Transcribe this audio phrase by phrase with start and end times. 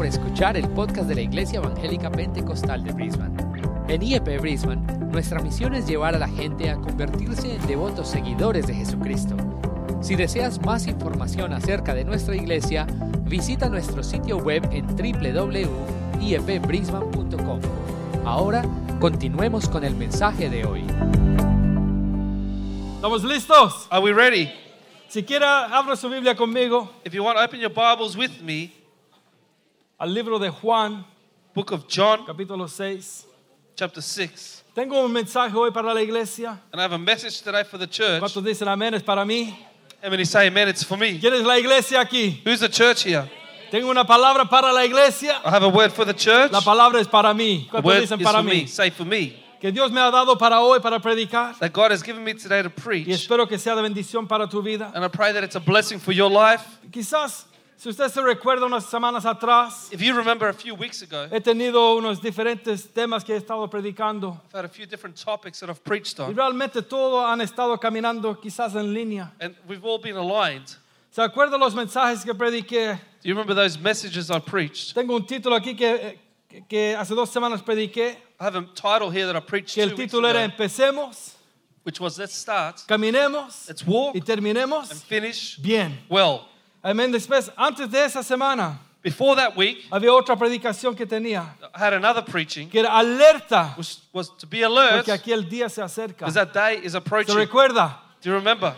[0.00, 3.36] por escuchar el podcast de la Iglesia Evangélica Pentecostal de Brisbane.
[3.86, 4.80] En IEP Brisbane,
[5.12, 9.36] nuestra misión es llevar a la gente a convertirse en devotos seguidores de Jesucristo.
[10.00, 12.86] Si deseas más información acerca de nuestra iglesia,
[13.24, 17.60] visita nuestro sitio web en www.iepbrisbane.com.
[18.24, 18.64] Ahora,
[19.00, 20.86] continuemos con el mensaje de hoy.
[22.94, 23.86] ¿Estamos listos?
[23.90, 24.50] Are we ready?
[25.08, 28.79] Si quiere, abra su Biblia conmigo If you want to open your Bibles with me,
[30.00, 31.04] al libro de Juan,
[31.54, 33.26] book of John, capítulo 6.
[33.76, 34.64] chapter 6.
[34.74, 36.58] Tengo un mensaje hoy para la iglesia.
[36.72, 38.20] And I have a message today for the church.
[38.20, 38.94] ¿Cuántos dicen amén?
[38.94, 39.54] Es para mí.
[40.24, 40.68] Say amen?
[40.68, 41.18] It's for me.
[41.18, 42.40] ¿Quién es la iglesia aquí?
[42.46, 43.30] Who's the church here?
[43.70, 45.40] Tengo una palabra para la iglesia.
[45.44, 46.50] I have a word for the church.
[46.50, 47.68] La palabra es para mí.
[47.70, 48.66] ¿Cuántos dicen para mí?
[48.66, 49.36] Say for me.
[49.60, 51.58] Que Dios me ha dado para hoy para predicar.
[51.58, 53.08] That God has given me today to Y preach.
[53.08, 54.90] espero que sea de bendición para tu vida.
[54.94, 56.62] And I pray that it's a blessing for your life.
[56.90, 57.44] Quizás,
[57.80, 61.40] si usted se recuerda unas semanas atrás, If you remember a few weeks ago, he
[61.40, 64.38] tenido unos diferentes temas que he estado predicando.
[64.48, 66.34] I've had a few different topics that I've preached Y on.
[66.36, 69.32] realmente todos han estado caminando quizás en línea.
[69.40, 70.76] And we've all been aligned.
[71.10, 73.00] ¿Se acuerdan los mensajes que prediqué?
[73.22, 74.94] Do you remember those messages I preached?
[74.94, 76.18] Tengo un título aquí que,
[76.50, 79.82] que, que hace dos semanas prediqué, I have a title here that I preached que
[79.82, 81.32] el two weeks título era ago, Empecemos,
[81.84, 85.96] which was Let's Start, Caminemos Let's Walk y Terminemos and Finish bien.
[86.10, 86.49] Well.
[86.82, 87.10] Amén.
[87.12, 91.94] Después, antes de esa semana, Before that week, había otra predicación que tenía, I had
[91.94, 93.74] another preaching, que era alerta,
[94.12, 95.12] was to be alert porque
[95.48, 96.26] día se acerca.
[96.26, 97.34] because that day is ¿Se approaching.
[97.34, 97.98] recuerda?
[98.22, 98.74] Do you remember?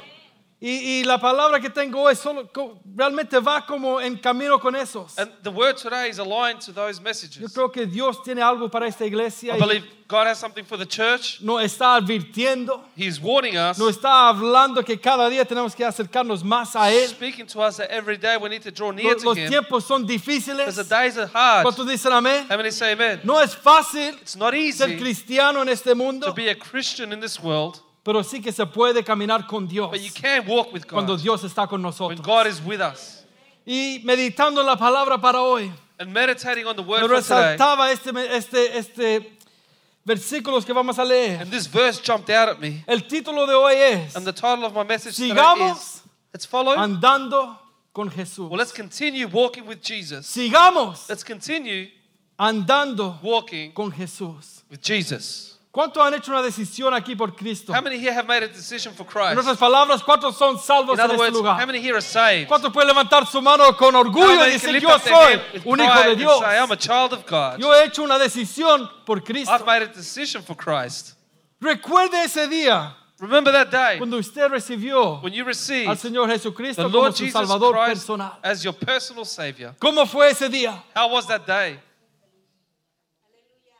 [0.65, 2.49] Y, y la palabra que tengo hoy solo,
[2.95, 5.19] realmente va como en camino con esos.
[5.19, 7.53] And the word today is aligned to those Yo messages.
[7.53, 10.87] creo que Dios tiene algo para esta iglesia I believe God has something for the
[10.87, 11.41] church.
[11.41, 16.45] nos está advirtiendo, He's warning us, nos está hablando que cada día tenemos que acercarnos
[16.45, 17.09] más a Él.
[17.09, 19.51] speaking to us that every day we need to draw near Los, to los Him
[19.51, 20.77] tiempos son because difíciles.
[20.77, 21.67] the days are hard.
[21.67, 22.47] ¿Cuántos dicen amén?
[22.49, 23.19] How many say amen?
[23.25, 27.13] No es fácil It's not ser easy cristiano en este to mundo, be a Christian
[27.13, 30.73] in this world, pero sí que se puede caminar con Dios but you can walk
[30.73, 32.21] with cuando God Dios está con when nosotros.
[32.21, 33.25] God is with us.
[33.67, 37.57] Y meditando en la palabra para hoy, And meditating on the me word for today,
[37.57, 39.39] resaltaba este, este, este
[40.05, 41.41] versículos que vamos a leer.
[41.41, 42.83] and this verse jumped out at me.
[42.89, 46.03] El título de hoy es And the title of my message today Sigamos is
[46.35, 46.75] Let's follow.
[46.77, 47.57] Andando
[47.93, 48.49] con Jesús.
[48.49, 50.27] Well, let's continue walking with Jesus.
[50.27, 51.89] Sigamos Let's continue
[52.39, 54.63] andando walking con Jesús.
[54.71, 55.52] with Jesus.
[55.73, 57.73] ¿Cuántos han hecho una decisión aquí por Cristo?
[57.73, 59.39] How many here have made a decision for En Christ?
[59.39, 61.59] otras palabras, ¿cuántos son salvos In en other este words, lugar?
[61.59, 62.47] how many here are saved?
[62.47, 65.03] ¿Cuántos pueden levantar su mano con How orgullo y many can decir, lift yo up
[65.03, 66.41] their soy hand with un hijo pride de and Dios?
[66.41, 67.59] say, I'm a child of God.
[67.59, 69.51] Yo he hecho una decisión por Cristo.
[69.51, 71.15] I've made a decision for Christ.
[71.59, 76.83] Recuerde ese día Remember that day cuando usted recibió when you al received Señor Jesucristo
[76.83, 78.33] como Lord su Jesus Salvador Christ personal.
[78.43, 79.75] as your personal Savior.
[79.79, 80.83] ¿Cómo fue ese día?
[80.95, 81.79] How was that day?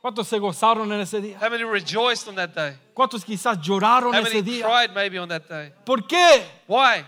[0.03, 1.39] ¿Cuántos se gozaron en ese día?
[1.39, 2.75] How many rejoiced on that day?
[2.93, 4.65] ¿Cuántos quizás lloraron How ese many día?
[4.65, 5.71] cried maybe on that day?
[5.85, 6.43] ¿Por qué?
[6.67, 7.05] Why?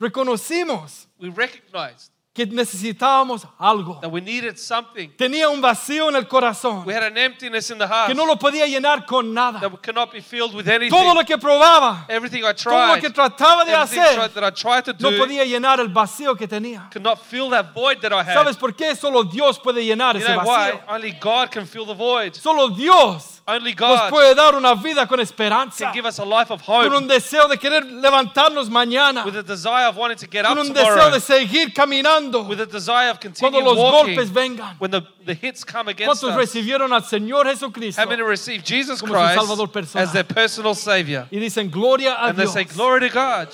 [0.00, 3.98] Reconocimos We recognized que necesitábamos algo.
[4.00, 5.08] that we needed something.
[5.16, 8.24] Tenía un vacío en el corazón We had an emptiness in the heart que no
[8.26, 9.58] lo podía llenar con nada.
[9.60, 10.90] that cannot be filled with anything.
[10.90, 14.44] Todo lo que probaba, Everything I todo lo tried, que trataba de everything hacer, that
[14.44, 16.88] I tried to no do, podía llenar el vacío que tenía.
[16.92, 18.34] could not fill that void that I had.
[18.34, 18.94] ¿Sabes por qué?
[18.94, 20.70] Solo Dios puede llenar You ese know why?
[20.72, 20.80] vacío.
[20.88, 22.34] Only God can fill the void.
[22.34, 26.24] Solo Dios Only nos God puede dar una vida con esperanza, can give us a
[26.24, 30.18] life of con hope un deseo de querer levantarnos mañana, with a desire of wanting
[30.18, 33.58] to get up con un deseo tomorrow, de seguir caminando with a desire of cuando
[33.58, 34.76] continue los walking golpes vengan.
[34.78, 36.36] when the, the hits come against ¿Cuántos us.
[36.36, 40.06] recibieron al Señor Jesucristo How many receive Jesus como su Christ Salvador personal?
[40.06, 41.26] as their personal Savior?
[41.30, 42.52] y dicen gloria a And they Dios?
[42.52, 43.48] say, Glory to God.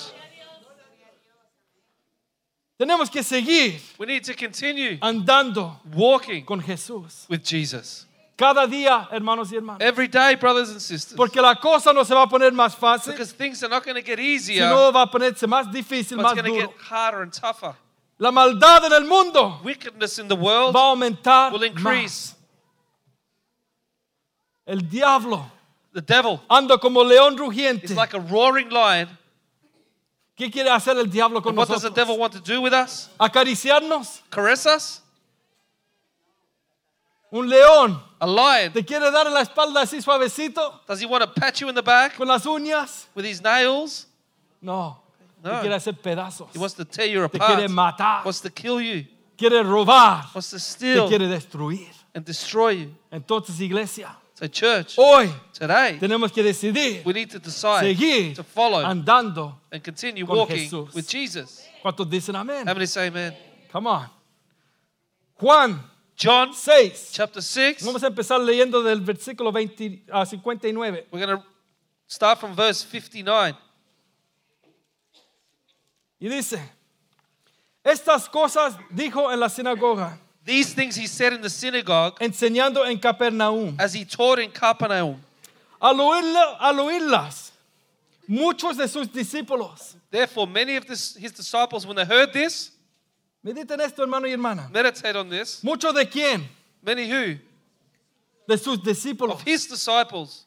[2.77, 7.25] Tenemos que seguir We need to continue andando walking con Jesús.
[7.29, 8.04] with Jesus.
[8.37, 9.81] Cada día, hermanos y hermanas.
[9.81, 11.15] Every day, brothers and sisters.
[11.15, 13.95] Porque la cosa no se va a poner más fácil, Because things are not going
[13.95, 16.67] to get easier, sino va a ponerse más difícil, it's más going to duro.
[16.67, 17.75] get harder and tougher.
[18.17, 21.69] La maldad en el mundo Wickedness in the world va a aumentar will más.
[21.69, 22.35] increase.
[24.67, 25.51] El diablo
[25.93, 27.85] The devil anda como león rugiente.
[27.85, 29.07] is like a roaring lion.
[30.37, 32.19] ¿Qué quiere hacer el diablo con And what does the devil nosotros?
[32.19, 33.09] want to do with us?
[33.17, 34.19] Acariciarnos.
[34.29, 35.01] Caress us?
[37.35, 38.71] Un león A lion.
[38.71, 41.75] te quiere dar en la espalda así suavecito Does he want to pat you in
[41.75, 43.07] the back con las uñas.
[43.13, 44.07] with his nails?
[44.61, 45.01] No,
[45.43, 45.59] te No.
[45.59, 46.47] quiere hacer pedazos.
[46.53, 47.71] He wants to tear you Te quiere apart.
[47.71, 48.23] matar.
[48.25, 49.05] Wants to kill you.
[49.37, 50.33] Quiere robar.
[50.33, 51.89] Wants to steal Te quiere destruir.
[52.13, 52.95] and destroy you.
[53.11, 58.43] Entonces, iglesia, So, church, hoy today tenemos que decidir we need to decide seguir to
[58.43, 59.57] follow andando.
[59.71, 60.93] and continue walking Jesús.
[60.93, 61.63] with Jesus.
[61.83, 62.65] ¿Cuántos dicen amén?
[62.67, 63.33] How many say amen?
[63.71, 64.09] Come on.
[65.39, 65.81] Juan
[66.15, 67.11] John 6.
[67.11, 67.83] chapter 6.
[67.83, 71.05] Vamos a empezar leyendo del versículo 20 a 59.
[71.11, 71.43] We're going to
[72.07, 73.53] start from verse 59.
[76.21, 76.57] Y dice,
[77.83, 82.97] estas cosas dijo en la sinagoga, These things he said in the synagogue enseñando en
[82.99, 83.75] Capernaum.
[83.77, 85.21] as he taught in Capernaum.
[85.81, 87.51] Al, oírla- al oírlas,
[88.27, 92.71] muchos de sus discípulos, Therefore, many of this, his disciples, when they heard this,
[93.45, 95.63] mediten esto hermano y hermana, meditate on this.
[95.63, 96.43] muchos de quién?
[96.81, 97.39] Many who?
[98.47, 99.35] De sus discípulos.
[99.35, 100.45] Of his disciples.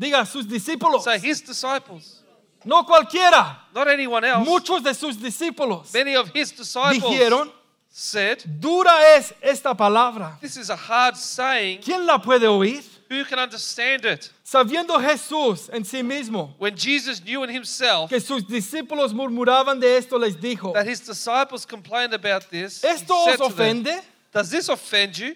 [0.00, 1.04] Diga, sus discípulos.
[1.04, 2.22] Say his disciples.
[2.64, 3.58] No cualquiera.
[3.74, 4.46] Not anyone else.
[4.46, 7.50] Muchos de sus discípulos Many of his disciples dijeron,
[7.88, 10.38] said, dura es esta palabra.
[10.40, 11.80] This is a hard saying.
[11.80, 12.82] ¿Quién la puede oír?
[13.10, 14.30] Who can understand it?
[14.44, 19.96] Sabiendo Jesús en sí mismo When Jesus knew in himself que sus discípulos murmuraban de
[19.96, 23.82] esto, les dijo, that his disciples complained about this, he ¿esto said os to them,
[23.82, 24.00] ofende?
[24.32, 25.34] Does this offend you?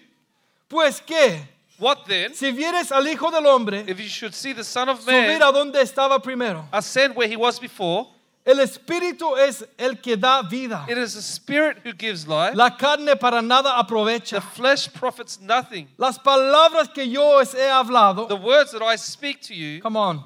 [0.69, 1.41] Pues qué,
[1.77, 2.33] What then?
[2.33, 5.41] si vieres al Hijo del Hombre If you should see the Son of subir Man
[5.41, 8.07] a donde estaba primero, ascend where he was before,
[8.45, 10.85] el Espíritu es el que da vida.
[10.87, 12.55] it is the Spirit who gives life.
[12.55, 14.41] La carne para nada The aprovecha.
[14.41, 15.87] flesh profits nothing.
[15.97, 19.97] Las palabras que yo os he hablado, The words that I speak to you come
[19.97, 20.23] on,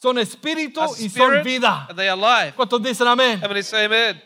[0.00, 1.86] son espíritu are y son vida.
[1.90, 2.54] and they are life.
[2.56, 3.40] ¿Cuántos dicen amén?
[3.42, 4.20] How many say amen?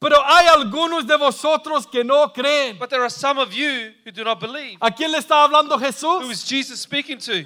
[0.00, 2.78] Pero hay algunos de vosotros que no creen.
[2.78, 4.78] But there are some of you who do not believe.
[4.80, 6.30] ¿A quién le está hablando Who Jesús?
[6.30, 7.44] is Jesus speaking to?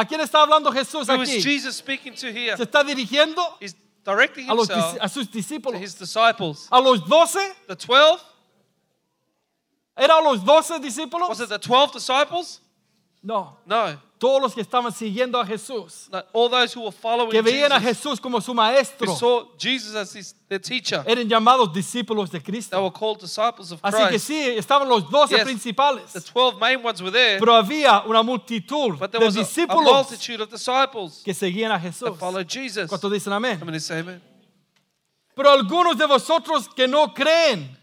[0.00, 1.42] ¿A quién está hablando Jesús Who is aquí?
[1.42, 2.56] Jesus speaking to here?
[2.56, 5.78] Se está dirigiendo He's directing a, los, himself a sus to discípulos.
[5.78, 6.68] his disciples.
[6.70, 7.38] A los doce,
[7.68, 8.18] The 12?
[9.98, 11.28] ¿eran a los doce discípulos?
[11.28, 12.60] Was it the 12 disciples?
[13.22, 14.00] No, No.
[14.20, 17.80] Todos los que estaban siguiendo a Jesús, All those who were following que veían a
[17.80, 22.30] Jesus, Jesús como su who maestro, saw Jesus as his, their teacher, eran llamados discípulos
[22.30, 22.82] de they Cristo.
[22.82, 24.26] were called disciples of Así que Christ.
[24.26, 25.44] sí, estaban los doce Yes.
[25.44, 29.36] principales, The 12 main ones were there, pero había una multitud but there de was
[29.36, 32.10] a, a discípulos multitude of disciples que seguían a Jesús.
[32.10, 32.90] that followed Jesus.
[32.90, 33.58] ¿Cuántos dicen amén?
[33.58, 34.20] How many say amen?
[35.34, 37.74] Pero algunos de vosotros que no creen,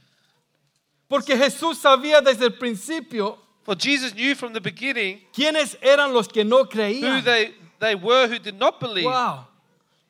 [1.07, 6.29] porque Jesús sabía desde el principio For Jesus knew from the beginning quiénes eran los
[6.29, 9.45] que no who they, they were who did not believe Wow.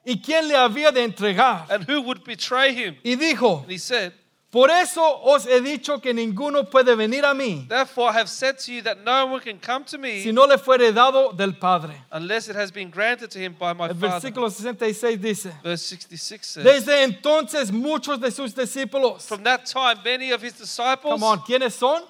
[0.05, 1.65] Y quién le había de entregar.
[1.71, 2.95] and who would betray him.
[3.03, 4.13] Y dijo, And he said,
[4.51, 8.59] por eso os he dicho que ninguno puede venir a mí Therefore I have said
[8.59, 11.53] to you that no one can come to me si no le fuere dado del
[11.53, 11.95] Padre.
[12.11, 14.29] unless it has been granted to him by my El Father.
[14.31, 19.97] versículo 66 dice, Verse 66 says, desde entonces muchos de sus discípulos, From that time,
[20.05, 22.03] many of his disciples, come on, ¿quiénes son?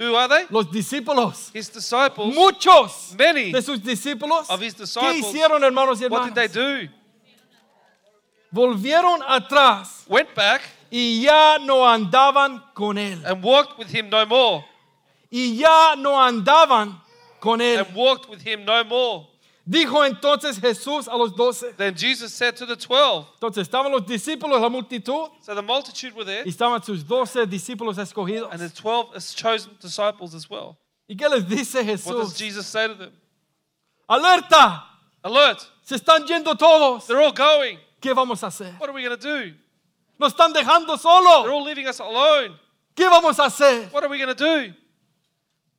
[0.00, 0.46] Who are they?
[0.48, 1.50] Los discípulos.
[1.52, 6.34] His disciples, Muchos many de sus discípulos, of his ¿qué hicieron hermanos y what did
[6.34, 6.88] they do?
[8.52, 13.22] Volvieron atrás Went back y ya no andaban con él.
[13.24, 14.64] and walked with him no more.
[15.30, 16.98] Y ya no andaban
[17.38, 17.80] con él.
[17.86, 19.29] And walked with him no more.
[19.70, 21.72] Dijo entonces Jesús a los doce.
[21.76, 26.12] Then Jesus said to the twelve, Entonces estaban los discípulos, la multitud, so the multitude
[26.16, 28.50] were there, y estaban sus doce discípulos escogidos.
[28.50, 30.76] and the twelve chosen disciples as well.
[31.08, 32.36] ¿Y qué les dice What does Jesús?
[32.36, 33.12] Jesus say to them?
[34.08, 34.82] Alerta,
[35.22, 35.64] Alert!
[35.82, 37.06] se están yendo todos.
[37.06, 37.78] They're all going.
[38.00, 38.74] ¿Qué vamos a hacer?
[38.80, 39.54] What are we going to do?
[40.18, 41.46] Nos están dejando They're solos.
[41.48, 42.58] all leaving us alone.
[42.96, 43.88] ¿Qué vamos a hacer?
[43.92, 44.74] What are we going to do?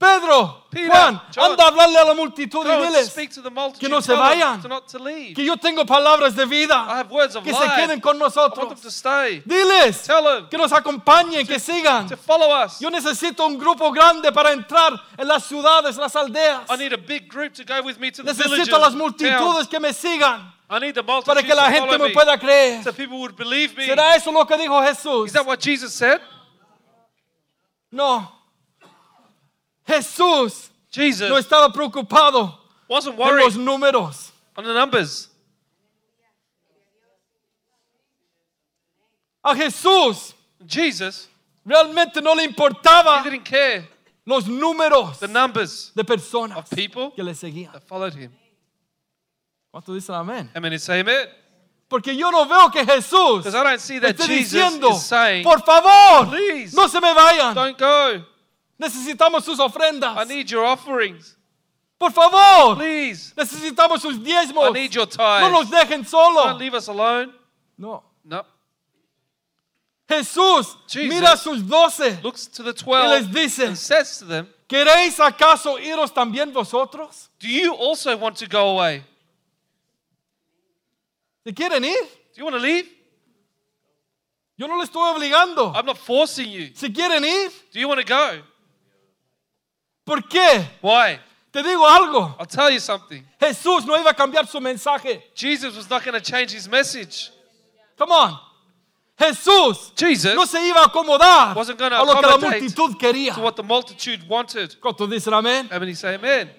[0.01, 3.13] Pedro, Peter, Juan, John, anda a hablarle a la multitud y diles
[3.77, 4.59] que no se vayan.
[5.35, 6.85] Que yo tengo palabras de I vida.
[6.89, 8.81] have words of Que se queden con nosotros.
[9.45, 10.07] Diles
[10.49, 12.07] que nos acompañen, que sigan.
[12.07, 12.79] to follow us.
[12.79, 16.67] Yo necesito un grupo grande para entrar en las ciudades, las aldeas.
[16.67, 22.09] Necesito a las multitudes que me sigan I need the para que la gente me
[22.09, 22.83] pueda creer.
[22.83, 23.85] so people would believe me.
[23.85, 25.27] ¿Será eso lo que dijo Jesús?
[25.27, 26.19] Is that what Jesus said?
[27.91, 28.40] No.
[29.95, 32.57] Jesús Jesus no estaba preocupado
[32.87, 34.31] wasn't en worried los números.
[34.57, 35.29] on the numbers.
[39.43, 40.33] A Jesús
[40.67, 41.27] Jesus,
[41.65, 43.87] realmente no le he importaba didn't care
[44.25, 47.71] los números the numbers de personas of people que le seguían.
[47.73, 48.31] that followed him.
[49.73, 50.49] ¿Cuánto dicen amén?
[50.55, 50.77] Amen.
[50.77, 51.27] Say amen.
[51.89, 55.01] Porque yo no veo que Jesús Because I don't see that esté Jesus diciendo, is
[55.01, 56.73] saying, por favor, Please.
[56.75, 57.53] no se me vayan.
[57.55, 58.23] don't go.
[58.81, 60.27] Necesitamos sus I ofrendas.
[60.27, 61.37] need your offerings.
[61.99, 63.31] Por favor, Please.
[63.37, 64.73] necesitamos sus I diezmos.
[64.73, 65.87] need your No nos tithes.
[65.89, 66.45] dejen solo.
[66.47, 67.31] Don't leave us alone.
[67.77, 68.03] No.
[68.25, 68.43] No.
[70.09, 74.17] Jesús Jesus mira a sus doce Looks to the y les 12 dice, and says
[74.17, 77.29] to them, ¿queréis acaso iros también vosotros?
[77.39, 79.03] Do you also want to go away?
[81.45, 82.01] ¿Se quieren ir?
[82.33, 82.87] Do you want to leave?
[84.57, 85.71] Yo no le estoy obligando.
[85.73, 86.69] I'm not forcing you.
[86.71, 88.41] Quieren ir, Do you want to go?
[90.11, 90.67] ¿Por qué?
[90.81, 91.19] Why?
[91.51, 92.35] Te digo algo.
[92.37, 93.23] I'll tell you something.
[93.39, 95.21] Jesús no iba a cambiar su mensaje.
[95.33, 97.31] Jesus was not going to change his message.
[97.97, 98.39] Come on.
[99.17, 103.35] Jesús Jesus no se iba a acomodar wasn't gonna a lo que la multitud quería.
[103.35, 104.75] to what the multitude wanted.
[104.81, 105.69] ¿Cuántos dicen amén?
[105.95, 106.49] Say amen?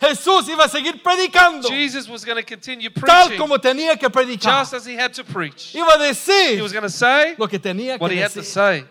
[0.00, 4.08] Jesús iba a seguir predicando Jesus was going to continue tal preaching como tenía que
[4.08, 4.60] predicar.
[4.60, 5.74] just as he had to preach.
[5.74, 8.32] Iba a He decir was going to say lo que tenía what que he had
[8.32, 8.84] to say.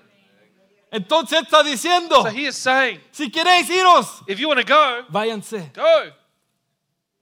[0.91, 5.05] Entonces está diciendo, So he is saying, si queréis iros, if you want to go,
[5.09, 6.11] váyanse, go.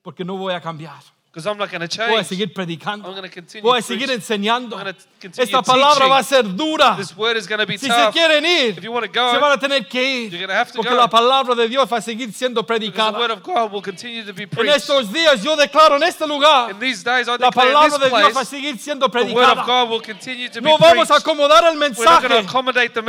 [0.02, 1.00] porque no voy a cambiar.
[1.32, 2.28] Because I'm not going to Voy a change.
[2.28, 3.08] seguir predicando.
[3.08, 4.16] I'm continue Voy a seguir preaching.
[4.20, 4.76] enseñando.
[4.76, 4.98] I'm gonna
[5.38, 6.96] Esta palabra va a ser dura.
[6.96, 10.02] This word is going to be Si se quieren ir, se van a tener que
[10.02, 10.48] ir.
[10.76, 13.20] Porque la palabra de Dios va a seguir siendo predicada.
[13.20, 16.72] word of God will continue to be En estos días yo declaro en este lugar,
[16.72, 19.34] In these days, I la palabra de Dios va a seguir siendo the word of
[19.34, 19.66] predicada.
[19.66, 22.28] God will continue to be No vamos a acomodar el mensaje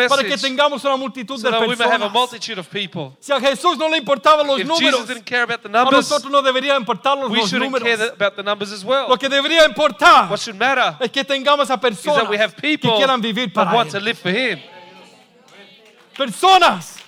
[0.08, 2.12] para que tengamos una multitud de that we may have a personas.
[2.12, 3.16] multitude of people.
[3.20, 7.52] Si a Jesús no le importaban los números, a nosotros no debería importarnos we los
[7.52, 7.88] números.
[9.08, 12.54] Lo que debería importar What should matter es que tengamos a is that we have
[12.56, 14.58] que people quieran vivir that para want to live for Him.
[16.16, 16.98] Personas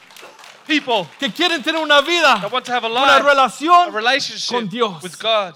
[0.67, 3.85] People que quieren tener una vida, that want to have a una life, a relación
[3.87, 5.03] con relationship Dios.
[5.03, 5.55] with God.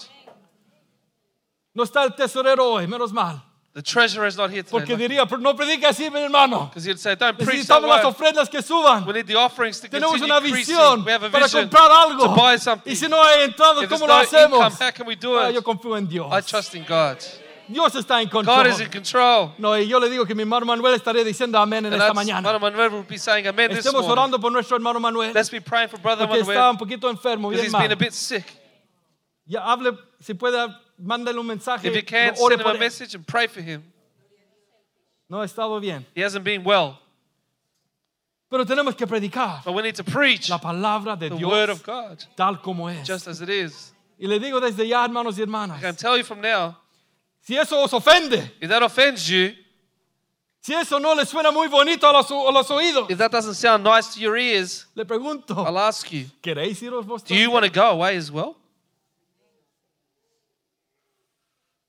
[1.74, 3.40] No está el tesorero hoy, menos mal.
[3.72, 4.70] The treasurer is not here today.
[4.80, 6.66] Porque diría, no predica así, mi hermano.
[6.70, 9.06] Because he'd say, don't preach that Necesitamos las ofrendas que suban.
[9.06, 12.24] We need the offerings to Tenemos una visión We have a para vision comprar algo.
[12.24, 12.90] to buy something.
[12.90, 14.58] Y si no hay entrado, If ¿cómo no lo hacemos?
[14.58, 15.54] income, how can we do Ah, it?
[15.54, 16.26] yo confío en Dios.
[16.32, 17.18] I trust in God.
[17.68, 19.54] Dios está en God is in control.
[19.58, 22.42] No, y yo le digo que mi hermano Manuel diciendo amén en And esta mañana.
[22.42, 24.10] Brother Manuel will be saying amen this Estemos morning.
[24.12, 27.10] orando por nuestro hermano Manuel, Let's be praying for Brother porque está Manuel un poquito
[27.10, 27.82] enfermo, bien he's mal.
[27.82, 28.44] been a bit sick.
[29.46, 31.84] Ya hable, si puede, mándale un mensaje.
[31.86, 32.80] If you can, ore send him por a él.
[32.80, 33.82] message and pray for him.
[35.28, 36.04] No ha estado bien.
[36.14, 36.98] He hasn't been well.
[38.48, 41.80] Pero tenemos que predicar But we need to preach la palabra de the word Dios
[41.80, 43.04] of God tal como es.
[43.06, 43.92] just as it is.
[44.20, 46.76] Y le digo desde ya, hermanos y I hermanas, can tell you from now,
[47.46, 49.54] si eso os ofende, if that offends you,
[50.60, 53.54] si eso no le suena muy bonito a los, a los oídos, if that doesn't
[53.54, 57.22] sound nice to your ears, le pregunto, I'll ask you, ¿queréis iros vos?
[57.22, 58.56] do you want to go away as well?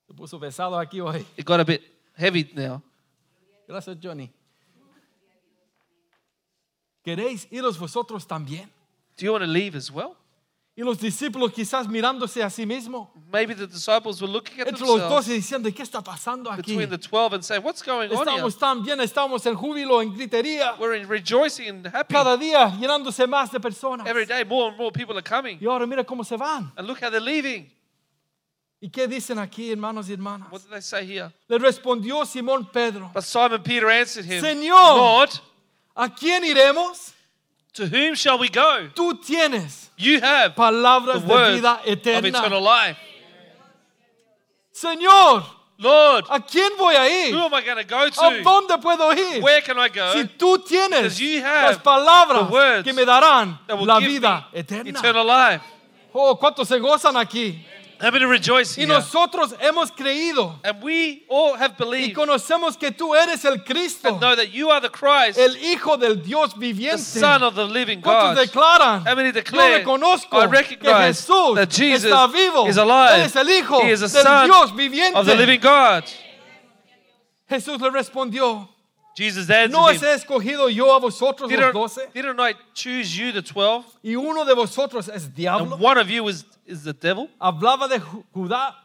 [0.05, 1.25] Se puso pesado aquí hoy.
[1.35, 1.81] It got a bit
[2.15, 2.83] heavy now.
[3.67, 4.31] Gracias, Johnny.
[7.03, 8.69] ¿Queréis iros vosotros también?
[9.17, 10.15] Do you want to leave as well?
[10.79, 14.85] Y los discípulos quizás mirándose a sí mismos, Maybe the disciples were looking at entre
[14.85, 16.75] los themselves doce diciendo, ¿qué está pasando aquí?
[16.75, 18.37] between the 12 and saying, What's going on here?
[18.37, 22.13] Estamos tan bien, estamos en júbilo, en gritería, We're in rejoicing and happy.
[22.13, 24.05] cada día llenándose más de personas.
[24.05, 25.57] Every day, more and more people are coming.
[25.59, 26.71] Y ahora mira cómo se van.
[26.77, 27.71] And look how they're leaving.
[28.79, 30.47] ¿Y qué dicen aquí, hermanos y hermanas?
[30.51, 31.31] What did they say here?
[31.47, 34.95] Le respondió Simón Pedro, But Simon Peter answered him, Señor.
[34.95, 35.31] Lord,
[35.95, 37.13] ¿a quién iremos?
[37.77, 38.89] To whom shall we go?
[38.93, 42.59] Tú tienes You have the palabras de word vida of eternal eterna.
[42.59, 42.97] life.
[44.71, 45.43] Señor,
[45.79, 47.33] Lord, ¿a quién voy a ir?
[47.33, 48.43] who am I going to go ¿A to?
[48.43, 49.41] dónde puedo ir?
[49.41, 50.13] Where can I go?
[50.13, 53.99] Si tú tienes you have las palabras the words que me darán that will la
[53.99, 54.89] give vida me eterna.
[54.89, 55.61] eternal life.
[56.13, 57.63] Oh, ¿cuántos se gozan aquí?
[57.99, 58.93] How many rejoice Y here?
[58.93, 64.09] nosotros hemos creído And we all have y believed conocemos que tú eres el Cristo,
[64.09, 66.99] and know that you are the Christ, el Hijo del Dios the viviente.
[67.19, 68.37] Son of the living ¿Cuántos God.
[68.47, 69.05] declaran?
[69.07, 69.79] How many Yo declare?
[69.79, 72.67] reconozco I que recognize Jesús that Jesus está vivo.
[72.67, 73.15] is alive.
[73.15, 75.17] Él es el Hijo He is a del son Dios viviente.
[75.17, 76.03] Of the living God.
[77.49, 78.67] Jesús le respondió,
[79.17, 82.07] Jesus answered ¿no os he escogido yo a vosotros didn't, doce?
[82.13, 83.83] didn't I choose you, the twelve?
[84.03, 85.73] Y uno de vosotros es diablo.
[85.73, 87.27] And one of you is, is the devil?
[87.41, 88.75] Hablaba de Judá,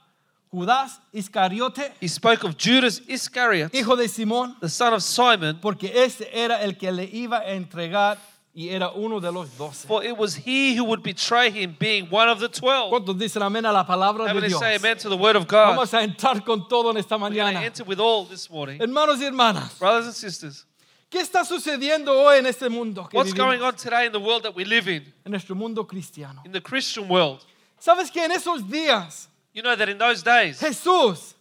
[0.51, 5.93] Judas Iscariote, He spoke of Judas Iscariot, hijo de Simón, the son of Simon, porque
[5.95, 8.17] este era el que le iba a entregar
[8.55, 9.87] y era uno de los doce.
[9.87, 12.91] for it was he who would betray him, being one of the twelve.
[12.91, 14.61] ¿Cuántos dicen amén a la palabra How de many Dios?
[14.61, 15.75] say amen to the word of God?
[15.77, 17.65] Vamos a entrar con todo en esta We're going to mañana.
[17.65, 18.79] enter with all this morning.
[18.81, 20.67] Hermanos y hermanas, Brothers and sisters,
[21.11, 23.39] ¿qué está sucediendo hoy en este mundo que what's vivimos?
[23.59, 26.43] going on today in the world that we live in, En nuestro mundo cristiano.
[26.45, 27.43] in the Christian world?
[27.81, 31.35] ¿Sabes que en esos días You know that in those days, Jesús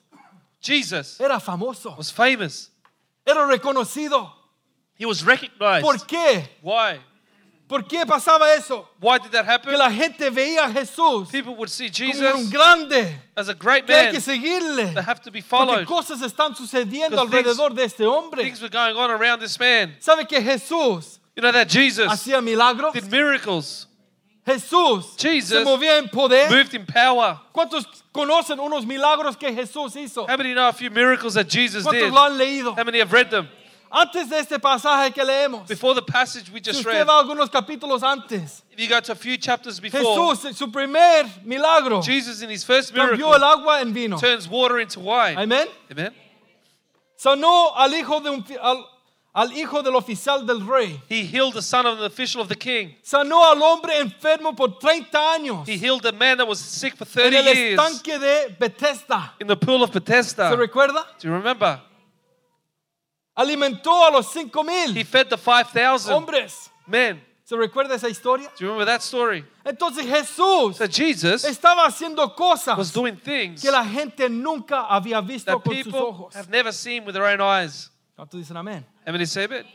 [0.61, 2.69] Jesus era famoso, was famous.
[3.25, 4.31] era reconocido?
[5.01, 5.81] He was recognized.
[5.83, 6.47] ¿Por qué?
[6.61, 6.99] Why?
[7.67, 8.85] ¿Por qué pasaba eso?
[8.99, 9.77] Why did that Que happen?
[9.77, 13.85] la gente veía a Jesús People would see como un Jesus grande as a great
[13.87, 14.93] que hay man que seguirle.
[14.93, 15.85] that have to be Porque followed.
[15.87, 18.43] cosas están sucediendo Because things- de este hombre.
[18.43, 19.95] Things were going on around this man.
[20.01, 22.93] ¿Sabe que Jesús You know that Jesus hacía milagros?
[22.93, 23.87] did miracles.
[24.45, 26.49] Jesús se movía en poder.
[26.49, 27.39] moved in power.
[27.53, 30.25] ¿Cuántos conocen unos milagros que Jesús hizo?
[30.27, 32.13] How many know a few miracles that Jesus ¿Cuántos did?
[32.13, 32.75] lo han leído?
[32.77, 33.47] How many have read them?
[33.93, 37.19] Antes de este pasaje que leemos, Before the passage we si just usted read, va
[37.21, 41.25] algunos capítulos antes, if you go to a few chapters before, Jesús, en su primer
[41.43, 44.17] milagro, Jesus in his first cambió miracle el agua en vino.
[44.17, 45.37] turns water into wine.
[45.37, 45.67] Amén.
[45.91, 46.13] Amen.
[47.17, 48.85] Sanó al hijo, de un al,
[49.35, 50.99] al hijo del oficial del rey.
[51.09, 52.95] He healed the son of the official of the king.
[53.03, 57.05] Sanó al hombre enfermo por 30 años He healed a man that was sick for
[57.05, 59.33] en 30 el years estanque de Bethesda.
[59.41, 60.55] in the pool of ¿Se Bethesda.
[60.55, 61.05] recuerda?
[61.19, 61.79] Do you remember?
[63.35, 66.69] Alimentó a los cinco He mil fed the 5,000 hombres.
[66.87, 67.21] men.
[67.43, 68.49] ¿Se recuerda esa historia?
[68.57, 69.45] Do you remember that story?
[69.65, 75.19] Entonces Jesús So Jesus estaba haciendo was cosas doing things que la gente nunca había
[75.21, 76.35] visto that con sus people ojos.
[76.35, 77.91] have never seen with their own eyes.
[78.15, 78.85] ¿Cuántos dicen amén?
[79.05, 79.65] How many say amen?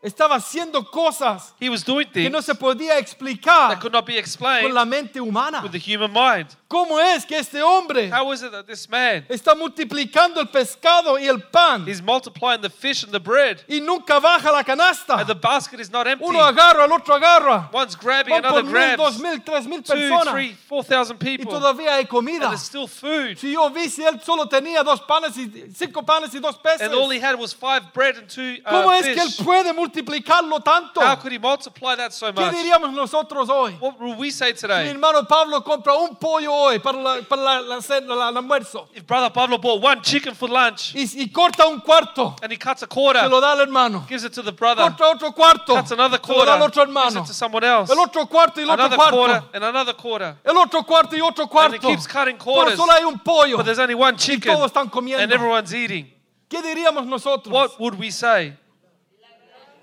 [0.00, 4.06] Estaba haciendo cosas He was doing que things no se podía that explicar could not
[4.06, 5.60] be con explained la mente humana.
[5.60, 6.46] with the human mind.
[6.68, 11.18] ¿Cómo es que este hombre How is it that this man está multiplicando el pescado
[11.18, 15.18] y el pan is multiplying the fish and the bread y nunca baja la canasta?
[15.18, 16.24] and the basket is not empty?
[16.24, 17.68] Uno agarra, el otro agarra.
[17.72, 19.20] One's grabbing, Van another por mil, dos grabs.
[19.20, 21.52] mil, tres mil Two, personas three, four thousand y people.
[21.52, 22.50] todavía hay comida.
[22.50, 23.36] there's still food.
[23.38, 26.82] Si yo vi si él solo tenía dos panes y cinco panes y dos peces,
[26.82, 29.42] And all he had was five bread and two ¿cómo uh, es que él fish.
[29.44, 31.00] puede multiplicarlo tanto?
[31.00, 32.54] How could he multiply that so ¿Qué much?
[32.54, 33.72] diríamos nosotros hoy?
[33.80, 34.88] What will we say Mi today?
[34.88, 38.88] hermano Pablo compra un pollo hoy para, la- para la- la cena- la- el almuerzo
[38.94, 42.56] If Brother Pablo bought one chicken for lunch y, y corta un cuarto, and he
[42.58, 44.04] cuts a se quarter, lo da al hermano.
[44.08, 46.84] gives it to the brother, Corta otro cuarto, cuts another se lo da al otro
[46.84, 47.20] quarter, gives hermano.
[47.22, 49.48] it to someone else, El otro cuarto y el otro another quarter cuarto.
[49.54, 50.36] and another quarter.
[50.44, 51.74] El otro cuarto y otro And cuarto.
[51.76, 53.56] he keeps cutting Pero quarters, solo hay un pollo.
[53.56, 55.22] but there's only one chicken todos están comiendo.
[55.22, 56.12] and everyone's eating.
[56.48, 57.52] ¿Qué diríamos nosotros?
[57.52, 58.56] What would we say?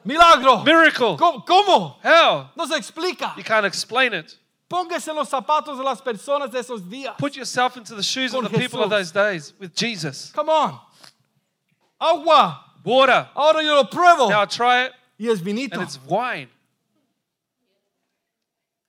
[0.06, 0.64] Milagro.
[0.64, 1.18] Miracle.
[1.18, 1.96] ¿Cómo?
[2.04, 2.50] How?
[2.56, 3.34] No se explica.
[3.36, 4.34] You can't explain it.
[4.70, 7.18] Póngase los zapatos de las personas de esos días.
[7.18, 10.32] Put yourself into the shoes of the people of those days with Jesus.
[10.34, 10.80] Come on.
[12.00, 12.62] Agua.
[12.84, 13.28] Water.
[13.36, 14.30] Ahora yo lo pruebo.
[14.30, 15.74] Now I try it Y es vinito.
[15.74, 16.50] and it's wine.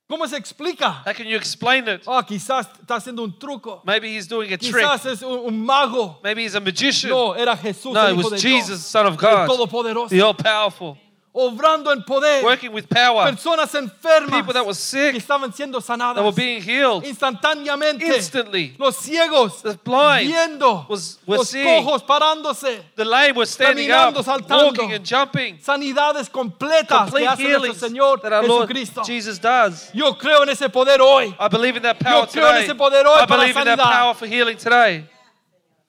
[0.08, 1.02] ¿Cómo se explica?
[1.04, 2.02] How can you explain it?
[2.06, 3.82] Ah, quizás está haciendo un truco.
[3.84, 4.72] Maybe he's doing a trick.
[4.76, 6.20] Quizás es un, un mago.
[6.22, 7.10] Maybe he's a magician.
[7.10, 8.86] No, era Jesús, No, el it Hijo de was Jesus, Dios.
[8.86, 10.08] Son of El God, Todopoderoso.
[10.10, 10.96] the all powerful,
[11.38, 12.42] Obrando en poder.
[12.42, 13.30] working with power.
[13.30, 16.16] Personas enfermas People that were que sick, estaban siendo sanadas.
[16.16, 18.06] that were being healed instantáneamente.
[18.06, 18.74] instantly.
[18.78, 20.86] Los ciegos The blind viendo.
[20.88, 21.84] was- were los seeing.
[21.84, 22.82] cojos parándose.
[22.96, 24.64] The lame were standing up, saltando.
[24.68, 25.58] walking and jumping.
[25.60, 28.70] Sanidades completas que Complete hace nuestro healings Señor that our Lord.
[29.04, 29.90] Jesus does.
[29.92, 31.34] Yo creo en ese poder hoy.
[31.38, 32.64] I believe in that power Yo creo en today.
[32.64, 35.04] ese poder hoy I para believe in that power for healing today.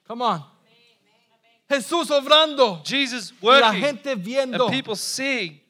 [0.08, 0.57] Come on.
[1.70, 2.82] Jesús obrando.
[2.86, 4.66] Jesus Y la working gente viendo.
[4.66, 5.62] and people seeing.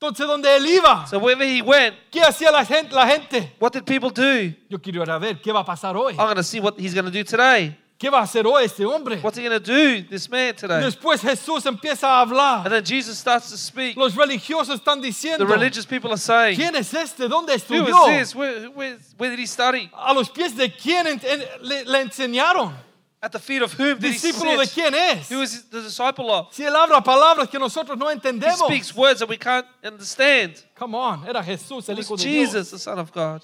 [0.00, 2.94] Entonces, donde él iba, So wherever he went, ¿qué hacía la gente?
[2.94, 3.52] La gente?
[3.58, 4.54] what did people do?
[4.70, 6.12] Yo quiero ir a ver qué va a pasar hoy.
[6.12, 7.76] I'm going to see what he's going to do today.
[7.98, 9.16] ¿Qué va a hacer hoy este hombre?
[9.20, 10.80] What's he going to do, this man today?
[10.80, 12.64] Después Jesús empieza a hablar.
[12.64, 13.96] And then Jesus starts to speak.
[13.96, 17.26] Los religiosos están The diciendo, religious people are saying, ¿quién es este?
[17.28, 18.08] ¿Dónde Who estudió?
[18.08, 18.36] is this?
[18.36, 19.90] Where, where, where did he study?
[19.92, 21.20] ¿A los pies de quién
[21.60, 22.72] le, le enseñaron?
[23.20, 24.74] At the feet of whom did he ¿Discípulo de sit?
[24.74, 25.28] quién es?
[25.28, 26.54] Who is the disciple of?
[26.54, 30.62] Si él habla palabras que nosotros no He speaks words that we can't understand.
[30.76, 32.52] Come on, era Jesús, el Hijo de Dios.
[32.52, 33.42] Jesus, the Son of God,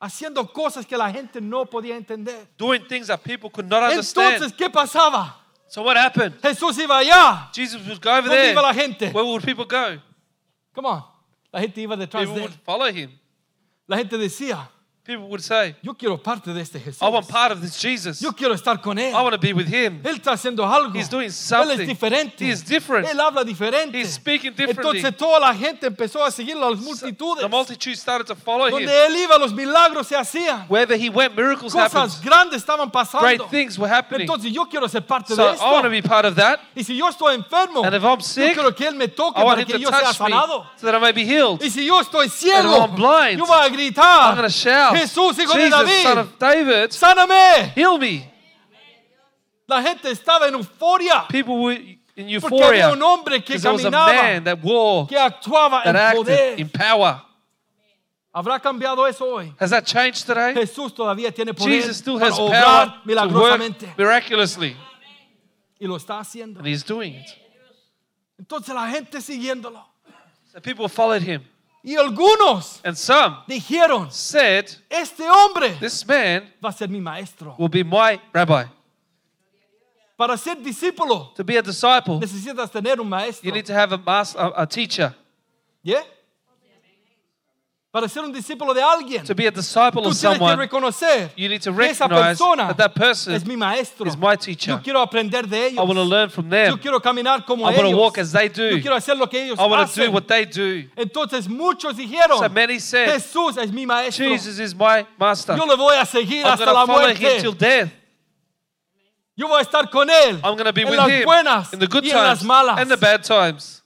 [0.00, 2.46] Haciendo cosas que la gente no podía entender.
[2.56, 4.36] doing things that people could not understand.
[4.42, 5.34] Entonces, ¿qué pasaba?
[5.68, 6.40] So what happened?
[6.40, 7.50] Jesús iba allá.
[7.54, 8.52] Jesus would go over ¿Dónde there.
[8.52, 9.10] iba la gente?
[9.12, 10.00] Where would people go?
[10.74, 11.04] Come on.
[11.52, 13.10] La gente iba detrás People de would follow him.
[13.86, 14.68] La gente decía,
[15.06, 17.02] People would say, yo quiero parte de este Jesús.
[17.02, 18.22] I want part of this Jesus.
[18.22, 19.12] Yo quiero estar con él.
[19.12, 20.00] I want to be with him.
[20.02, 20.98] Él está haciendo algo.
[20.98, 21.86] He's doing Él es something.
[21.86, 22.42] diferente.
[22.42, 23.06] He is different.
[23.06, 23.98] Él habla diferente.
[23.98, 25.00] He's speaking differently.
[25.00, 27.42] Entonces toda la gente empezó a seguir las multitudes.
[27.42, 28.88] The multitude started to follow Donde him.
[28.88, 30.64] él iba, los milagros se hacían.
[30.70, 32.24] Wherever he went, miracles Cosas happened.
[32.24, 33.26] grandes estaban pasando.
[33.26, 34.22] Great things were happening.
[34.22, 36.60] Entonces yo quiero ser parte So de I want to be part of that.
[36.74, 39.38] Y si yo estoy enfermo, And if I'm yo sick, quiero que él me toque
[39.38, 40.64] I want para him que to yo sea touch me sanado.
[40.78, 41.62] so that I may be healed.
[41.62, 44.48] Y si yo estoy And ciego, if I'm blind, yo voy a I'm going to
[44.48, 47.72] shout, Jesús, hijo de Jesus, son David, of David, sáname.
[47.74, 48.30] heal me.
[49.66, 51.74] La gente estaba en euforia People were
[52.16, 55.06] in porque había euphoria un hombre que because there was a caminaba, man that wore,
[55.08, 56.60] que actuaba that en acted poder.
[56.60, 57.20] in power.
[58.32, 59.54] ¿Habrá cambiado eso hoy?
[59.60, 60.52] Has that changed today?
[60.54, 64.76] Jesús todavía tiene poder Jesus still para has obrar power to work milagrosamente miraculously,
[65.78, 66.58] y lo está haciendo.
[66.58, 67.30] and he's doing it.
[68.38, 69.82] Entonces la gente siguiéndolo.
[70.52, 71.42] So people followed him,
[71.86, 77.54] Y algunos and some dijeron, said, este hombre "This man va a ser mi maestro.
[77.58, 78.64] will be my rabbi."
[80.16, 83.46] Para ser discípulo To be a disciple, necesitas tener un maestro.
[83.46, 85.14] you need to have a master, a, a teacher.
[85.82, 86.02] ¿Yeah?
[87.94, 90.56] Para ser un discípulo de alguien, To be a disciple tú of tienes que someone,
[90.56, 94.04] reconocer you need to que esa recognize persona that that person es mi maestro.
[94.08, 94.72] is my teacher.
[94.72, 95.78] Yo quiero aprender de ellos.
[95.78, 96.78] I want to learn from Yo them.
[96.78, 98.00] quiero caminar como I want to ellos.
[98.00, 98.68] walk as they do.
[98.70, 100.12] Yo quiero hacer lo que ellos I want to do hacen.
[100.12, 100.88] what they do.
[100.96, 104.26] Entonces muchos dijeron, So many said, Jesús es mi maestro.
[104.26, 105.56] Jesus is my master.
[105.56, 107.40] Yo le voy a seguir I'm hasta going la to follow him muerte.
[107.42, 107.90] till death.
[109.36, 111.72] Yo voy a estar con él I'm going to be en with las him buenas
[111.72, 112.80] in the good y en las times malas.
[112.80, 113.82] and the bad times.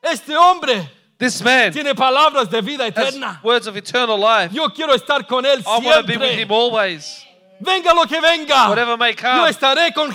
[0.00, 0.88] Este hombre
[1.18, 3.40] This man tiene palabras de vida eterna.
[3.42, 4.52] words of eternal life.
[4.54, 6.42] Yo quiero estar con él I want to be with siempre.
[6.42, 7.24] him always.
[7.60, 8.68] Venga lo que venga.
[8.68, 10.14] Whatever may Yo come, estaré con I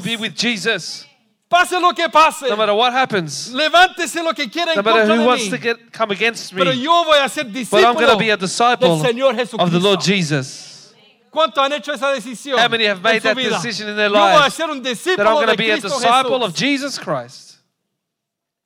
[0.00, 0.02] Jesús.
[0.02, 1.06] be with Jesus.
[1.48, 2.48] Pase lo que pase.
[2.48, 5.44] No matter what happens, Levántese lo que quiera no en matter contra who de wants
[5.44, 5.50] mí.
[5.50, 8.30] to get, come against Pero me, yo voy a ser but I'm going to be
[8.30, 10.94] a del disciple Señor of the Lord Jesus.
[11.30, 12.58] ¿Cuántos han hecho esa decisión?
[12.58, 13.50] How many have en made su that vida?
[13.50, 14.54] decision in their Yo voy a lives?
[14.54, 16.48] ser un That I'm discípulo going de to be a Cristo disciple Jesús.
[16.48, 17.49] of Jesus Christ.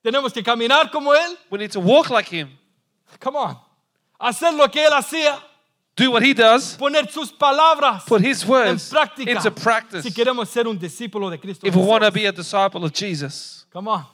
[0.05, 1.37] Tenemos que caminar como Él.
[1.51, 2.51] We need to walk like Him,
[3.21, 3.57] Come on.
[4.21, 5.41] Hacer lo que Él hacía.
[5.97, 9.31] do what He does, Poner sus palabras put His en words práctica.
[9.31, 10.03] into practice.
[10.03, 12.93] Si queremos ser un discípulo de Cristo If we want to be a disciple of
[12.93, 14.05] Jesus, Come on.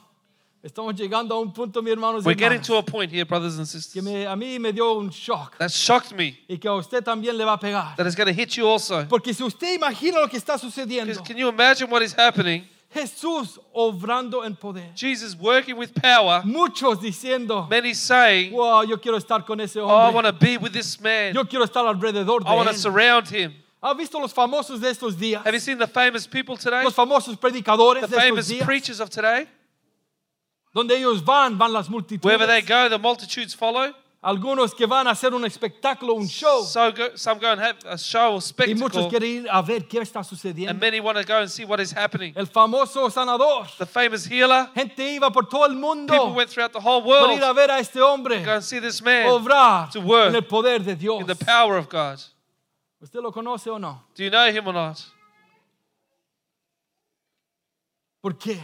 [0.63, 3.65] Estamos llegando a un punto, mi hermanos we're getting to a point here, brothers and
[3.67, 6.37] que sisters, me- a mí me dio un shock that shocked me.
[6.47, 7.95] y que a usted también le va a pegar.
[7.97, 9.03] That is going to hit you also.
[9.09, 12.63] Porque si usted imagina lo que está sucediendo, can you imagine what is happening?
[12.93, 14.91] Jesús obrando en poder.
[14.95, 19.87] Jesus working with power, Muchos diciendo, many saying, wow, yo quiero estar con ese Oh,
[19.87, 21.33] I want to be with this man.
[21.33, 22.81] Yo quiero estar alrededor I want de to él.
[22.81, 23.53] surround him.
[23.81, 25.41] ¿Ha visto los famosos de estos días?
[25.45, 26.83] Have you seen the famous people today?
[26.83, 28.65] Los famosos predicadores The de estos famous días.
[28.65, 29.47] preachers of today?
[30.73, 32.67] Donde ellos van, van las Wherever they multitudes.
[32.69, 33.93] go, the multitudes follow.
[34.23, 36.63] Algunos que van a hacer un espectáculo, un show.
[36.63, 39.63] So go, some go and have a show or Y muchos spectacle, quieren ir a
[39.63, 40.79] ver qué está and sucediendo.
[40.79, 42.31] many want to go and see what is happening.
[42.35, 43.67] El famoso sanador.
[43.79, 47.09] The famous healer, Gente iba por todo el mundo people went throughout the whole por
[47.09, 50.29] world ir a ver a este hombre go and see this man obrar to work
[50.29, 51.21] en el poder de Dios.
[51.21, 52.19] in the power of God.
[53.01, 54.03] ¿Usted lo conoce o no?
[54.13, 55.01] Do you know him or not?
[58.21, 58.59] ¿Por qué?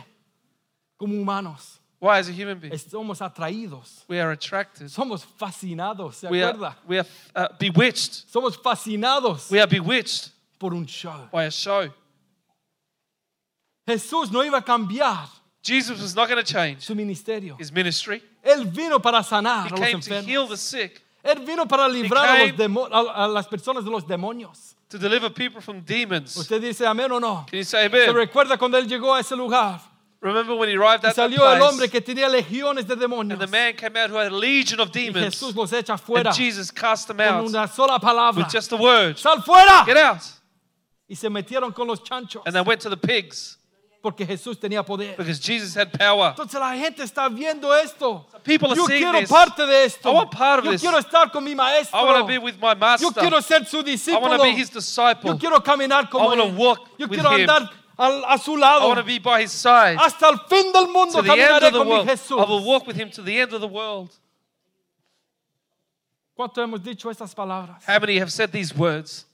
[0.99, 2.73] Como humanos Why, as a human being?
[2.77, 4.87] somos atraídos, We are attracted.
[4.89, 6.67] somos fascinados, ¿se We acuerda?
[6.67, 8.25] are, we are uh, bewitched.
[8.31, 10.29] Somos fascinados We are bewitched
[10.59, 11.27] por un show.
[11.31, 11.89] by a show.
[13.87, 15.27] Jesús no iba a cambiar
[15.63, 17.55] Jesus was not going to change su ministerio.
[17.59, 18.21] his ministry.
[18.43, 20.49] Él vino para sanar He a los came to heal enfermos.
[20.49, 24.75] the sick, Él vino para librar a, los a- las personas de los demonios.
[24.89, 26.37] to deliver people from demons.
[26.37, 27.45] ¿Usted dice amén o no?
[27.49, 28.13] Can you say ¿Se amen?
[28.15, 29.81] recuerda cuando él llegó a ese lugar?
[30.19, 32.95] Remember when he arrived Y at that salió el hombre place que tenía legiones de
[32.95, 33.33] demonios.
[33.33, 35.97] and the man came out who had a legion of Y demons Jesús los echa
[35.97, 38.43] fuera and Jesus cast them con out una sola palabra.
[38.43, 39.15] with just a word.
[39.17, 39.85] ¡Sal fuera!
[39.85, 40.21] Get out.
[41.07, 43.57] Y se metieron con los chanchos And they went to the pigs
[44.01, 45.15] porque Jesús tenía poder.
[45.17, 46.29] because Jesus had power.
[46.35, 48.25] Entonces la gente está viendo esto.
[48.43, 49.29] People are Yo seeing quiero this.
[49.29, 50.09] parte de esto.
[50.09, 50.81] I want part of Yo this.
[50.81, 51.99] quiero estar con mi maestro.
[51.99, 53.05] I want to be with my master.
[53.07, 54.21] Yo quiero ser su I discípulo.
[54.21, 55.29] want to be his disciple.
[55.31, 57.41] Yo quiero caminar como I wanna walk Yo with quiero him.
[57.47, 58.87] andar al- a su I lado.
[58.87, 61.67] want to be by his side Hasta el fin del mundo to the end caminaré
[61.67, 62.07] of the con mi world.
[62.07, 62.39] Jesús.
[62.39, 64.09] I will walk with him to the end of the world.
[66.37, 67.83] ¿Cuánto hemos dicho estas palabras?
[67.85, 69.25] How many have said these words?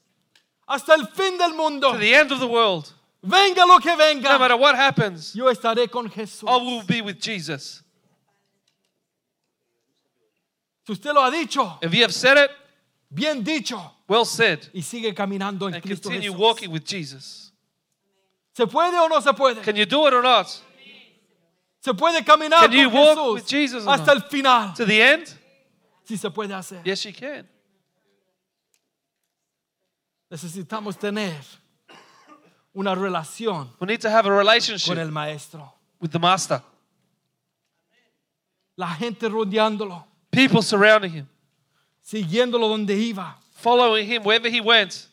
[0.68, 1.92] Hasta el fin del mundo.
[1.92, 2.92] To the end of the world.
[3.22, 4.38] Venga lo que No venga.
[4.40, 6.48] matter what happens, Yo estaré con Jesús.
[6.48, 7.82] I will be with Jesus.
[10.86, 12.52] Si usted lo ha dicho, If you have said it,
[13.14, 13.80] bien dicho.
[14.08, 14.68] well said.
[14.74, 16.38] Y sigue caminando en And Cristo continue Jesús.
[16.40, 17.43] walking with Jesus.
[18.56, 19.62] ¿Se puede o no se puede?
[19.64, 20.48] Can you do it or not?
[21.80, 24.24] ¿Se puede caminar Can you con walk Jesús with Jesus or hasta not?
[24.24, 24.74] el final?
[24.76, 25.28] To the end?
[26.08, 26.82] Sí se puede hacer.
[26.86, 27.48] Yes, you can.
[30.30, 31.36] Necesitamos tener
[32.74, 35.74] una relación We need to have a con relationship el maestro.
[36.00, 36.62] with the Master.
[38.76, 41.28] La gente rodeándolo, People surrounding him,
[42.04, 45.08] siguiéndolo donde iba, following him wherever he went,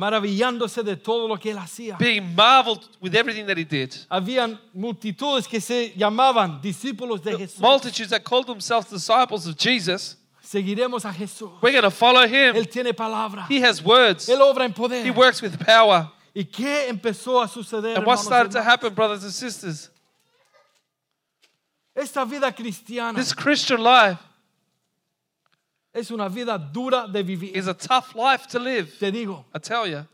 [0.00, 1.98] maravillándose de todo lo que él hacía.
[1.98, 3.94] being marveled with everything that he did.
[4.08, 7.60] Habían multitudes que se llamaban discípulos de Jesús.
[7.60, 10.16] Multitudes that called themselves disciples of Jesus.
[10.42, 11.52] Seguiremos a Jesús.
[11.60, 12.56] We're going to follow him.
[12.56, 13.46] Él tiene palabra.
[13.48, 14.28] He has words.
[14.28, 15.04] Él obra en poder.
[15.04, 16.10] He works with power.
[16.34, 17.96] ¿Y qué empezó a suceder?
[17.96, 19.90] And what started to happen, brothers and sisters?
[21.94, 24.18] Esta vida cristiana This Christian life
[25.94, 27.56] es una vida dura de vivir.
[27.56, 28.90] is a tough life to live.
[28.98, 30.06] Te digo, I tell you,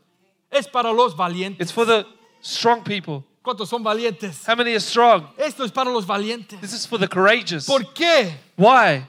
[0.51, 1.61] es para los valientes.
[1.61, 2.05] it's for the
[2.41, 3.23] strong people.
[3.43, 4.45] ¿Cuántos son valientes?
[4.45, 5.27] How many are strong?
[5.37, 6.59] Esto es para los valientes.
[6.59, 7.65] This is for the courageous.
[7.65, 8.33] ¿Por qué?
[8.57, 9.05] Why?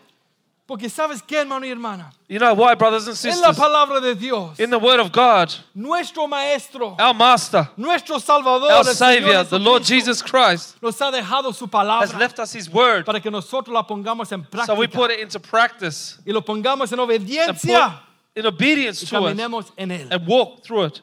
[0.68, 3.56] Porque sabes qué, hermano y hermana, You know why, brothers and en la sisters?
[3.58, 8.84] palabra de Dios, In the Word of God, nuestro maestro, our Master, nuestro Salvador, our
[8.84, 13.06] Savior, the Lord Jesus Christ, nos ha dejado su has left us His Word.
[13.06, 16.92] para que nosotros la pongamos en So we put it into practice y lo pongamos
[16.92, 18.00] en obediencia
[18.36, 20.08] in obedience y to it caminemos en él.
[20.10, 21.00] and walk through it.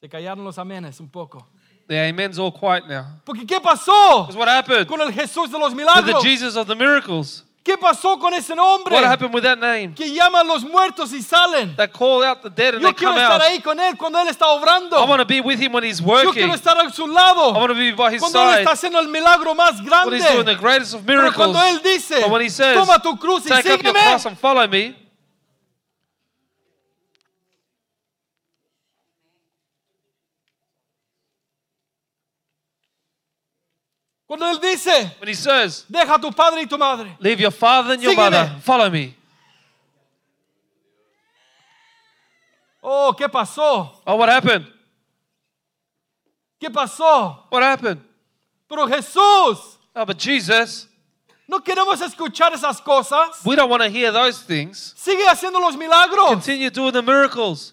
[0.00, 1.46] Se callaron los amenes un poco.
[1.88, 3.04] The amen's all quiet now.
[3.26, 6.20] Porque ¿qué pasó Because what happened con el Jesús de los with the?
[6.22, 7.44] Jesus of the miracles?
[7.68, 9.92] ¿Qué pasó con ese nombre What happened with that name?
[9.94, 11.76] que llama a los muertos y salen?
[11.76, 13.42] That call out the dead and Yo they quiero come estar out.
[13.42, 14.96] ahí con él cuando él está obrando.
[14.96, 16.32] I want to be with Him when He's Yo working.
[16.32, 18.70] quiero I estar a su lado want to be by His cuando él side está
[18.72, 20.60] haciendo el milagro más when He's doing the grande.
[20.62, 21.36] greatest of Pero miracles.
[21.36, 24.00] cuando él dice, But when He says, toma tu cruz y Take up your sígueme,
[24.02, 24.96] cross and follow me.
[34.28, 37.16] Cuando él dice, When He says, deja a tu padre y tu madre.
[37.18, 38.30] Leave your father and your Sígueme.
[38.30, 39.14] mother, follow me.
[42.82, 43.90] Oh, ¿qué pasó?
[44.06, 44.66] Oh, what happened?
[46.60, 47.46] ¿Qué pasó?
[47.50, 48.00] What happened?
[48.68, 50.86] Pero Jesús, Oh, but Jesus,
[51.48, 53.44] no queremos escuchar esas cosas.
[53.44, 54.94] we don't want to hear those things.
[54.96, 56.28] Sigue haciendo los milagros.
[56.28, 57.72] Continue doing the miracles.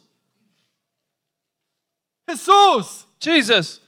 [2.28, 3.80] Jesús, Jesus,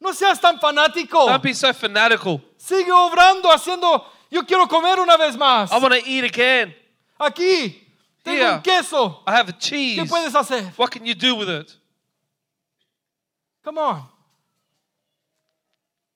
[0.00, 1.26] no seas tan fanático.
[1.26, 2.40] don't be so fanatical.
[2.56, 4.04] Sigue obrando, haciendo.
[4.30, 5.70] Yo quiero comer una vez más.
[5.72, 6.74] I want to eat again.
[7.18, 7.86] Aquí
[8.22, 8.54] tengo Here.
[8.54, 9.22] un queso.
[9.26, 10.08] I have a ¿Qué cheese.
[10.08, 10.72] puedes hacer?
[10.76, 11.74] What can you do with it?
[13.64, 14.02] Come on.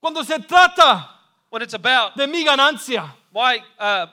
[0.01, 1.09] Cuando se trata
[1.53, 4.07] When it's about de mi ganancia, my uh,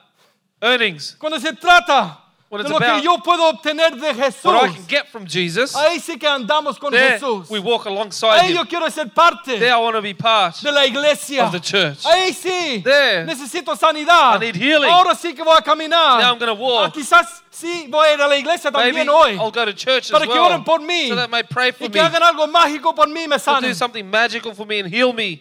[0.60, 2.19] earnings, cuando se trata
[2.58, 5.24] De it's lo que about yo puedo obtener de Jesús, what I can get from
[5.24, 7.48] Jesus, ahí sí que andamos con there Jesús.
[7.48, 8.66] we walk alongside Ahí yo Him.
[8.66, 11.44] quiero ser parte There I want to be part de la iglesia.
[11.44, 12.04] of the church.
[12.04, 12.82] Ahí sí.
[12.82, 13.24] There.
[13.24, 14.34] Necesito sanidad.
[14.42, 14.90] I need healing.
[14.90, 16.20] Ahora sí que voy a caminar.
[16.20, 16.86] Now I'm gonna walk.
[16.88, 19.34] Ah, quizás sí voy a ir a la iglesia Maybe también hoy.
[19.34, 21.08] I'll go to church as Para que well, oren por mí.
[21.08, 23.38] so that may pray for Y me, que hagan algo mágico por mí y me
[23.38, 23.74] to do sanen.
[23.76, 25.40] something magical for me and heal me.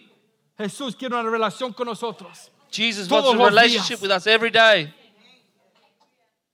[0.60, 2.52] Jesús quiere una relación con nosotros.
[2.72, 4.02] Jesus Todos wants a los relationship días.
[4.04, 4.93] with us every day.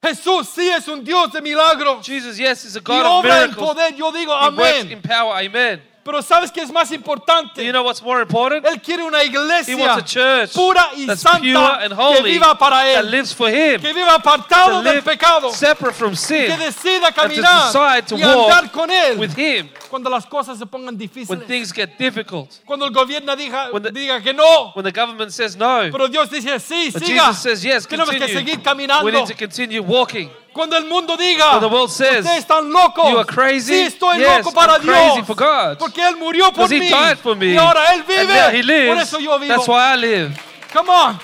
[0.05, 2.05] Jesús sí es un Dios de milagros.
[2.05, 3.67] Jesus, yes, is a God of obra en miracles.
[3.67, 3.95] poder.
[3.95, 5.35] Yo digo He works in power.
[5.43, 5.81] Amen.
[6.05, 7.65] Pero ¿sabes qué es más importante?
[7.65, 8.63] you know what's more important?
[8.63, 11.99] Él quiere una He iglesia wants a church pura y that's santa pure and que
[11.99, 13.09] holy viva para that Él.
[13.09, 15.49] lives for Him, Que viva apartado to del pecado.
[15.51, 19.35] separate from Que sin, decida and to caminar decide to y andar con Él with
[19.35, 21.47] Him cuando las cosas se pongan when difíciles.
[21.47, 22.51] things get difficult.
[22.67, 24.73] Cuando el gobierno diga, When the- diga que no.
[24.75, 27.29] When the government says no, Pero Dios dice, sí, but siga.
[27.29, 29.05] Jesus says yes, Tenemos que seguir caminando.
[29.05, 30.29] We need to continue walking.
[30.55, 33.11] Cuando el mundo diga, the world says, ustedes están locos.
[33.11, 35.27] "You are crazy." Sí, estoy Yes, loco para I'm crazy Dios.
[35.27, 35.77] for God.
[35.77, 36.89] Porque Él murió por Because He mí.
[36.89, 37.47] died for me.
[37.53, 38.31] Y ahora Él vive.
[38.39, 38.65] And He por
[38.95, 39.03] lives.
[39.09, 39.53] eso yo vivo.
[39.53, 40.33] That's why I live.
[40.71, 41.19] Come on.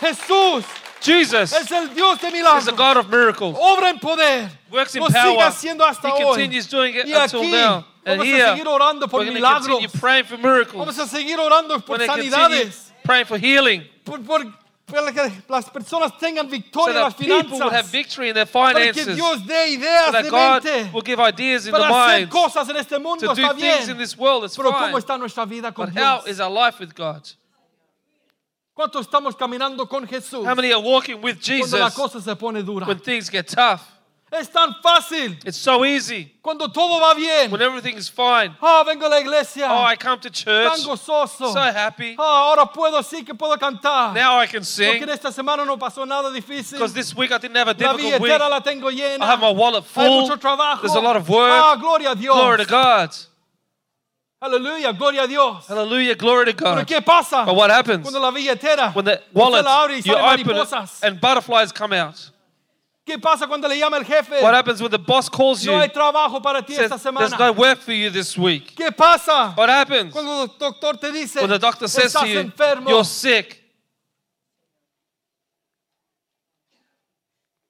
[0.00, 0.64] Jesús
[1.00, 2.68] Jesus es el Dios de is milagros.
[2.68, 3.56] a God of miracles.
[3.60, 4.48] Obra en poder.
[4.70, 5.46] Works in Lo sigue power.
[5.46, 6.24] haciendo hasta He hoy.
[6.24, 7.84] continues doing it Y until aquí now.
[8.04, 9.80] And vamos a here, seguir orando por milagros.
[10.00, 10.74] praying for miracles.
[10.76, 12.92] Vamos a seguir orando por We're sanidades.
[13.04, 13.88] praying for healing.
[14.04, 14.44] Por, por-
[14.86, 18.46] que las personas tengan So victoria en las that people will have victory in their
[18.46, 19.16] Para que finances.
[19.16, 20.90] Dios dé So ideas that de God mente.
[20.92, 23.54] will give ideas in the Para hacer mind cosas en este mundo to do está
[23.56, 24.44] things in this world.
[24.44, 24.98] It's Pero ¿cómo fine.
[24.98, 26.28] está nuestra vida con But how Dios?
[26.28, 27.22] is our life with God?
[28.74, 30.46] ¿Cuánto estamos caminando con Jesús?
[30.46, 32.86] How many are walking with Cuando la Jesus cosa se pone dura.
[32.86, 33.82] when things get tough?
[34.32, 35.38] Es tan fácil.
[35.44, 37.50] It's so easy Cuando todo va bien.
[37.50, 38.56] when everything is fine.
[38.62, 39.66] Ah, vengo a la iglesia.
[39.68, 41.52] Oh, I come to church, tan gozoso.
[41.52, 42.16] so happy.
[42.18, 44.14] Ah, ahora puedo, sí que puedo cantar.
[44.14, 46.72] Now I can sing en esta semana no pasó nada difícil.
[46.78, 48.38] because this week I didn't have a difficult week.
[48.40, 49.20] la tengo llena.
[49.22, 50.22] I have my wallet Hay full.
[50.22, 50.80] mucho trabajo.
[50.80, 51.52] There's a lot of work.
[51.52, 52.34] Ah, gloria a Dios.
[52.34, 53.10] Glory to God.
[54.42, 55.66] Aleluya, gloria a Dios.
[55.68, 56.16] Hallelujah.
[56.16, 56.86] Glory to Pero God.
[56.86, 57.44] ¿qué pasa?
[57.44, 61.04] But what happens Cuando la billetera when the wallet, la abre y you open it
[61.04, 62.30] and butterflies come out?
[63.04, 64.40] ¿Qué pasa cuando le llama el jefe?
[64.42, 67.30] What happens when the boss calls you No hay trabajo para ti says, esta there's
[67.32, 67.36] semana.
[67.36, 68.76] no work for you this week?
[68.76, 69.54] ¿Qué pasa?
[69.56, 72.88] What happens Cuando el doctor te dice, when the doctor says estás to you, enfermo.
[72.88, 73.58] you're sick?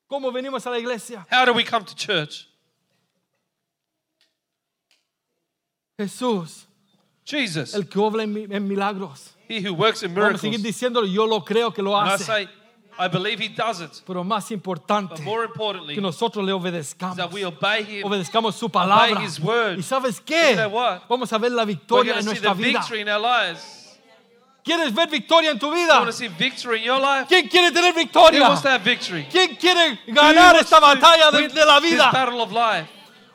[0.06, 1.26] ¿Cómo venimos a la iglesia?
[1.30, 2.46] How do we come to church?
[5.98, 6.66] Jesús,
[7.24, 9.30] Jesus, el que obra en, mi- en milagros.
[9.48, 10.62] he who works in Vamos a seguir miracles.
[10.62, 12.48] diciéndolo, yo lo creo que lo hace.
[12.98, 14.02] I believe he does it.
[14.06, 17.16] Pero más importante, But more importantly, que nosotros le obedezcamos.
[17.16, 18.04] that we obey him.
[18.06, 19.20] Obedezcamos su palabra.
[19.22, 19.78] his word.
[19.78, 20.56] ¿Y sabes You qué?
[21.08, 23.56] Vamos a ver la victoria en to see the nuestra vida.
[24.64, 26.04] ¿Quieres ver victoria en tu vida?
[27.28, 28.54] ¿Quién quiere tener victoria?
[29.30, 32.12] ¿Quién quiere ganar esta batalla de, de la vida?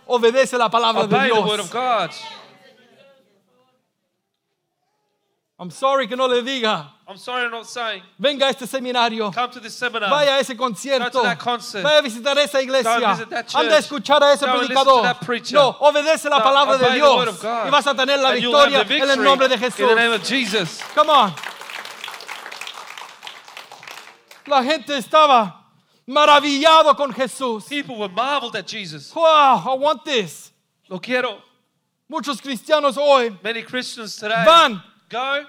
[0.06, 1.74] Obedece la palabra de Obey the word of Dios.
[1.74, 2.12] God.
[5.60, 6.94] I'm sorry que no le diga.
[7.10, 8.02] I'm sorry I'm not saying.
[8.20, 9.32] Venga a este seminario.
[9.34, 10.10] Come to this seminar.
[10.10, 11.10] Vaya a ese concierto.
[11.14, 11.82] Go to that concert.
[11.82, 13.00] Vaya a visitar esa iglesia.
[13.00, 13.56] Go visit that church.
[13.62, 14.98] Anda a escuchar a ese Go and listen predicador.
[14.98, 15.56] to that preacher.
[15.56, 17.36] No, obedece la No, palabra de obey the word Dios.
[17.38, 17.66] of God.
[17.66, 19.96] Y vas a tener la And victoria the en el nombre de In the Jesús.
[19.96, 20.82] name of Jesus.
[20.94, 21.34] Come on.
[24.48, 25.64] La gente estaba
[26.06, 27.68] maravillado con Jesús.
[27.70, 29.14] People were marveled at Jesus.
[29.16, 30.52] Wow, I want this.
[30.90, 31.42] Lo quiero.
[32.10, 35.46] Muchos cristianos hoy Many Christians today van go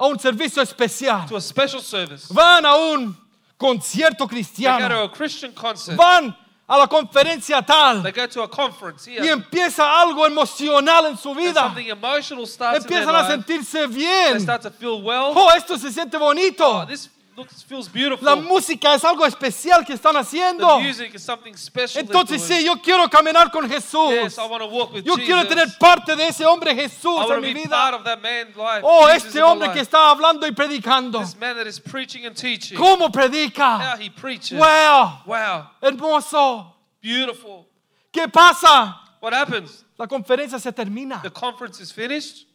[0.00, 1.26] a un servicio especial.
[1.28, 2.32] to a special service.
[2.32, 3.14] Van a un
[3.58, 5.04] concierto They go to cristiano.
[5.04, 5.96] a Christian concert.
[5.96, 6.34] Van
[6.66, 8.02] a la conferencia tal.
[8.02, 9.32] They go to a conference Y here.
[9.32, 11.60] empieza algo emocional en su And vida.
[11.62, 13.30] something emotional starts in their Empiezan a life.
[13.32, 14.40] sentirse They bien.
[14.40, 15.32] start to feel well.
[15.36, 16.64] Oh, esto se siente bonito.
[16.64, 18.24] Oh, this looks feels beautiful.
[18.24, 20.78] La música es algo especial que están The haciendo.
[20.80, 22.00] music is something special.
[22.02, 24.10] Entonces sí, yo quiero caminar con Jesús.
[24.10, 25.26] Yes, I want to walk with Yo Jesus.
[25.26, 27.96] quiero tener parte de ese hombre I Jesús want en to mi be part vida.
[27.96, 28.82] of that man's life.
[28.84, 29.74] Oh, Jesus este hombre life.
[29.74, 31.18] que está hablando y predicando.
[31.20, 32.76] This man that is preaching and teaching.
[32.78, 33.96] ¿Cómo How predica?
[33.98, 34.58] he preaches.
[34.58, 35.70] Wow, Wow.
[35.82, 36.74] hermoso.
[37.02, 37.66] Beautiful.
[38.12, 38.96] ¿Qué pasa?
[39.20, 39.84] What happens?
[39.98, 41.20] La conferencia se termina.
[41.22, 42.46] The conference is finished.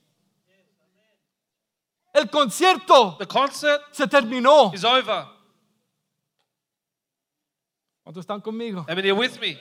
[2.15, 4.71] El concierto The concert se terminó.
[4.73, 5.25] is over.
[8.03, 8.85] ¿Cuántos están conmigo?
[8.87, 9.57] You're with me.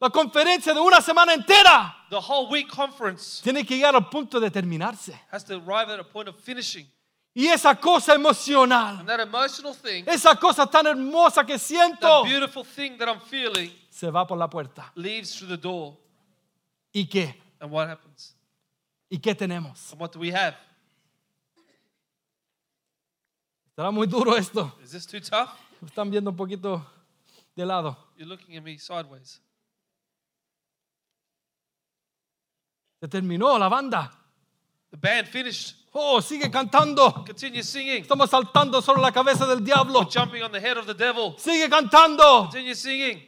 [0.00, 4.38] La conferencia de una semana entera The whole week conference tiene que llegar al punto
[4.38, 5.18] de terminarse.
[5.32, 6.86] has to arrive at a point of finishing.
[7.36, 12.22] Y esa cosa emocional, And that emotional thing, esa cosa tan hermosa que that siento,
[12.24, 14.92] beautiful thing that I'm feeling, se va por la puerta.
[14.94, 15.96] leaves through the door.
[16.92, 17.34] ¿Y qué?
[17.58, 18.36] And what happens?
[19.10, 19.90] ¿Y qué tenemos?
[19.90, 20.54] And what do we have?
[23.76, 24.72] ¿Será muy duro esto?
[24.82, 25.50] Is this too tough?
[25.80, 26.84] Me Están viendo un poquito
[27.56, 27.96] de lado.
[28.16, 29.40] You're looking at me sideways.
[33.00, 34.10] Se terminó la banda.
[34.90, 35.76] The band finished.
[35.92, 37.12] Oh, sigue cantando.
[37.26, 38.02] Continue singing.
[38.02, 40.08] Estamos saltando sobre la cabeza del diablo.
[40.10, 41.34] Jumping on the head of the devil.
[41.38, 42.44] Sigue cantando.
[42.44, 43.18] Continue singing.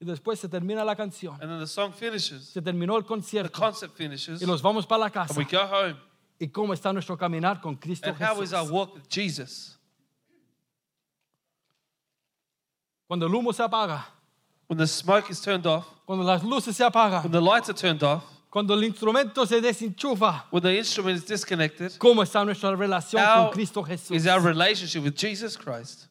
[0.00, 1.34] Y después se termina la canción.
[1.40, 2.44] And then the song finishes.
[2.50, 3.58] Se terminó el The concierto.
[3.58, 4.42] concert finishes.
[4.42, 5.34] Y nos vamos para la And casa.
[5.38, 5.96] we go home.
[6.42, 8.72] ¿Y cómo está nuestro caminar con Cristo And how is our Jesús?
[8.72, 9.78] walk with Jesus?
[13.06, 14.04] Cuando el humo se apaga,
[14.66, 18.02] When the smoke is turned off, cuando las luces se when the lights are turned
[18.02, 23.22] off, cuando el instrumento se desenchufa, when the instrument is disconnected, ¿cómo está nuestra relación
[23.22, 24.16] how con Cristo Jesús?
[24.16, 26.08] is our relationship with Jesus Christ?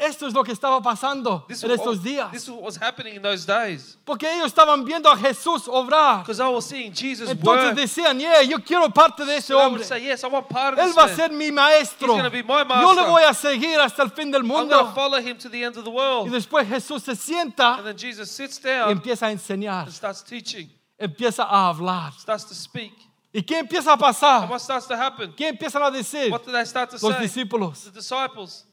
[0.00, 2.30] Esto es lo que estaba pasando This en is, estos what, días.
[2.30, 3.96] this was happening in those days.
[4.04, 6.20] Porque ellos estaban viendo a Jesús obrar.
[6.20, 7.76] Because I was seeing Jesus Entonces work.
[7.76, 9.82] decían, yeah, yo quiero parte de ese So I hombre.
[9.82, 12.14] say, yes, I want part of Él va a ser mi maestro.
[12.16, 13.06] He's be my Yo le master.
[13.10, 14.78] voy a seguir hasta el fin del I'm mundo.
[14.78, 16.30] to follow him to the end of the Y world.
[16.32, 20.22] después Jesús se sienta And then Jesus sits y down empieza a enseñar, and starts
[20.22, 22.12] teaching, empieza a hablar.
[22.20, 22.92] starts to speak.
[23.32, 24.48] ¿Y qué empieza a And pasar?
[24.48, 25.32] what starts to happen?
[25.36, 27.20] ¿Qué empiezan a decir What do they start to los say?
[27.26, 27.82] discípulos?
[27.82, 28.64] The disciples.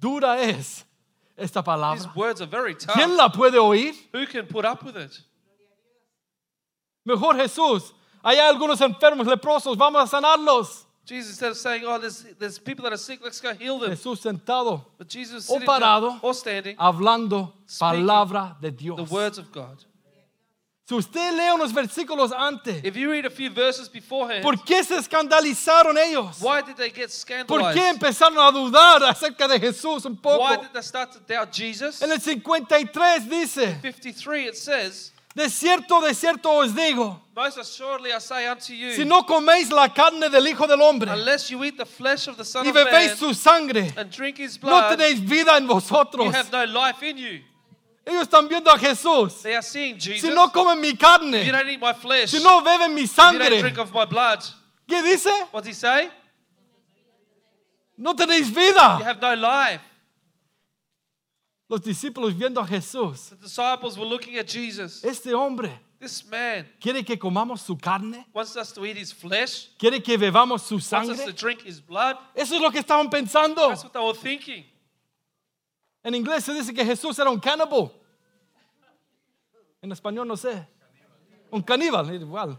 [0.00, 0.84] Dura es
[1.36, 2.12] esta These palabra.
[2.14, 3.16] words are very ¿Quién tough.
[3.16, 3.94] la puede oír?
[4.12, 5.20] Who can put up with it?
[7.04, 7.92] Mejor Jesús.
[8.22, 10.84] Hay algunos enfermos, leprosos, vamos a sanarlos.
[11.06, 13.90] Jesus instead of saying, "Oh, there's there's people that are sick, let's go heal them,"
[13.92, 16.10] Jesús sentado, but Jesus O sitting parado.
[16.10, 19.10] down or standing, hablando Speaking palabra de the Dios.
[19.10, 19.82] words of God.
[20.88, 24.82] Si usted lee unos versículos antes, If you read a few verses beforehand, ¿por qué
[24.82, 26.40] se escandalizaron ellos?
[26.40, 27.10] why did they get
[27.46, 27.94] ¿Por qué scandalized?
[27.94, 30.42] empezaron a dudar acerca de Jesús un poco?
[30.42, 32.00] Why did they start to doubt Jesus?
[32.00, 38.10] En el 53 dice, 53 it says, de cierto, de cierto os digo, Most assuredly
[38.10, 41.62] I say unto you, si no coméis la carne del Hijo del Hombre unless you
[41.64, 44.58] eat the flesh of the Son y of Man bebéis su sangre, and drink his
[44.62, 46.34] no blood, tenéis vida en you vosotros.
[46.34, 47.40] have no life in you.
[48.08, 49.42] Ellos están viendo a Jesús.
[49.42, 50.22] They are seeing Jesus.
[50.22, 53.02] Si no comen mi if you carne, don't eat my flesh, si no beben mi
[53.02, 54.42] if you don't sangre, drink of my blood,
[54.88, 55.30] ¿qué dice?
[55.52, 56.08] what's he say?
[57.98, 58.98] No tenéis You vida.
[59.04, 59.82] have no life.
[61.68, 63.28] Los discípulos viendo a Jesús.
[63.28, 65.04] The disciples were looking at Jesus.
[65.04, 69.68] Este hombre This man quiere que comamos su carne, wants us to eat his flesh,
[69.78, 71.32] quiere que bebamos su wants us to sangre.
[71.34, 72.16] drink his blood.
[72.34, 73.68] Eso es lo que estaban pensando.
[73.68, 74.64] That's what they were thinking.
[76.04, 77.90] En inglés se dice que Jesús era un cannibal.
[79.82, 80.66] En español no sé.
[81.50, 82.58] Un caníbal, igual.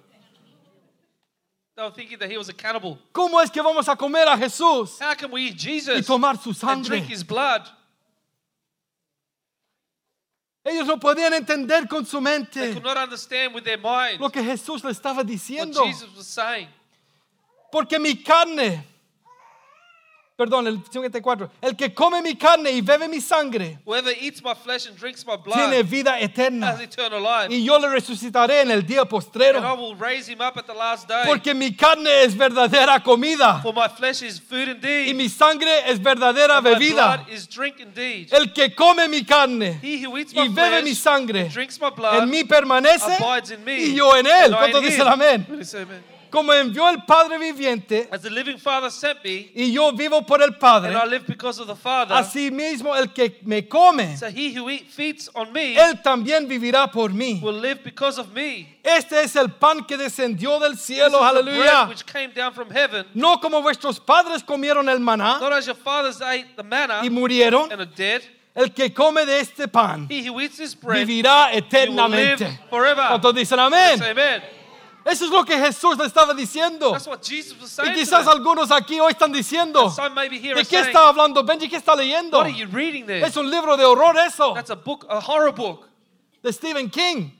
[1.76, 2.98] They were thinking that he was a cannibal.
[3.14, 6.38] ¿Cómo es que vamos a comer a Jesús How can we eat y Jesus tomar
[6.38, 6.90] su and sangre?
[6.90, 7.68] drink his blood?
[10.66, 14.30] Ellos no podían entender con su They mente could not understand with their mind lo
[14.30, 15.86] que Jesús le estaba what diciendo.
[15.86, 16.68] Jesus was saying.
[17.72, 18.84] Porque mi carne
[20.40, 21.52] perdón, el 54.
[21.62, 25.26] El que come mi carne y bebe mi sangre Whoever eats my flesh and drinks
[25.26, 26.68] my tiene blood vida eterna.
[26.72, 27.54] has eternal life.
[27.54, 29.76] Y yo le resucitaré en el día And I postrero.
[29.76, 31.24] will raise him up at the last day.
[31.26, 35.16] Porque mi carne es verdadera comida For my flesh is food y indeed.
[35.16, 37.18] mi sangre es verdadera and my bebida.
[37.18, 38.30] blood is drink indeed.
[38.32, 41.90] El que come mi carne He who eats y bebe mi sangre and drinks my
[41.90, 43.78] blood en mí permanece abides in me.
[43.78, 44.46] y yo en él.
[44.46, 45.14] and I ¿Cuántos in dicen him.
[45.14, 45.46] amén?
[45.50, 46.19] Amen.
[46.30, 50.42] Como envió el Padre viviente As the living Father sent me, y yo vivo por
[50.42, 54.16] el Padre, and I live because of the Father, así mismo el que me come,
[54.18, 57.42] so he who eat, feeds on me él también vivirá por mí.
[57.42, 58.80] will live because of me.
[58.84, 61.90] Este es el pan que descendió del cielo, aleluya.
[63.14, 67.10] No como vuestros padres comieron el maná not as your fathers ate the manna y
[67.10, 67.72] murieron.
[67.72, 68.22] and are dead.
[68.56, 72.60] El que come de este pan He who eats this bread vivirá eternamente.
[72.70, 73.08] forever.
[73.08, 74.00] ¿Cuántos dicen amén?
[74.00, 74.59] Say amen.
[75.06, 76.96] Eso es lo que Jesús le estaba diciendo.
[76.96, 81.70] Y quizás algunos aquí hoy están diciendo, ¿de qué está hablando Benji?
[81.70, 82.44] ¿Qué está leyendo?
[82.44, 85.88] Es un libro de horror eso, That's a book, a horror book
[86.44, 87.32] de Stephen King.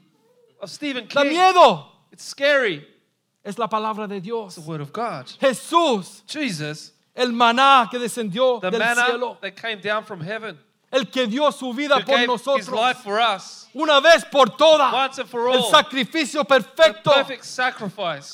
[0.62, 1.32] of Stephen Da King.
[1.32, 1.88] miedo.
[2.12, 2.86] It's scary.
[3.44, 4.58] Es la palabra de Dios.
[4.58, 5.26] It's the word of God.
[5.40, 10.58] Jesús, Jesus, el maná que descendió the del cielo, that came down from heaven,
[10.92, 15.70] el que dio su vida por nosotros, us, una vez por todas, for el all,
[15.70, 17.12] sacrificio perfecto.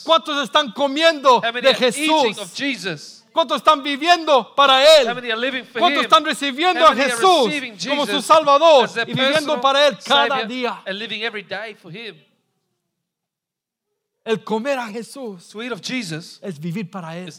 [0.04, 2.54] ¿Cuántos están comiendo de Jesús?
[3.34, 5.08] ¿Cuántos están viviendo para Él?
[5.78, 7.52] ¿Cuántos están recibiendo a Jesús
[7.88, 10.82] como su Salvador y viviendo para Él cada día?
[14.24, 15.54] El comer a Jesús
[16.42, 17.34] es vivir para Él,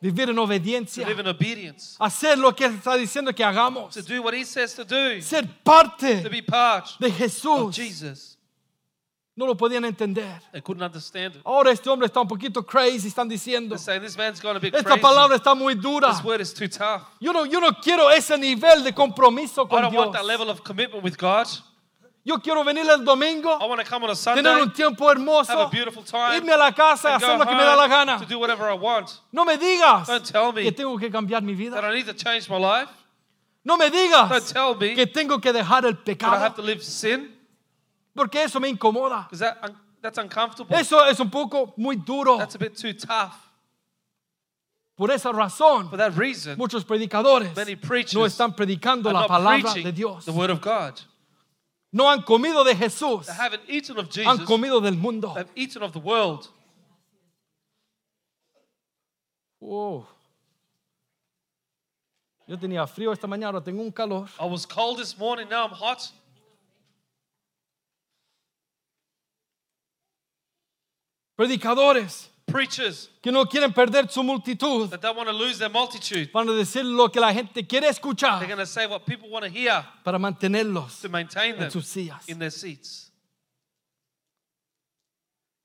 [0.00, 4.02] vivir en to obediencia, live in obedience, hacer lo que está diciendo que hagamos, to
[4.02, 7.74] do what He says to do, ser parte to be part de of Jesús.
[7.74, 8.32] Jesus.
[9.38, 10.40] No lo podían entender.
[10.50, 11.42] They couldn't understand it.
[11.44, 13.74] Ahora este hombre está un poquito crazy, están diciendo.
[13.74, 15.00] They're saying this man's gone a bit Esta crazy.
[15.02, 16.08] palabra está muy dura.
[16.10, 17.02] This word is too tough.
[17.20, 20.14] Yo no, yo no quiero ese nivel de compromiso I con don't want Dios.
[20.14, 21.46] that level of commitment with God.
[22.26, 25.06] Yo quiero venir el domingo, I want to come on a Sunday, tener un tiempo
[25.08, 27.54] have hermoso, a beautiful time, irme a la casa y and go hacer lo que
[27.54, 28.18] me da la home gana.
[28.18, 29.20] to do whatever I want.
[29.30, 31.88] No me digas Don't tell me que tengo que cambiar mi that vida.
[31.88, 32.88] I need to change my life.
[33.64, 36.54] No me Don't digas tell me que tengo que dejar el that I have pecado,
[36.56, 37.32] to live sin,
[38.12, 39.28] porque eso me incomoda.
[39.28, 40.76] because that, un- that's uncomfortable.
[40.76, 42.38] Eso es un poco muy duro.
[42.38, 43.34] That's a bit too tough.
[44.96, 49.20] Por esa razón, For that reason, muchos predicadores many preachers no están predicando are la
[49.20, 50.24] not palabra preaching de Dios.
[50.24, 51.00] the word of God.
[51.92, 54.46] No han comido de Jesús, They haven't eaten of han Jesus.
[54.46, 55.32] comido del mundo.
[55.34, 56.48] They've eaten of the world.
[59.60, 60.06] Oh.
[62.46, 64.28] Yo tenía frío esta mañana, ahora tengo un calor.
[64.38, 66.12] I was cold this morning, now I'm hot.
[71.36, 76.30] Predicadores Preachers que no quieren perder su multitud that don't want to lose their multitude.
[76.32, 79.28] van a decir lo que la gente quiere They're escuchar going to say what people
[79.28, 82.26] want to hear para mantenerlos to maintain en them sus sillas.
[82.28, 83.12] in their seats.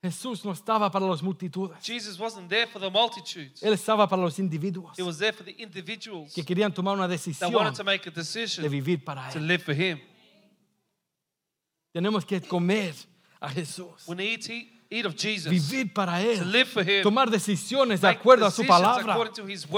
[0.03, 3.61] Jesús no estaba para las multitudes, Jesus wasn't there for the multitudes.
[3.61, 7.07] Él estaba para los individuos He was there for the individuals que querían tomar una
[7.07, 9.47] that decisión wanted to make a de decision vivir para to Él.
[9.47, 9.99] live for Him.
[11.93, 12.95] Tenemos que comer
[13.39, 16.83] a Jesús, When they eat, eat, eat of Jesus, vivir para to Él, live for
[16.83, 19.15] Him, tomar decisiones de acuerdo a su palabra,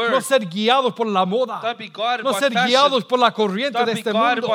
[0.09, 1.61] no ser guiados por la moda,
[2.23, 2.67] no ser fashion.
[2.67, 4.47] guiados por la corriente de este mundo,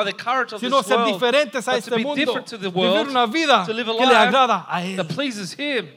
[0.59, 4.83] sino ser world, diferentes a este mundo, world, vivir una vida que le agrada a
[4.83, 4.97] Él.
[4.97, 5.87] that pleases Him.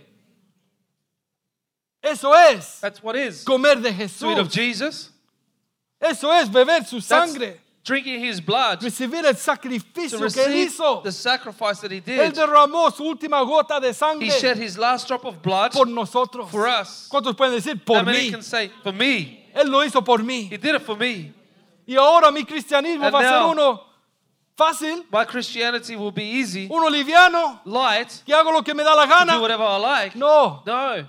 [2.00, 2.80] Eso es
[3.44, 5.12] comer de Jesús.
[6.00, 11.02] Eso es beber su sangre, drinking His blood, to recibir el sacrificio que Él hizo.
[11.02, 12.18] the sacrifice that He did.
[12.20, 15.86] Él derramó su última gota de He sangre shed His last drop of blood por
[15.86, 16.50] nosotros.
[16.50, 17.08] for us.
[17.10, 18.30] ¿Cuántos pueden decir How por many mí?
[18.30, 19.48] can say, for me?
[19.54, 20.48] Él lo hizo por mí.
[20.50, 21.32] He did it for me.
[21.86, 23.80] Y ahora mi cristianismo And va a ser uno
[24.56, 28.94] fácil, My Christianity will be easy, uno liviano, light, que hago lo que me da
[28.94, 30.14] la do whatever I like.
[30.16, 31.02] No, No,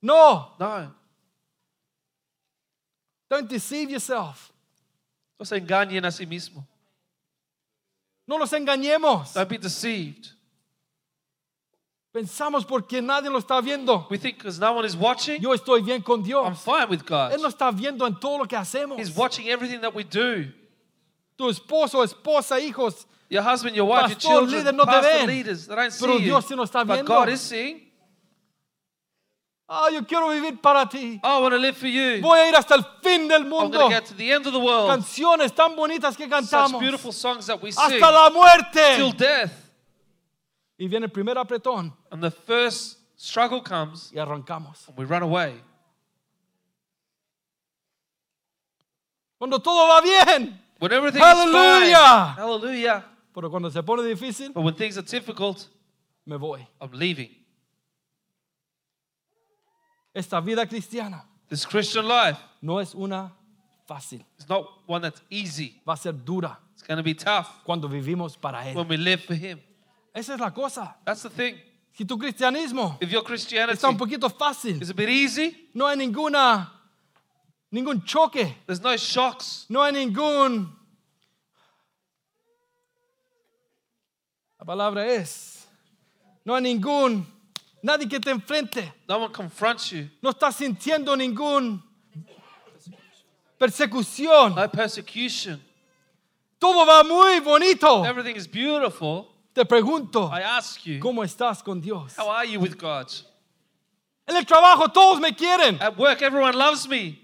[0.00, 0.52] no.
[0.58, 0.94] no.
[3.28, 4.51] Don't deceive yourself.
[5.42, 6.64] No se engañen a sí mismo.
[8.28, 9.34] No nos engañemos.
[9.34, 10.28] Don't be deceived.
[12.12, 14.06] Pensamos porque nadie lo está viendo.
[14.08, 16.62] We think because no one is watching, Yo estoy bien con I'm Dios.
[16.64, 17.32] fine with God.
[17.32, 19.00] Él no está viendo en todo lo que hacemos.
[19.00, 20.52] He's watching everything that we do.
[21.36, 23.06] Tu esposo, esposa, hijos.
[23.28, 25.26] Your husband, your wife, your Pastor, children, líder, no te pastor ven.
[25.26, 26.18] leaders, they don't Pero.
[26.20, 27.08] Dios sí nos está But viendo.
[27.08, 27.90] God is seeing.
[29.68, 31.18] Ah, yo quiero vivir para ti.
[31.22, 32.20] Oh, I want to live for you.
[32.20, 33.78] Voy a ir hasta el fin del I'm mundo.
[33.78, 34.90] going to get to the end of the world.
[34.90, 36.80] Canciones tan bonitas que Such cantamos.
[36.80, 39.16] beautiful songs that we sing Hasta la till muerte.
[39.16, 39.52] death.
[40.78, 44.88] Y viene el primer apretón And the first struggle comes y arrancamos.
[44.88, 45.54] and we run away.
[49.38, 50.58] Cuando todo va bien.
[50.78, 51.86] When everything Hallelujah.
[51.86, 52.36] is fine.
[52.36, 53.04] Hallelujah.
[53.34, 55.66] Pero cuando se pone difícil, But when things are difficult,
[56.26, 56.66] me voy.
[56.80, 57.30] I'm leaving.
[60.14, 63.32] Esta vida cristiana This Christian life no es una
[63.88, 64.24] fácil.
[64.38, 65.80] is not one that's easy.
[65.86, 68.74] Va a ser dura It's going to be tough cuando vivimos para Él.
[68.74, 69.60] when we live for Him.
[70.14, 70.96] Esa es la cosa.
[71.04, 71.56] That's the thing.
[71.94, 75.86] Si tu cristianismo If your Christianity está un poquito fácil, is a bit easy, no
[75.86, 76.70] hay ninguna,
[77.70, 80.74] ningún choque, there's no shocks, no hay ningún...
[84.58, 85.66] La palabra es,
[86.44, 87.26] no hay ningún,
[87.82, 91.82] nadie que te enfrente, no one confronts you, no estás sintiendo ningún
[93.58, 95.60] persecución, no persecution.
[96.58, 98.04] todo va muy bonito.
[98.04, 99.28] Everything is beautiful.
[99.54, 102.16] Te pregunto, I ask you, ¿cómo estás con Dios?
[102.16, 103.12] how are you with God?
[104.26, 105.80] En el trabajo todos me quieren.
[105.80, 107.21] At work, everyone loves me.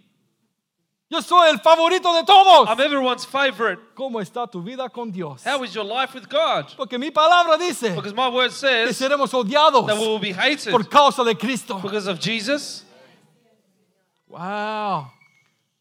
[1.10, 2.68] Yo soy el favorito de todos.
[2.68, 3.80] I'm everyone's favorite.
[3.94, 5.42] ¿Cómo está tu vida con Dios?
[5.46, 6.66] How is your life with God?
[6.76, 10.32] Porque mi palabra dice Because my word que says seremos odiados that we will be
[10.32, 11.78] hated por causa de Cristo.
[11.80, 12.84] because of Jesus.
[14.28, 15.10] Wow.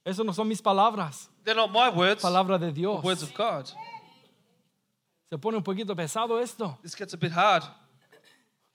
[0.05, 3.03] Eso no son mis palabras, They're not my words, palabra de Dios.
[3.03, 3.69] words of God.
[5.29, 6.77] Se pone un poquito pesado esto.
[6.81, 7.63] This gets a bit hard.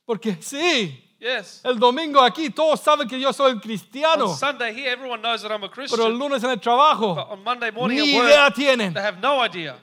[0.06, 1.60] Porque sí, Yes.
[1.64, 5.52] el domingo aquí todos saben que yo soy cristiano, On Sunday here, everyone knows that
[5.52, 6.18] I'm a pero el Christian.
[6.18, 9.20] lunes en el trabajo But on Monday morning ni at idea work, tienen, they have
[9.20, 9.76] no idea.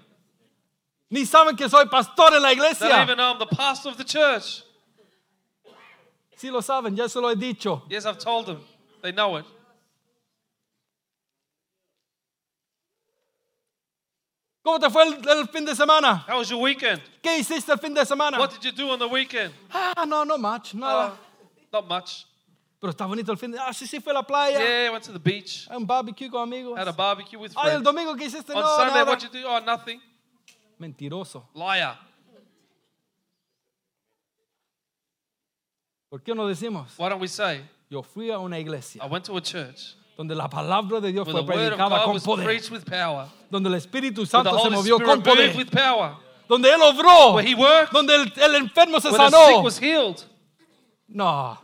[1.09, 3.03] ni saben que soy pastor en la They don't iglesia.
[3.03, 4.63] even know I'm the pastor of the church.
[6.35, 7.83] Sí lo saben, ya se lo he dicho.
[7.89, 8.59] Yes, I've told them.
[9.01, 9.45] They know it.
[14.63, 16.25] ¿Cómo te fue el, el fin de semana?
[16.27, 17.01] How was your weekend?
[17.23, 18.37] ¿Qué hiciste el fin de semana?
[18.37, 19.53] What did you do on the weekend?
[19.73, 21.13] Ah, no, no much, nada.
[21.13, 21.15] Uh,
[21.71, 22.25] not much.
[22.79, 24.57] Pero está bonito el fin de Ah, sí, sí, fue a la playa.
[24.57, 26.77] Yeah, went to the beach, Un barbecue con amigos.
[26.77, 27.69] had a barbecue with friends.
[27.69, 29.11] Ay, el domingo que hiciste, On no, Sunday, nada.
[29.11, 29.47] what'd you do?
[29.47, 29.99] Oh, nothing.
[30.79, 31.43] Mentiroso.
[31.53, 31.97] Liar.
[36.09, 36.97] ¿Por qué no decimos?
[36.97, 40.35] Why don't we say, Yo fui a una iglesia I went to a church donde
[40.35, 42.71] la palabra de Dios where the fue word of predicada God con was poder, preached
[42.71, 46.15] with power, donde el Espíritu Santo se movió con Spirit moved poder, with power,
[46.47, 49.79] donde Él obró, where He worked, donde el, el enfermo se where the sick was
[49.79, 50.23] healed.
[51.11, 51.57] No,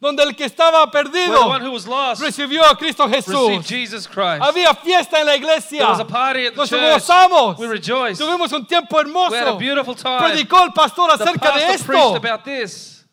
[0.00, 3.26] donde el que estaba Where perdido the one who was lost recibió a Cristo received
[3.62, 3.64] Jesús.
[3.66, 4.42] Jesus Christ.
[4.42, 5.78] Había fiesta en la iglesia.
[5.78, 6.80] There was a party at the Nos church.
[7.02, 7.58] gozamos.
[7.58, 8.20] We rejoiced.
[8.20, 9.58] Tuvimos un tiempo We had a hermoso.
[9.58, 10.18] beautiful time.
[10.18, 12.16] Predicó el pastor The acerca de pastor preached esto.
[12.16, 13.04] about this.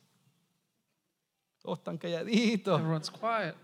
[1.63, 2.79] Todos están calladitos.
[2.79, 3.55] Everyone's quiet.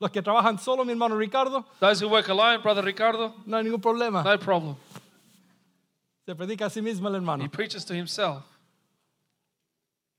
[0.00, 3.64] Los que trabajan solo, mi hermano Ricardo, Those who work alone, Brother Ricardo, no hay
[3.64, 4.22] ningún problema.
[4.24, 4.74] no problem.
[6.24, 7.50] Se predica a sí mismo el He hermano.
[7.50, 8.42] preaches to himself.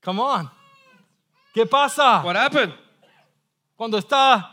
[0.00, 0.48] Come on.
[1.54, 2.74] ¿Qué pasa What happened?
[3.76, 4.50] cuando está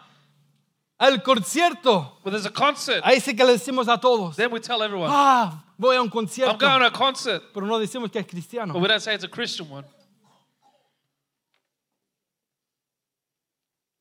[1.00, 2.20] el concierto?
[2.24, 3.02] Well, there's a concert.
[3.04, 6.08] Ahí sí que le decimos a todos, Then we tell everyone, ah, voy a un
[6.08, 6.58] I'm concierto.
[6.60, 7.42] going to a concert.
[7.54, 8.74] Pero no decimos que es cristiano.
[8.74, 9.84] But we don't say it's a Christian one.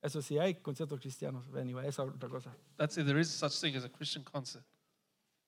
[0.02, 1.44] Eso sí, hay conciertos cristianos.
[1.54, 2.50] Anyway, esa es otra cosa.
[2.76, 3.06] That's it.
[3.06, 4.62] There is such thing as a Christian concert.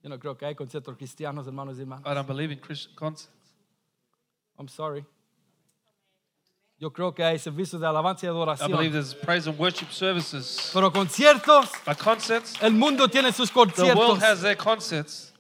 [0.03, 2.07] Yo no creo que hay conciertos cristianos, hermanos y hermanas.
[2.07, 3.31] I don't believe in Christian concerts.
[4.59, 5.05] I'm sorry.
[6.83, 8.91] Yo creo que hay servicios de alabanza y I believe adoración.
[8.93, 10.69] there's praise and worship services.
[10.75, 14.23] Pero conciertos, But concerts, el mundo tiene sus the world conciertos.
[14.25, 15.33] has their concerts.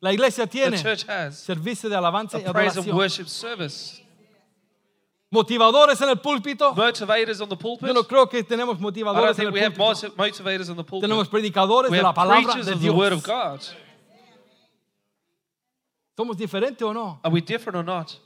[0.00, 2.96] La iglesia The tiene church has servicio de alabanza y a praise and adoración.
[2.96, 4.02] worship service.
[5.30, 6.74] Motivadores en el púlpito.
[6.74, 7.86] Motivators on the pulpit.
[7.86, 10.08] Yo no creo que tenemos I don't motivadores en think el we have púlpito.
[10.08, 11.08] motiv- motivators on the pulpit.
[11.08, 13.26] Tenemos predicadores We de la have palabra preachers de of the word of Dios.
[13.26, 13.60] God.
[16.16, 17.20] ¿Somos diferentes o no?
[17.22, 18.18] Are we different or not?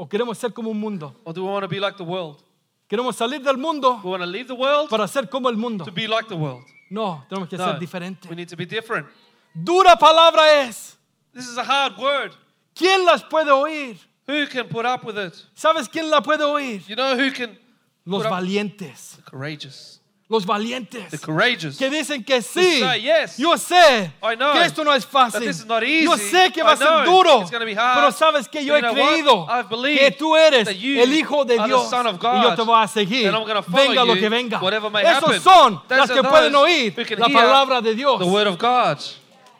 [0.00, 1.14] ¿O queremos ser como un mundo?
[1.24, 2.40] Or do we want to be like the world?
[2.88, 5.84] ¿Queremos salir del mundo We want to leave the world para ser como el mundo?
[5.84, 6.62] to be like the world.
[6.88, 8.30] No, tenemos que No, ser diferentes.
[8.30, 9.06] we need to be different.
[9.54, 10.96] Dura palabra es.
[11.34, 12.32] This is a hard word.
[12.74, 13.98] ¿Quién las puede oír?
[14.28, 15.34] Who can put up with it?
[15.54, 16.82] ¿Sabes quién la puede oír?
[16.86, 17.58] You know who can?
[18.06, 19.16] Los Put up- valientes.
[19.16, 19.97] The courageous.
[20.30, 21.08] Los valientes.
[21.08, 21.78] The courageous.
[21.78, 22.80] Que dicen que sí.
[22.80, 23.38] say, yes.
[23.38, 25.40] Yo sé I know que esto no es fácil.
[25.40, 26.04] that this is not easy.
[26.04, 27.40] Yo sé que va I a ser duro.
[27.40, 27.96] it's gonna be hard.
[27.98, 29.46] Pero sabes que yo he creído
[29.82, 32.56] que tú eres el hijo de Dios of y yo God.
[32.56, 33.32] te voy a seguir.
[33.68, 34.58] Venga lo que venga.
[34.58, 35.40] Esos happen.
[35.40, 38.20] son Those are que pueden oír la palabra de Dios.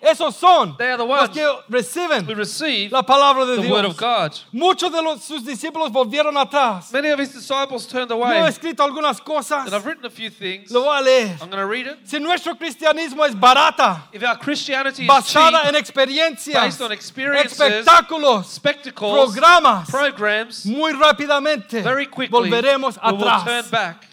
[0.01, 3.63] Esos son They are the los ones que reciben We receive la palabra de the
[3.63, 3.73] Dios.
[3.73, 4.33] word of God.
[4.53, 6.93] Muchos de los, sus discípulos volvieron atrás.
[6.93, 8.49] Many of his disciples turned Yo he away.
[8.49, 9.67] escrito algunas cosas.
[9.67, 10.71] And I've written a few things.
[10.71, 11.37] Lo voy a leer.
[11.41, 11.99] I'm going to read it.
[12.05, 17.59] Si nuestro cristianismo es barata, If our Christianity is basada en experiencias, based on experiences,
[17.61, 23.29] espectáculos, spectacles, programas, programs, muy rápidamente very quickly volveremos we will turn
[23.65, 23.71] atrás.
[23.71, 24.08] back.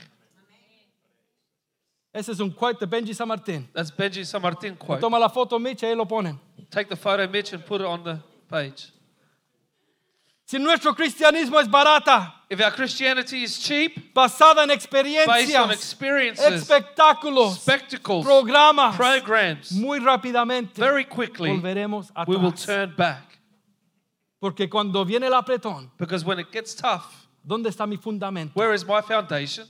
[2.16, 3.68] Ese es un quote de Benji San Martín.
[3.74, 5.02] That's Benji San Martin quote.
[5.02, 6.40] Toma la foto, Mitch, ahí lo ponen.
[6.72, 8.94] Take the photo, Mitch, and put it on the page.
[10.46, 15.72] Si nuestro cristianismo es barata, If our Christianity is cheap, basada en based on experiencias,
[15.74, 22.66] experiences, espectáculos, spectacles, programas, programs, muy rápidamente very quickly volveremos we will atrás.
[22.66, 23.40] turn back.
[24.40, 28.54] Porque cuando viene el apretón, Because when it gets tough, ¿dónde está mi fundamento?
[28.54, 29.68] where is my foundation?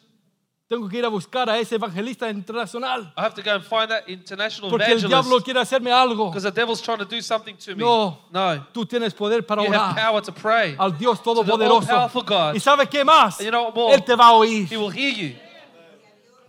[0.68, 3.14] Tengo que ir a buscar a ese evangelista internacional.
[3.16, 5.46] I have to go and find that international Porque el diablo evangelist.
[5.46, 6.32] quiere hacerme algo.
[6.32, 7.84] Because the devil's trying to do something to me.
[7.84, 8.18] No.
[8.32, 8.66] No.
[8.74, 10.76] Tú tienes poder para You have orar power to pray.
[10.80, 11.88] al Dios the Todopoderoso.
[11.92, 12.56] all-powerful God.
[12.56, 13.38] ¿Y sabe qué más?
[13.38, 13.94] And you know what more?
[13.94, 14.68] Él te va a oír.
[14.68, 15.36] He will hear you.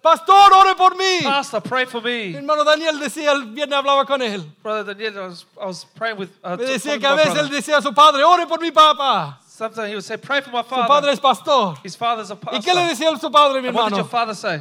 [0.00, 1.18] Pastor, ore por mí.
[1.22, 2.36] Pastor, pray for Mi me.
[2.38, 4.40] hermano Daniel decía, el viernes hablaba con él.
[4.62, 6.30] Brother Daniel, I was, I was praying with.
[6.44, 8.46] Uh, Me talking decía to que a my veces él decía a su padre, ore
[8.46, 9.40] por mi papá.
[9.56, 11.08] Sometimes he would say, Pray for my Su padre father.
[11.12, 11.74] es pastor.
[11.82, 12.88] His father's a ¿Y qué le pastor.
[12.90, 14.10] decía a su padre, mi And what did your hermano?
[14.10, 14.60] father say?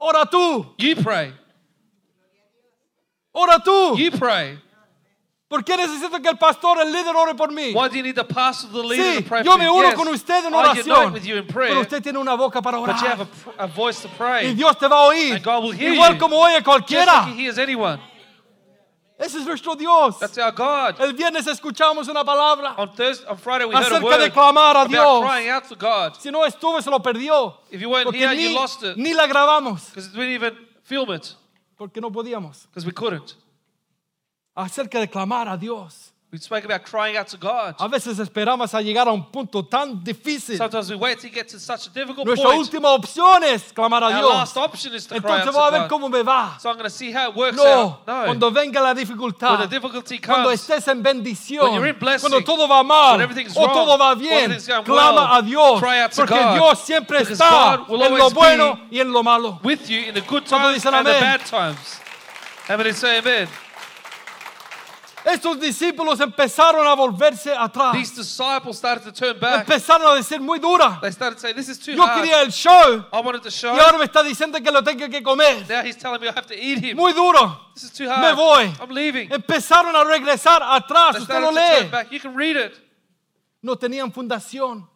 [0.00, 1.32] Ora tú, You pray.
[3.32, 3.96] ora tú.
[3.96, 4.58] You pray.
[5.48, 7.72] ¿Por qué necesito que el pastor, el líder, ore por mí?
[7.72, 9.74] Why do you need the pastor, the leader Sí, to pray yo for me you?
[9.74, 11.12] uno Yes, con usted en I unite oración.
[11.12, 13.28] with you in Pero prayer, usted tiene una boca para but you have a, orar.
[13.44, 14.54] pr- a voice to Y pray.
[14.54, 15.34] Dios te va a oír.
[15.36, 16.18] And God will hear Igual you.
[16.18, 17.06] como oye Just cualquiera.
[17.26, 18.00] like he hears anyone.
[19.18, 20.18] Ese es nuestro Dios.
[20.18, 21.00] That's our God.
[21.00, 22.74] El viernes escuchamos una palabra.
[22.76, 25.22] On Thursday, on Friday, we heard a Acerca word de clamar a about Dios.
[25.24, 26.16] crying out to God.
[26.20, 27.54] Si no estuve, se lo perdió.
[27.70, 29.88] If you weren't Porque here, ni, you lost it ni la grabamos.
[29.88, 31.34] because we didn't even film it
[31.78, 32.66] Porque no podíamos.
[32.68, 33.36] because we couldn't.
[34.54, 36.12] Acerca de clamar a Dios.
[36.36, 37.76] We spoke about crying out to God.
[37.78, 40.58] A veces esperamos a llegar a un punto tan difícil.
[40.58, 42.60] Sometimes we wait to get to such a difficult Nuestra point.
[42.60, 44.30] última opción es clamar a Our Dios.
[44.34, 45.88] last option is to cry out Entonces to voy a ver God.
[45.88, 46.58] cómo me va.
[46.60, 48.06] So I'm going to see how it works No, out.
[48.06, 48.24] No.
[48.26, 51.98] cuando venga la When dificultad, the difficulty cuando comes, estés en bendición, When you're in
[51.98, 54.84] blessing, cuando todo va mal when everything's o wrong, todo va when bien, everything's going
[54.84, 58.02] clama well, a Dios, cry out to porque God, Dios siempre because está God will
[58.02, 59.58] en lo always bueno y en lo malo.
[59.64, 61.20] with you in the good ¿Cuántos times dicen and the amén?
[61.22, 62.00] bad times.
[62.68, 63.48] How many say amen?
[65.28, 69.62] Estos discípulos empezaron a volverse atrás, These disciples started to turn back.
[69.66, 71.00] empezaron a decir muy dura.
[71.02, 72.22] They started saying, This is too Yo hard.
[72.22, 73.74] quería el show I wanted to show.
[73.74, 75.66] y ahora me está diciendo que lo tengo que comer.
[75.68, 76.96] Now he's telling me I have to eat him.
[76.96, 77.58] Muy duro.
[77.74, 78.36] This is too Me hard.
[78.36, 78.72] voy.
[78.80, 79.28] I'm leaving.
[79.32, 81.14] Empezaron a regresar atrás.
[81.14, 81.90] They Usted lo to turn lee.
[81.90, 82.12] back.
[82.12, 82.72] You can read it.
[83.62, 84.86] No tenían fundación.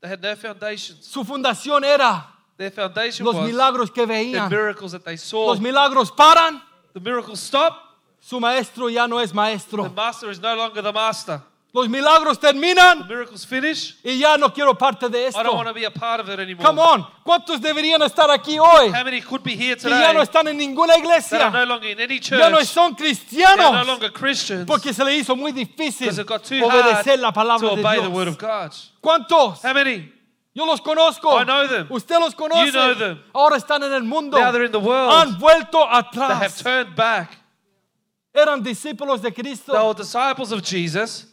[0.00, 1.06] They had no foundations.
[1.06, 4.50] Su fundación era Their foundation los was milagros que the veían.
[4.50, 5.46] miracles that they saw.
[5.46, 6.60] Los milagros paran.
[6.94, 7.90] The miracles stop.
[8.24, 9.90] Su maestro ya no es The maestro.
[9.90, 11.40] master is no longer the master.
[11.74, 13.96] Los milagros The terminan miracles finish.
[14.04, 15.54] y ya no quiero parte de I don't esto.
[15.56, 16.64] want to be a part of it anymore.
[16.66, 17.06] Come on.
[17.24, 20.48] ¿Cuántos deberían estar aquí hoy How many could be here que ya no today están
[20.48, 21.66] en ninguna that are no iglesia?
[21.66, 22.38] longer in any church?
[22.38, 26.26] Ya no son are no cristianos longer Christians porque se le hizo muy difícil it
[26.26, 28.36] got too hard obedecer la to palabra de obey the word Dios.
[28.36, 28.72] of God.
[29.00, 29.64] ¿Cuántos?
[29.64, 30.12] How many?
[30.54, 31.40] Yo los conozco.
[31.40, 31.86] I know them.
[31.90, 32.66] Usted los conoce.
[32.66, 33.18] You know them.
[33.34, 34.38] Ahora están en el mundo.
[34.38, 35.10] Now they're in the world.
[35.10, 36.62] Han vuelto They have atrás.
[36.62, 37.38] turned back.
[38.34, 39.72] Eran discípulos de They Cristo.
[39.72, 41.26] were disciples of Jesus.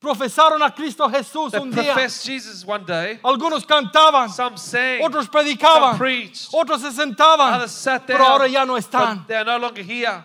[0.00, 1.94] Profesaron a Cristo Jesús They un día.
[1.94, 3.18] professed Jesus one day.
[3.24, 5.00] Algunos cantaban, Some sang.
[5.00, 6.48] otros predicaban, Some preached.
[6.52, 8.18] otros se sentaban, Others sat down.
[8.18, 9.18] pero ahora ya no están.
[9.18, 10.24] But they are no longer here.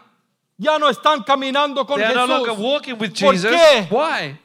[0.57, 2.63] Ya no están caminando con They are no longer Jesús.
[2.63, 3.51] walking with ¿Por Jesus.
[3.51, 3.87] qué?
[3.89, 4.37] Why?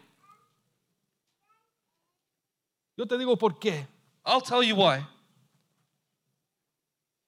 [2.97, 3.87] Yo te digo por qué.
[4.25, 5.05] I'll tell you why.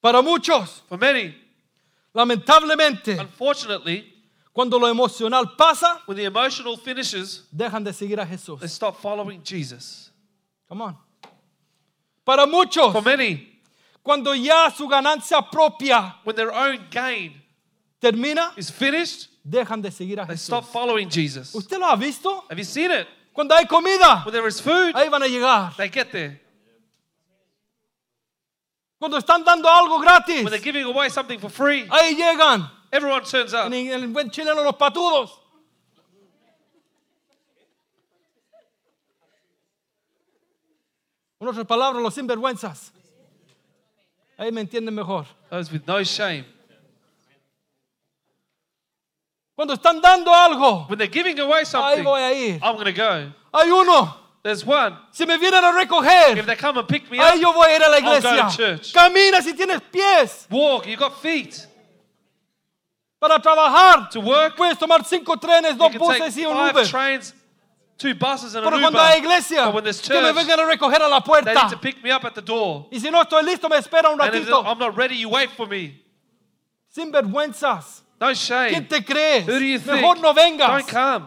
[0.01, 1.35] Para muchos, For many,
[2.15, 4.13] lamentablemente, unfortunately,
[4.57, 8.59] cuando lo emocional pasa, when the emotional finishes, dejan de seguir a Jesús.
[8.59, 10.11] they stop following Jesus.
[10.67, 10.97] Come on.
[12.25, 13.61] Para muchos, For many,
[14.03, 17.35] cuando ya su ganancia propia when their own gain
[18.01, 20.47] termina, is finished, dejan de seguir a they Jesús.
[20.47, 21.55] stop following Jesus.
[21.55, 22.45] ¿Usted lo ha visto?
[22.49, 23.07] Have you seen it?
[23.35, 25.77] Cuando hay comida, When there is food, ahí van a llegar.
[25.77, 26.41] they get there.
[28.99, 32.71] Cuando están dando algo gratis, When they're giving away something for free, ahí llegan.
[32.93, 33.73] Everyone turns up.
[33.73, 35.41] En el buen chileno, los patudos.
[41.41, 42.93] En otras palabras, los sinvergüenzas.
[44.39, 45.27] Ahí me entienden mejor.
[45.51, 46.45] Those with no shame.
[49.55, 52.61] Cuando están dando algo, When they're giving away ahí something, voy a ir.
[52.63, 53.33] I'm going to go.
[53.55, 54.15] Hay uno.
[54.43, 54.97] There's one.
[55.11, 57.67] Si me vienen a If recoger, they come and pick me up, ahí yo voy
[57.71, 58.51] a ir a la I'll go to iglesia.
[58.57, 58.93] church.
[58.93, 60.87] Camina si tienes pies walk.
[60.87, 61.67] You got feet
[63.21, 64.11] para trabajar.
[64.11, 64.57] to work.
[64.57, 66.87] Puedes tomar cinco trenes, You dos can buses take y un five Uber.
[66.87, 67.35] trains,
[67.99, 69.25] two buses, and Pero an cuando hay Uber.
[69.25, 71.69] iglesia, But when there's que me church, vengan a recoger a la They need puerta.
[71.71, 72.87] to pick me up at the door.
[72.93, 74.65] Y si no estoy listo, me espera un And if ratito.
[74.65, 76.03] I'm not ready, you wait for me.
[76.89, 78.03] Sin vergüenzas.
[78.21, 78.87] No ¿Quién shame.
[78.89, 79.45] te crees?
[79.47, 80.01] Who do you think?
[80.01, 80.69] Mejor no vengas.
[80.69, 81.27] Don't come.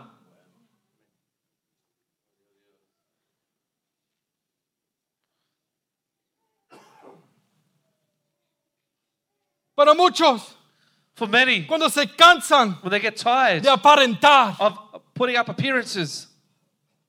[9.76, 10.56] Para muchos,
[11.20, 16.28] For many, cuando se cansan when they get tired de aparentar, of putting up appearances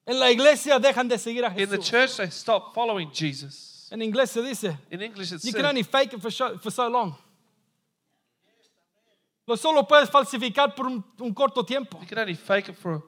[0.05, 1.85] en la iglesia dejan de seguir a in the Jesús.
[1.91, 3.89] church, they stop following Jesus.
[3.93, 6.73] En inglés se dice, In English, it's you can only fake it for so, for
[6.73, 7.15] so long.
[9.47, 12.01] Lo solo puedes falsificar por un, un corto tiempo.
[12.01, 13.01] you can only fake it for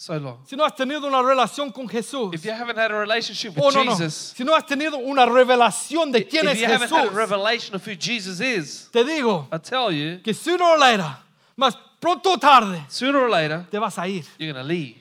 [0.00, 0.38] so long.
[0.46, 3.64] Si no has tenido una relación con Jesús, If you haven't had a relationship with
[3.64, 3.90] oh no, no.
[3.96, 7.10] Jesus, Si no has tenido una revelación de quién if es you haven't had a
[7.10, 11.16] Jesús, revelation of who Jesus is, te digo I tell you, que sooner or later,
[11.56, 14.24] más pronto o tarde, sooner or later, te vas a ir.
[14.38, 14.94] you're going to leave.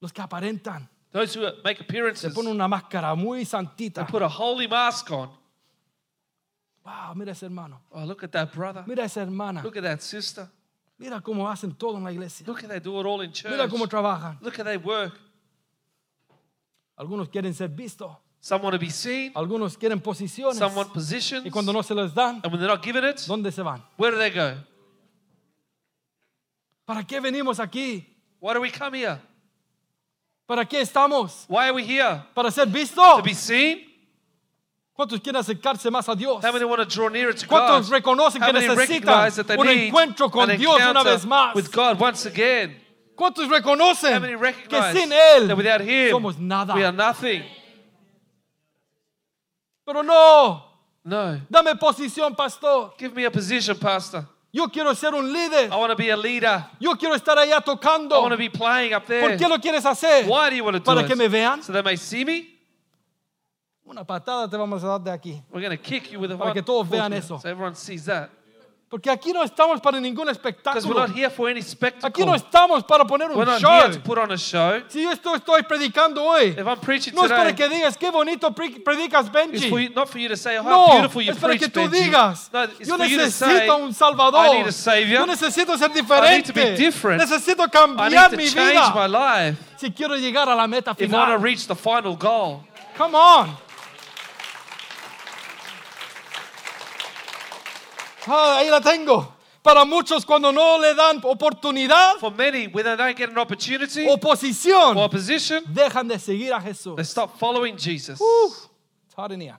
[0.00, 4.06] Los que aparentan Those who make se appearances, ponen una máscara muy they santita.
[4.06, 5.28] put a holy mask on.
[6.88, 8.82] Wow, mira ese hermano, Oh, look at that brother.
[8.86, 10.48] mira esa hermana, Look at that sister.
[10.98, 13.52] mira cómo hacen todo en la iglesia, Look at they do it all in church.
[13.52, 14.38] mira cómo trabajan.
[14.40, 15.12] Look at they work.
[16.96, 18.10] Algunos quieren ser vistos,
[18.40, 20.56] Some want to be seen, algunos quieren posiciones.
[20.58, 23.16] some want positions, Y cuando no se les dan, and when they're not given it,
[23.26, 23.82] ¿dónde se van?
[23.98, 24.56] where do they go?
[26.86, 28.06] ¿Para qué venimos aquí?
[28.40, 29.20] Why do we come here?
[30.46, 31.44] ¿Para qué estamos?
[31.48, 32.22] Why are we here?
[32.34, 33.18] ¿Para ser vistos?
[33.18, 33.84] To be seen?
[34.98, 36.42] ¿Cuántos quieren acercarse más a Dios?
[36.44, 37.56] How many want to draw nearer to God?
[37.56, 40.74] ¿Cuántos reconocen How que many necesitan recognize that they un need encuentro con an Dios
[40.74, 41.54] una encounter vez más?
[41.54, 42.74] with God once again?
[43.16, 46.74] ¿Cuántos How reconocen many que recognize sin Él without Him somos nada?
[46.74, 47.44] we are nothing?
[49.86, 50.64] Pero no,
[51.04, 51.40] No.
[51.48, 52.92] dame posición, pastor.
[52.98, 54.26] Give me a position, Pastor.
[54.52, 55.70] Yo quiero ser un líder.
[55.70, 56.64] I want to be a leader.
[56.80, 58.20] Yo quiero estar allá I tocando.
[58.20, 59.36] want to be playing up ¿Por there.
[59.38, 60.26] qué lo quieres hacer?
[60.26, 61.62] Why do you want to do ¿Para que me vean?
[61.62, 62.57] So they may see me?
[63.88, 65.42] Una patada te vamos a dar de aquí.
[65.50, 67.38] We're going to kick you with a Para que todos vean eso.
[67.38, 68.30] So everyone sees that.
[68.90, 70.94] Porque aquí no estamos para ningún Because we're espectáculo.
[71.08, 72.24] not here for any Aquí spectacle.
[72.24, 73.70] no estamos para poner We're un not show.
[73.70, 74.80] here to put on a show.
[74.88, 77.98] Si yo esto estoy predicando hoy, If I'm preaching no es para today, que digas
[77.98, 79.68] qué bonito pre- predicas, it's Benji.
[79.68, 81.60] for you, not for you to say, oh, how No, beautiful you es para preach,
[81.60, 82.04] que tú Benji.
[82.04, 84.54] digas, No, it's yo for you to say, necesito un I Salvador.
[84.54, 85.20] need a Savior.
[85.20, 86.52] Yo necesito ser I need to diferente.
[86.54, 87.20] be different.
[87.22, 90.66] Necesito I cambiar need to mi change my vida life si quiero llegar a la
[90.66, 91.38] meta if I want to final.
[91.42, 92.64] reach the final goal.
[92.96, 93.54] Come on.
[98.28, 99.34] Ah, ahí la tengo.
[99.62, 104.06] Para muchos cuando no le dan oportunidad For many, when they don't get an opportunity
[104.06, 106.96] o or posición, a position, dejan de seguir a Jesús.
[106.96, 108.20] they stop following Jesus.
[108.20, 108.68] Uf,
[109.06, 109.56] it's hard in here.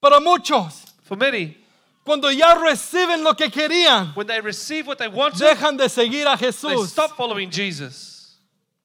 [0.00, 1.56] Para muchos, For many,
[2.04, 6.26] cuando ya reciben lo que querían, when they receive what they wanted, dejan de seguir
[6.26, 6.88] a they Jesús.
[6.88, 8.38] stop following Jesus.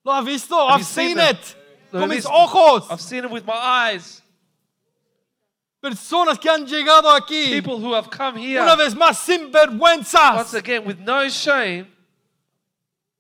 [0.06, 0.56] ¿Lo has visto?
[0.56, 1.36] Have I've you seen seen that?
[1.36, 1.56] it.
[1.92, 2.32] Lo Con mis visto.
[2.32, 2.88] ojos.
[2.92, 4.22] I've seen it with my eyes.
[5.82, 9.52] Personas que han llegado aquí People who have come here una vez más sin once
[9.54, 10.54] vergüenzas.
[10.54, 11.88] again with no shame.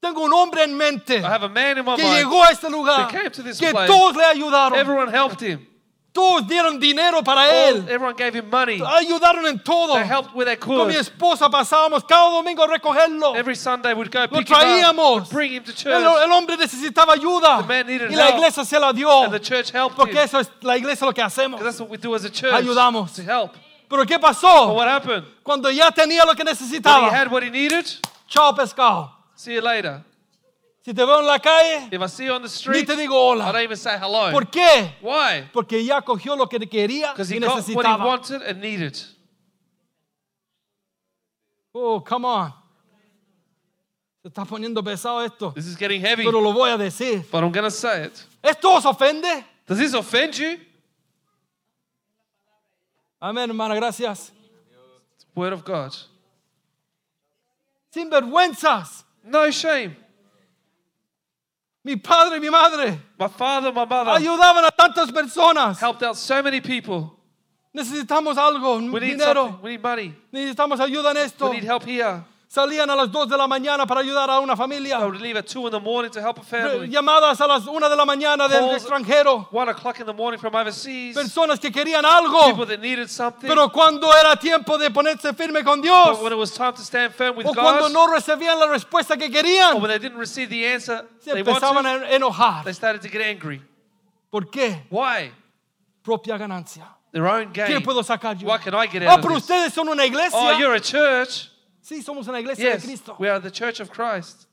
[0.02, 2.18] Tengo un hombre en mente I have a man in my que mind.
[2.18, 3.88] llegó a este lugar, that came to this que place.
[3.88, 5.66] todos le ayudaron, Everyone helped him.
[6.12, 8.82] Todos dieron dinero para All- él, everyone gave him money.
[8.82, 9.94] ayudaron en todo.
[9.94, 11.02] They helped where they Con mi could.
[11.02, 13.36] esposa pasábamos cada domingo a recogerlo.
[13.36, 15.30] Every Sunday we'd go Lo pick him up, traíamos.
[15.30, 18.36] bring him to El, church, el hombre necesitaba ayuda The man needed y la help.
[18.38, 19.24] iglesia se la dio.
[19.24, 20.24] and the church helped Porque him.
[20.26, 21.62] eso es la iglesia lo que hacemos.
[21.62, 22.54] That's what we do as a church.
[22.54, 23.14] Ayudamos.
[23.16, 23.54] To help.
[23.88, 24.74] Pero ¿qué But pasó?
[24.76, 25.26] what happened?
[25.44, 27.10] Cuando ya tenía lo que When he necesitaba.
[27.12, 27.86] had what he needed,
[28.28, 29.12] Chao pescado.
[29.36, 30.04] see you later.
[30.90, 32.96] Si te veo en la calle, If I see you on the ni street, te
[32.96, 33.62] digo I don't hola.
[33.62, 34.32] even say hello.
[34.32, 34.96] ¿Por qué?
[35.04, 35.48] Why?
[35.54, 38.06] Porque ya cogió lo que quería Because y he got what he necesitaba.
[38.08, 38.98] wanted and needed.
[41.76, 42.52] Oh, come on.
[44.24, 45.52] Se está poniendo pesado esto.
[45.52, 47.24] This is getting heavy, Pero lo voy a decir.
[47.32, 48.26] but I'm going to say it.
[48.42, 49.46] ¿Esto os ofende?
[49.68, 50.58] Does this offend you?
[53.22, 54.32] Amén, hermana, gracias.
[55.36, 55.94] Word of God.
[57.94, 59.04] Sin vergüenzas.
[59.24, 59.96] No shame.
[61.84, 65.80] Mi padre y mi madre My father, my mother ayudaban a tantas personas.
[65.80, 67.16] helped out so many people.
[67.74, 69.34] Necesitamos algo, We need dinero.
[69.46, 69.62] something.
[69.64, 70.14] We need money.
[70.34, 71.50] Necesitamos ayuda en esto.
[71.50, 72.24] We need help here.
[72.52, 74.98] Salían a las 2 de la mañana para ayudar a una familia.
[75.06, 76.90] would leave at two in the morning to help a family.
[76.90, 79.48] Llamadas a las 1 de la mañana del Calls- extranjero.
[79.52, 81.16] One o'clock in the morning from overseas.
[81.16, 82.66] Personas que querían People algo.
[82.68, 83.48] that needed something.
[83.48, 86.18] Pero cuando era tiempo de ponerse firme con Dios.
[86.18, 88.66] But when it was time to stand firm with O cuando God, no recibían la
[88.66, 89.80] respuesta que or querían.
[89.80, 92.64] when they didn't receive the answer Se they empezaban wanted, a enojar.
[92.64, 93.62] they started to get angry.
[94.32, 94.86] ¿Por qué?
[94.90, 95.32] Why?
[96.04, 96.88] Propia ganancia.
[97.12, 97.84] Their own ¿Qué gain.
[97.84, 98.48] puedo sacar yo?
[98.48, 99.52] What can I get Oh, out pero of this?
[99.52, 100.58] ustedes son una Oh, iglesia.
[100.58, 101.52] you're a church.
[101.90, 103.16] Sí, somos una iglesia Yes, de Cristo.
[103.18, 104.46] we are the church of Christ.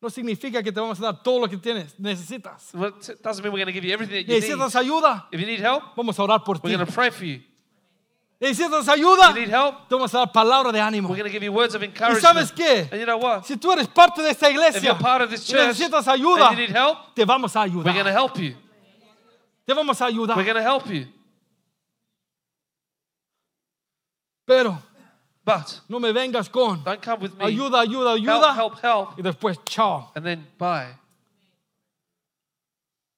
[0.00, 2.72] No significa que te vamos a dar todo lo que tienes, necesitas.
[2.72, 4.42] Well, it doesn't mean we're going to give you everything that you need.
[4.42, 6.60] Necesitas ayuda, If you need help, vamos a orar por ti.
[6.64, 7.40] we're going to pray for you.
[8.40, 11.10] Necesitas ayuda, If you need help, te vamos a dar palabra de ánimo.
[11.10, 12.22] we're going to give you words of ¿Y encouragement.
[12.24, 12.88] sabes qué?
[12.90, 13.44] And you know what?
[13.44, 16.08] Si tú eres parte de esta If iglesia you're part of this y church necesitas
[16.08, 18.12] ayuda, and you need help, te vamos a we're going to ayudar.
[18.12, 18.56] help you.
[19.66, 20.36] Te vamos a ayudar.
[20.38, 21.06] We're going to help you.
[24.44, 24.76] Pero
[25.44, 27.44] But no me vengas con don't come with me.
[27.46, 28.54] ayuda, ayuda, help, ayuda.
[28.54, 29.18] help, help.
[29.18, 30.10] Y después, chao.
[30.14, 30.94] And then bye.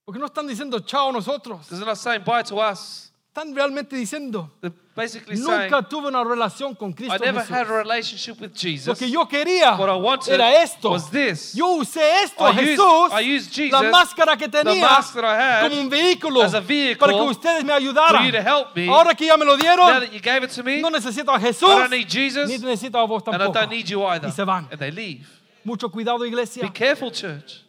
[0.07, 1.69] Porque no están diciendo chao nosotros.
[1.69, 3.11] They're not saying bye to us.
[3.35, 7.51] Están realmente diciendo, They're basically saying, nunca tuve una relación con I Cristo never Jesús.
[7.57, 8.99] had a relationship with Lo Jesus.
[8.99, 10.91] que yo quería What I wanted era esto.
[10.91, 11.53] was this.
[11.55, 15.25] Yo usé esto I used- Jesús, I used Jesus, la máscara que tenía, mask that
[15.25, 18.25] I had, como un vehículo as a vehicle para que ustedes me For ayudaran.
[18.27, 18.89] you to help me.
[18.89, 21.29] Ahora que ya me lo Now dieron, that you gave it to me, no necesito
[21.35, 23.53] a Jesús, I don't need Jesus, ni necesito a vos and I tampoco.
[23.61, 24.29] don't need you either.
[24.29, 24.69] Y se van.
[24.71, 25.27] And they leave.
[25.65, 26.63] Mucho cuidado, iglesia.
[26.63, 27.63] Be careful, church.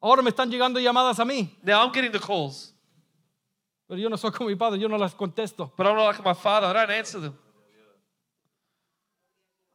[0.00, 2.71] Ahora me están llegando llamadas a mí, Now I'm getting the calls,
[3.92, 5.70] pero yo no soy como mi padre, yo no las contesto.
[5.76, 6.68] but I'm not like my father.
[6.68, 7.34] I don't answer them.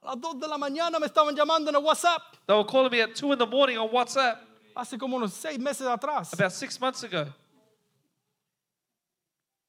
[0.01, 2.89] A las 2 de la mañana me estaban llamando en el WhatsApp, They were calling
[2.91, 4.39] me at 2 in the morning on WhatsApp
[4.75, 6.33] hace como unos seis meses atrás.
[6.33, 7.27] about six months ago.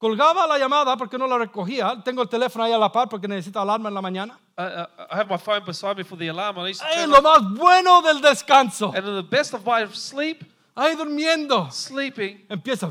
[0.01, 2.01] Colgaba la llamada porque no la recogía.
[2.03, 4.39] Tengo el teléfono ahí a la par porque necesito alarma en la mañana.
[4.57, 6.57] I, I, I have my phone beside me for the alarm.
[6.59, 7.23] I used to turn lo off.
[7.43, 8.95] más bueno del descanso.
[8.97, 10.43] And in the best of my sleep,
[10.77, 11.71] Ahí durmiendo.
[11.73, 12.89] sleeping, Empieza.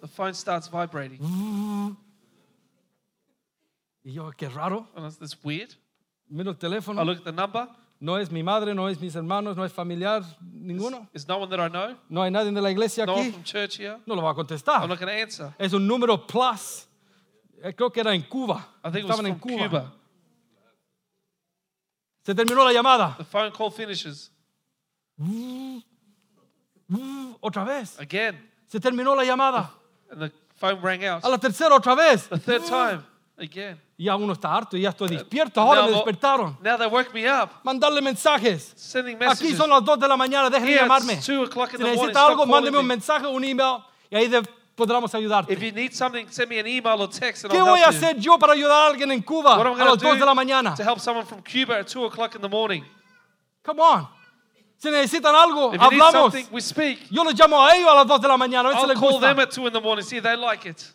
[0.00, 1.18] The phone starts vibrating.
[4.04, 4.86] Y yo, qué raro.
[4.96, 5.74] And it's, it's weird.
[6.28, 7.04] Miro el I teléfono.
[7.04, 7.68] look at the number.
[8.02, 11.06] No es mi madre, no es mis hermanos, no es familiar, ninguno.
[11.12, 11.94] There's no one that I know.
[12.08, 13.32] No hay nadie de la iglesia No one aquí.
[13.32, 13.98] from church here.
[14.06, 14.88] No lo va a I'm contestar.
[14.88, 15.54] not going to answer.
[15.58, 16.86] Es un número plus.
[17.62, 18.66] Eh, Creo que era en Cuba.
[18.82, 19.68] I think it was Estaban en from Cuba.
[19.68, 19.92] Cuba.
[22.24, 23.16] Se terminó la llamada.
[23.18, 24.30] The phone call finishes.
[27.42, 27.98] Otra vez.
[28.00, 28.38] Again.
[28.66, 29.70] Se terminó la llamada.
[30.10, 31.24] And the phone rang out.
[31.24, 32.28] A la tercera otra vez.
[32.28, 33.02] The third time.
[33.38, 33.80] Again.
[33.96, 35.60] Y ya uno está harto y ya estoy despierto.
[35.60, 36.58] Ahora Now, me despertaron.
[36.62, 37.50] Now they woke me up.
[37.64, 38.72] Mandarle mensajes.
[38.76, 39.56] Sending Aquí messages.
[39.56, 41.14] son las 2 de la mañana, déjenme llamarme.
[41.14, 42.00] it's 2 o'clock Si in the morning.
[42.02, 42.94] necesita algo, mándeme un me.
[42.96, 43.78] mensaje, un email
[44.10, 44.42] y ahí de-
[44.74, 45.52] podremos ayudarte.
[45.52, 47.88] If you need something, send me an email or text and ¿Qué I'll voy a
[47.88, 50.74] hacer yo para ayudar a alguien en Cuba a las to 2 de la mañana?
[50.74, 52.84] to help someone from Cuba at 2 o'clock in the morning?
[53.62, 54.06] Come on.
[54.82, 56.12] Si necesitan algo, If you need hablamos.
[56.32, 57.00] something, we speak.
[57.10, 58.88] Yo los llamo a ellos a las 2 de la mañana, a ver si I'll
[58.88, 59.26] les call gusta.
[59.28, 60.94] them at 2 in the morning, see if they like it.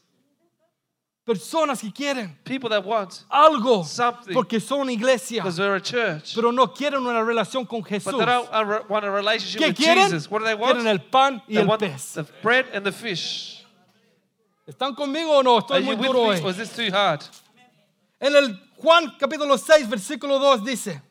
[1.28, 4.34] Personas que quieren People that want, algo Something.
[4.34, 6.36] porque son iglesia, because they're a church.
[6.36, 8.12] pero no quieren una relación con Jesús.
[8.12, 10.04] But they don't uh, want a relationship ¿Qué with quieren?
[10.12, 10.30] Jesus.
[10.30, 10.78] What do they want?
[10.78, 12.14] Quieren el pan y They el want pez.
[12.14, 13.66] the bread and the fish.
[14.68, 15.56] ¿Están conmigo o no?
[15.58, 16.50] Are Estoy you muy with duro hoy.
[16.50, 17.24] Is this too hard?
[18.20, 21.02] En el Juan capítulo 6, versículo 2 dice,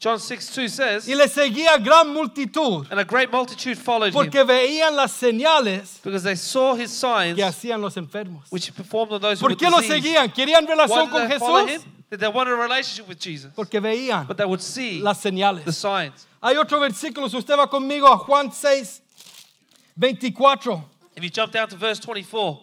[0.00, 4.30] John 6 2 says, y le seguía gran multitud And a great multitude followed him
[4.46, 8.42] veían las señales because they saw his signs que hacían los enfermos.
[8.50, 10.04] which he performed on those who ¿Por were qué lo diseased.
[10.04, 10.32] seguían?
[10.32, 11.80] ¿Querían Why relación did con they follow him?
[11.80, 11.84] Jesús?
[12.10, 13.50] Did they want a relationship with Jesus?
[13.56, 15.74] Porque veían But they would see las the señales.
[15.74, 16.26] signs.
[16.40, 19.02] Hay otro versículo, si usted va conmigo a Juan 6,
[19.98, 20.84] 24.
[21.16, 22.60] If you jump down to verse 24,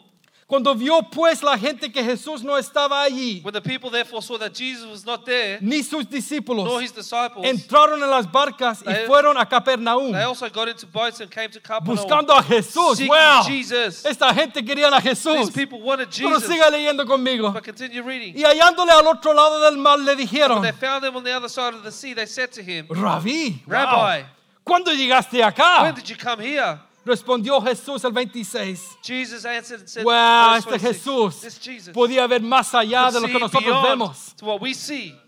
[0.48, 4.38] Cuando vio pues la gente que Jesús no estaba allí, when the people therefore saw
[4.38, 8.84] that Jesus was not there, ni sus nor discípulos, his disciples, entraron en las barcas
[8.86, 11.98] y They- fueron a Capernaum they also got into boats and came to Capernaum.
[11.98, 12.98] buscando a Jesús.
[12.98, 13.42] seeking Wow.
[13.48, 14.06] Jesus.
[14.06, 15.52] Esta gente quería a These Jesús.
[15.52, 16.44] people wanted Pero Jesus.
[16.48, 17.52] siga leyendo conmigo.
[17.52, 18.36] But continue reading.
[18.38, 21.50] Y hallándole al otro lado del mar le dijeron, They found him on the other
[21.50, 22.14] side of the sea.
[22.14, 24.24] They said to him, Rabí, Rabbi,
[24.64, 25.96] ¿cuándo llegaste when acá?
[25.96, 26.78] did you come here?
[27.06, 28.98] Respondió Jesús el 26.
[29.04, 33.40] Jesus answered and said, Wow, este 26, Jesús podía ver más allá de lo que
[33.40, 34.36] nosotros vemos.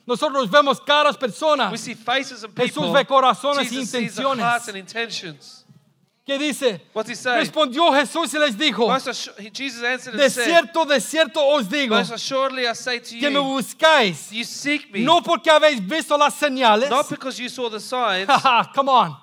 [0.07, 1.79] Nosotros vemos caras, personas.
[1.79, 5.65] see faces and Jesús ve corazones the intenciones.
[6.27, 6.81] ¿Qué dice?
[6.93, 11.69] Respondió Jesús y les dijo, Most assu- Jesus answered and de cierto, de cierto os
[11.69, 14.29] digo, Most assuredly I say to que me buscáis,
[14.95, 19.15] no porque habéis visto las señales, not because you saw the signs, Haha, come on,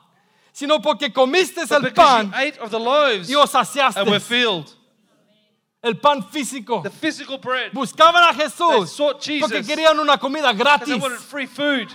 [0.55, 4.09] sino porque comisteis but el because you pan ate of the loaves y os and
[4.09, 4.73] were filled.
[5.83, 6.83] El pan físico.
[6.83, 7.73] The physical bread.
[7.73, 11.03] Buscaban a They Jesús sought porque Jesus querían una comida because they gratis.
[11.03, 11.89] wanted free food.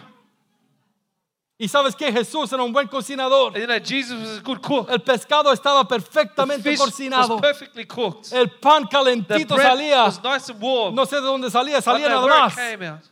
[1.57, 3.57] Y sabes que Jesús era un buen cocinador.
[3.57, 4.89] You know, Jesus was a good cook.
[4.89, 7.36] El pescado estaba The perfectamente cocinado.
[7.36, 8.32] was perfectly cooked.
[8.32, 10.05] El pan calentito salía.
[10.05, 10.93] was nice and warm.
[10.95, 13.10] No sé de dónde salía, salía nada más.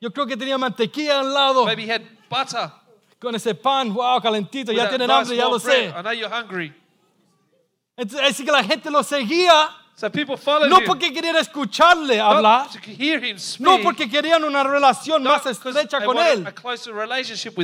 [0.00, 1.64] Yo creo que tenía mantequilla al lado.
[1.64, 2.70] Maybe he had butter.
[3.18, 4.68] Con ese pan, wow, calentito.
[4.72, 5.92] with Ya tienen hambre, ya lo bread.
[5.92, 5.98] sé.
[5.98, 6.72] I know you're hungry.
[7.96, 9.70] Entonces, así que la gente lo seguía.
[9.98, 10.84] So people followed No him.
[10.84, 12.68] porque querían escucharle not hablar.
[12.70, 13.66] to hear him speak.
[13.66, 16.44] No porque querían una relación not más estrecha con él.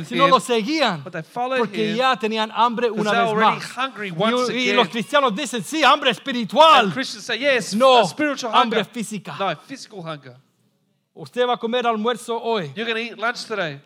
[0.06, 0.30] Sino him.
[0.30, 1.04] lo seguían.
[1.04, 1.22] But they
[1.58, 3.76] Porque him ya tenían hambre una vez más.
[3.76, 6.86] hungry Y, once y los cristianos dicen, sí, hambre espiritual.
[6.86, 8.02] And say, yes, No,
[8.50, 9.36] hambre física.
[9.38, 10.36] No, physical hunger.
[11.14, 12.72] Usted va a comer almuerzo hoy.
[12.74, 13.78] You're eat lunch today.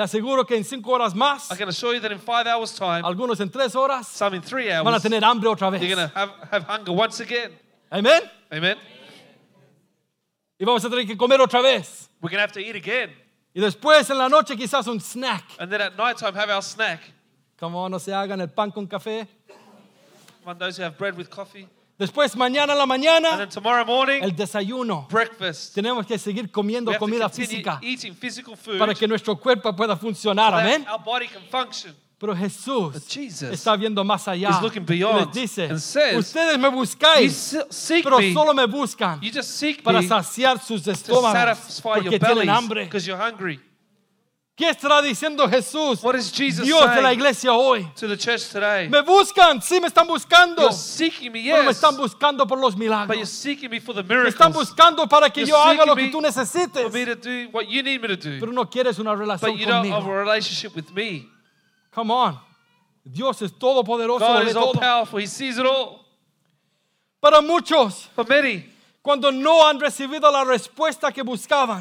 [0.00, 2.74] Le aseguro que en cinco horas más, I can assure you that in five hours'
[2.74, 5.94] time, algunos en tres horas, some in three van a hours, tener hambre otra you're
[5.94, 7.50] going to have, have hunger once again.
[7.92, 8.22] Amén.
[8.50, 8.78] Amen.
[10.58, 12.08] Y vamos a tener que comer otra vez.
[12.22, 13.10] We're going to have to eat again.
[13.54, 15.44] Y después en la noche quizás un snack.
[15.58, 17.00] And then at night time, have our snack.
[17.58, 19.28] Como no se hagan el pan con café.
[20.44, 21.68] One those who have bread with coffee.
[22.00, 25.06] Después mañana en la And mañana, then tomorrow morning, el desayuno.
[25.10, 25.74] breakfast.
[25.74, 29.06] Tenemos que seguir We comiendo have to comida continue física eating physical food para que
[29.06, 30.50] nuestro cuerpo pueda funcionar.
[30.50, 30.86] so that Amén.
[30.90, 31.94] our body can function.
[32.18, 34.48] Pero Jesús But Jesus está viendo más allá.
[34.50, 38.18] is looking Y les beyond dice, and says, ustedes me You buscáis, se- seek pero
[38.18, 38.32] me.
[38.32, 42.18] solo me buscan You just seek para me saciar sus to estómagos satisfy your porque
[42.18, 42.84] tienen bellies hambre.
[42.84, 43.60] because you're hungry.
[44.60, 46.02] ¿Qué estará diciendo Jesús?
[46.04, 47.90] What is Jesus Dios de la iglesia hoy.
[47.96, 48.88] to the church today?
[48.90, 52.58] Me buscan, sí me están buscando, You're seeking me, pero me yes, están buscando por
[52.58, 53.30] los but you're milagros.
[53.30, 54.68] seeking me for the Me están miracles.
[54.68, 56.82] buscando para que You're yo haga lo que tú necesites.
[56.82, 58.38] For me to do what you need me to do.
[58.38, 60.18] Pero no quieres una relación But you don't have a conmigo.
[60.24, 61.26] relationship with me.
[61.94, 62.38] Come on.
[63.02, 64.80] Dios es todopoderoso, God is all todo.
[64.80, 65.18] powerful.
[65.20, 66.04] He sees it all.
[67.18, 68.66] Para muchos, For many,
[69.02, 71.80] cuando no han recibido la respuesta que buscaban,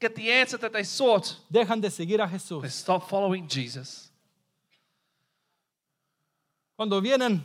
[0.00, 2.62] get the answer that they sought, dejan de seguir a Jesús.
[2.62, 4.08] they stop following Jesus.
[6.76, 7.42] Cuando vienen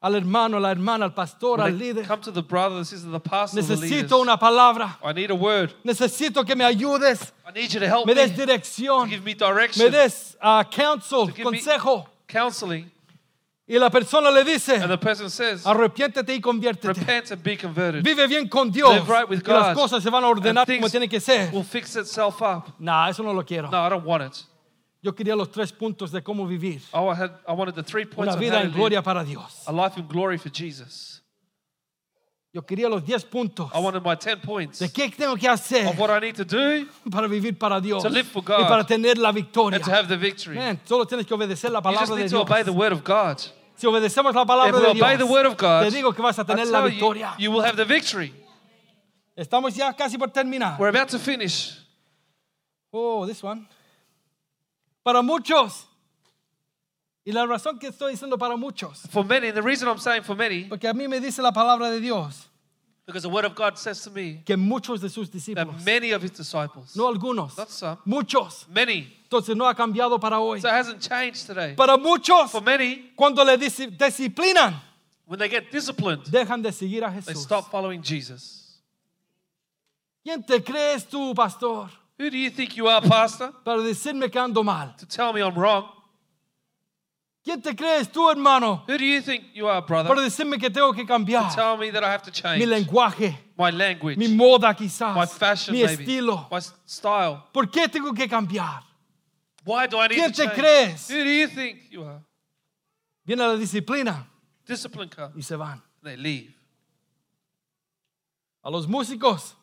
[0.00, 3.10] al hermano, la hermana, al pastor, al When líder, come to the brother, the sister,
[3.10, 4.96] the pastor, the necesito una palabra.
[5.02, 5.74] I need a word.
[5.84, 8.20] Necesito que me ayudes, I need you to help me me.
[8.26, 9.84] des To dirección, give me direction.
[9.86, 12.06] me des ah, counsel, To give me- consejo.
[12.28, 12.90] counseling.
[13.70, 16.94] Y la persona le dice, And the person says, arrepiéntete y conviértete.
[16.98, 18.02] repent and be converted.
[18.02, 18.94] Vive bien con Dios.
[18.94, 19.82] Live right with y las God.
[19.82, 21.50] cosas se van a ordenar And como things tienen que ser.
[21.52, 22.72] will fix itself up.
[22.78, 23.68] Nah, eso no lo quiero.
[23.70, 24.42] No, I don't want it.
[25.02, 26.80] Yo quería los tres puntos de cómo vivir.
[26.92, 28.76] Oh, I, had, I wanted the three points Una of vida how to en live
[28.78, 29.62] gloria para Dios.
[29.66, 31.20] a life in glory for Jesus.
[32.54, 33.70] Yo quería los diez puntos.
[33.74, 36.44] I wanted my 10 points ¿De qué tengo que hacer of what I need to
[36.46, 38.02] do para vivir para Dios?
[38.02, 38.66] To live for Y God.
[38.66, 39.76] para tener la victoria.
[39.76, 40.56] and to have the victory.
[40.56, 42.50] Man, solo tienes que obedecer la You just palabra de need to Dios.
[42.50, 43.38] obey the word of God.
[43.78, 46.20] Si obedecemos la palabra If de obey Dios, the word of God, te digo que
[46.20, 47.34] vas a tener la you, victoria.
[47.38, 48.34] you will have the victory.
[49.36, 50.76] Estamos ya casi por terminar.
[50.80, 51.78] We're about to finish.
[52.92, 53.68] Oh, this one.
[55.04, 55.86] Para muchos.
[57.24, 60.24] Y la razón que estoy diciendo para muchos, For many, and the reason I'm saying
[60.24, 62.48] for many, porque a mí me dice la palabra de Dios
[63.06, 66.10] because the word of God says to me que muchos de sus that discípulos, many
[66.10, 70.60] of his disciples, no algunos, not some, muchos, many, entonces no ha cambiado para hoy.
[70.60, 71.74] so it hasn't changed today.
[71.76, 74.80] Para muchos, For many, cuando le disi- disciplinan,
[75.26, 77.42] when they get disciplined, dejan de seguir a they Jesús.
[77.44, 78.80] stop following Jesus.
[80.24, 84.40] ¿Quién te crees tú, pastor, Who do you think you are, Pastor, para decirme que
[84.40, 84.94] ando mal?
[84.98, 85.84] to tell me I'm wrong?
[87.44, 90.68] ¿Quién te crees tú, hermano, Who do you think you are, para brother, decirme que
[90.68, 94.18] tengo que to cambiar tell me that I have to change mi lenguaje, my language,
[94.18, 96.48] mi moda quizás, my fashion, mi maybe, estilo?
[96.50, 97.38] my s- style?
[97.52, 98.82] ¿Por qué tengo que cambiar?
[99.68, 100.58] Why do I need ¿Quién to te change?
[100.58, 101.08] crees?
[101.10, 102.20] Who do you think you are?
[103.26, 104.26] Viene la disciplina
[104.66, 105.36] Discipline comes.
[105.36, 105.82] y se van.
[106.02, 106.54] They leave.
[108.64, 109.54] A los músicos,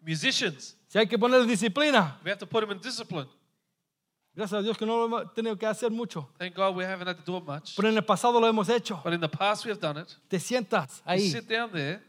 [0.00, 3.26] Musicians, si hay que poner disciplina, we have to put them in discipline.
[4.34, 7.06] gracias a Dios que no lo hemos tenido que hacer mucho, Thank God we haven't
[7.08, 7.74] had to do it much.
[7.76, 9.00] pero en el pasado lo hemos hecho.
[9.04, 10.08] But in the past, we have done it.
[10.28, 12.00] Te sientas You ahí sit down there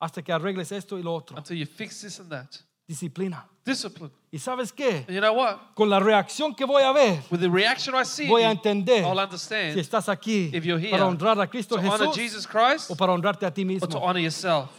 [0.00, 1.36] hasta que arregles esto y lo otro.
[1.36, 2.58] until you fix this and that.
[2.90, 3.46] Disciplina.
[3.64, 4.10] Discipline.
[4.32, 5.04] ¿Y sabes qué?
[5.06, 5.74] And you know what?
[5.76, 9.04] Con la reacción que voy a ver, With the reaction I see, voy a entender
[9.04, 12.14] I'll si understand estás aquí if you're here para honrar a Cristo to honor Jesús
[12.16, 14.00] Jesus Christ o para honrarte a ti or to mismo.
[14.02, 14.70] honor yourself.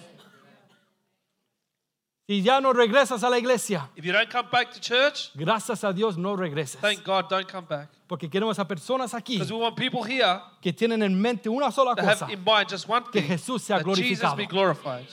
[2.27, 5.83] Si ya no regresas a la iglesia, If you don't come back to church, gracias
[5.85, 6.81] a Dios no regreses.
[6.81, 7.89] thank God, don't come back.
[8.07, 11.95] Porque queremos a personas aquí we want people here que tienen en mente una sola
[11.95, 12.25] that cosa.
[12.25, 14.35] have in mind just one Que thing Jesús sea that Jesus glorificado.
[14.35, 15.07] be glorified.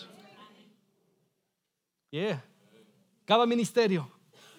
[2.11, 2.41] Yeah.
[3.29, 4.11] Cada ministerio,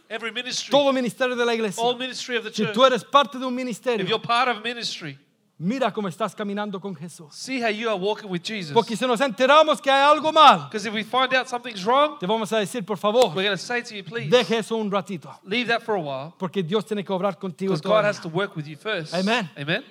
[0.08, 1.84] Every ministry, todo ministerio de la iglesia.
[1.84, 4.48] all ministry of the Si church, tú eres parte de un if ministerio, you're part
[4.48, 5.18] of ministry,
[5.60, 7.34] mira cómo estás caminando con Jesús.
[7.34, 8.72] see how you are walking with Jesus.
[8.74, 12.20] Porque si nos enteramos que hay algo mal, Because if we find out something's wrong,
[12.20, 14.78] te vamos a decir, por favor, we're going to say to you, please, deje eso
[14.78, 15.30] un ratito.
[15.46, 16.34] leave that for a while.
[16.38, 19.14] Porque Dios tiene que obrar contigo Because God has to work with you first.
[19.16, 19.50] Amen.
[19.58, 19.84] Amen.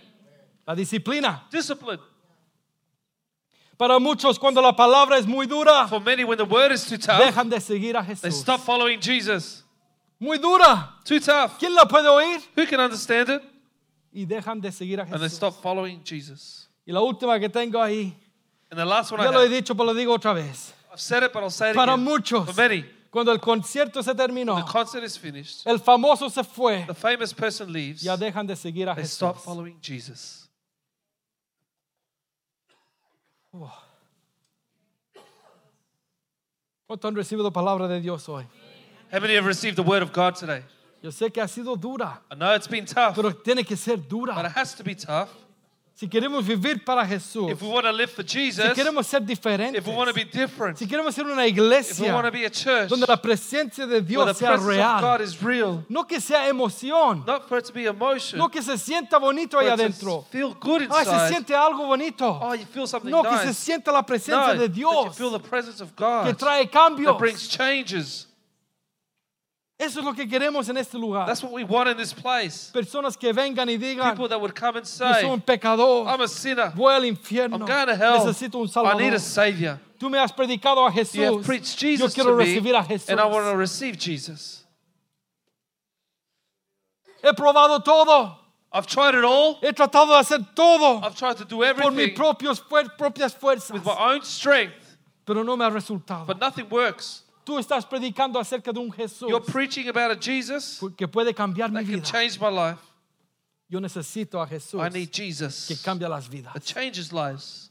[0.67, 1.49] La disciplina.
[1.51, 1.99] Discipline.
[3.79, 6.99] Para muchos, cuando la palabra es muy dura, For many, when the word is too
[6.99, 8.41] tough, dejan de seguir a they Jesús.
[8.41, 9.63] stop following Jesus.
[10.21, 10.95] Muy dura.
[11.05, 11.59] Too tough.
[11.61, 12.41] ¿Quién la puede oír?
[12.57, 13.43] Who can understand it?
[14.13, 15.37] Y dejan de seguir a And they Jesús.
[15.37, 16.67] stop following Jesus.
[16.87, 18.13] Y la última que tengo ahí,
[18.71, 20.75] And the last one ya I lo he have, dicho, pero lo digo otra vez.
[20.93, 22.05] I've said it, but I'll say it Para again.
[22.05, 26.43] muchos, For many, cuando el concierto se terminó, the concert is finished, el famoso se
[26.43, 29.13] fue, the famous person leaves, ya dejan de seguir a they Jesús.
[29.15, 30.48] stop following Jesus.
[36.87, 38.45] ¿Cuántos han recibido palabra de Dios hoy?
[39.11, 40.63] How many have received the word of God today?
[41.03, 43.97] Yo sé que ha sido dura, I know it's been tough, pero tiene que ser
[43.97, 45.31] but it has to be tough.
[45.99, 49.19] Si queremos vivir para Jesús, If we want to live for si Jesus, queremos ser
[49.21, 52.25] diferentes, if we want to be different, si queremos ser una if we iglesia want
[52.25, 55.19] to be a church donde la presencia de where the Dios sea presence of God
[55.19, 58.63] real, is real, no que sea emoción, not for it to be emotion, no que
[58.63, 60.25] se sienta bonito ahí adentro.
[60.31, 61.29] feel good Ay, se inside.
[61.31, 62.39] siente algo bonito.
[62.43, 65.19] Oh, you feel something No, que se sienta la presencia No, de that you Dios
[65.19, 67.19] feel the presence of que God trae that cambios.
[67.19, 68.28] brings changes.
[69.81, 71.25] Eso es lo que queremos en este lugar.
[71.27, 72.73] That's what we want in this place.
[72.75, 76.07] Personas que vengan y digan, People that would come and yo say, soy un pecador,
[76.09, 76.73] I'm a sinner.
[76.75, 78.19] voy al infierno, I'm going to hell.
[78.27, 79.15] necesito un I need salvador.
[79.15, 79.81] a savior.
[80.01, 82.75] Tú me has predicado a You have Jesús, preached yo Jesus quiero to me, recibir
[82.77, 83.09] a Jesús.
[83.11, 84.65] and I want to receive Jesus.
[87.23, 88.37] He probado todo,
[88.73, 89.59] I've tried it all.
[89.61, 92.61] he tratado de hacer todo I've tried to do por mis everything propios
[92.99, 96.27] propias fuerzas, with my own strength, pero no me ha resultado.
[96.27, 97.23] but nothing works.
[97.49, 101.71] Tú estás predicando acerca de un Jesús You're preaching about a Jesus que puede cambiar
[101.71, 102.07] mi that can vida.
[102.07, 102.79] change my life.
[103.71, 106.53] Yo necesito a Jesús I need que Jesus cambia las vidas.
[106.53, 107.71] that changes lives.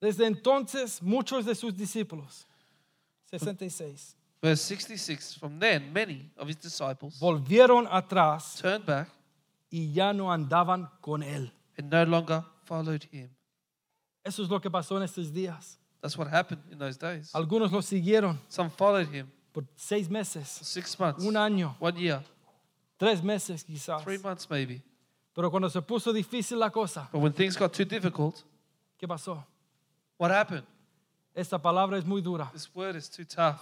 [0.00, 2.46] Desde entonces, muchos de sus discípulos,
[3.26, 9.08] 66, Verse 66 From then, many of his disciples volvieron atrás turned back
[9.70, 11.50] y ya no andaban con él.
[11.78, 13.28] and no longer followed him.
[14.24, 15.78] Eso es lo que pasó en estos días.
[16.02, 17.30] That's what happened in those days.
[17.34, 22.22] Algunos lo siguieron Some followed him por seis meses, six months, un año, one year,
[22.98, 24.02] tres meses quizás.
[24.02, 24.82] three months maybe.
[25.34, 28.42] Pero cuando se puso difícil la cosa, But when things got too difficult,
[28.98, 29.44] ¿qué pasó?
[30.18, 30.64] what happened?
[31.34, 32.50] Esta palabra es muy dura.
[32.52, 33.60] This word is too tough.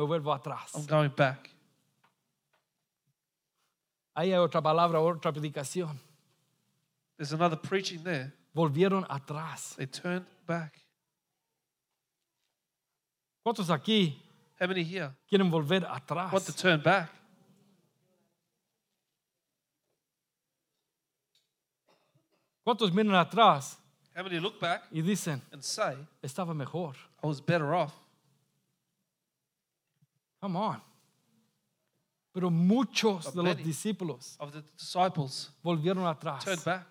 [0.00, 0.74] Me vuelvo atrás.
[0.74, 1.50] I'm going back.
[4.14, 6.00] Ahí hay otra palabra, otra predicación.
[7.18, 8.32] There's another preaching there.
[8.54, 9.76] Volvieron atrás.
[9.76, 10.80] They turned back.
[13.44, 14.18] ¿Cuántos aquí
[14.58, 16.32] How many here quieren volver atrás?
[16.32, 17.10] want to turn back?
[22.64, 23.76] ¿Cuántos miran atrás
[24.16, 26.94] How many look back y dicen, and say, estaba mejor?
[27.22, 27.92] I was better off?
[30.40, 30.82] Come on.
[32.32, 36.44] Pero muchos But de los discípulos Of the disciples volvieron atrás.
[36.44, 36.86] turned back.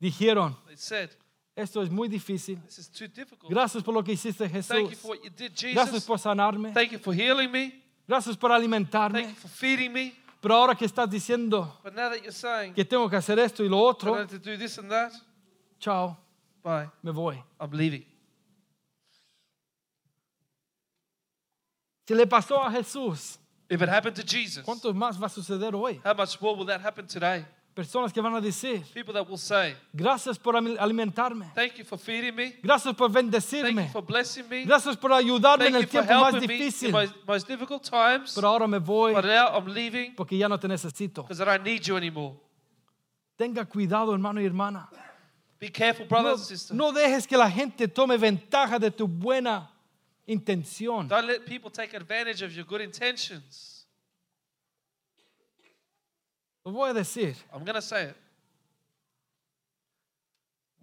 [0.00, 1.10] Dijeron, They said,
[1.54, 2.58] esto es muy difícil.
[2.64, 3.50] This is too difficult.
[3.50, 4.98] Gracias por lo que hiciste, Thank you Jesús.
[4.98, 6.04] for what you did, Gracias Jesus.
[6.04, 6.72] por sanarme.
[6.72, 7.82] Thank you for healing me.
[8.08, 9.34] Gracias por Thank you alimentarme.
[9.34, 10.14] for feeding me.
[10.40, 13.64] Pero ahora que estás diciendo But now that you're saying que tengo que hacer esto
[13.64, 15.12] y lo I otro, have to do this and that,
[15.78, 16.16] chao,
[16.62, 16.88] bye.
[17.02, 17.42] me voy.
[17.60, 18.04] I'm leaving.
[22.06, 23.38] Si le pasó a Jesús,
[23.68, 26.00] If it happened to Jesus, ¿cuánto más va a suceder hoy?
[26.04, 27.44] how much more will that happen today?
[27.74, 31.50] Personas que van a decir, People that will say, gracias por alimentarme.
[31.54, 32.54] Thank you for feeding me.
[32.62, 33.90] Gracias por Thank you bendecirme.
[33.92, 34.64] for blessing me.
[34.64, 36.92] Gracias por ayudarme Thank en you el for tiempo más helping me in difícil.
[36.92, 38.32] my most difficult times.
[38.34, 41.22] Pero ahora me voy But now I'm leaving porque ya no te necesito.
[41.24, 42.36] because I don't need you anymore.
[43.36, 44.88] Tenga cuidado, hermano y hermana.
[45.60, 46.76] Be careful, No, brothers and sisters.
[46.76, 49.68] no dejes que la gente tome ventaja de tu buena
[50.26, 51.08] intención.
[51.08, 53.86] Don't let people take advantage of your good intentions.
[56.64, 57.36] Lo voy a decir.
[57.52, 58.16] I'm going to say it.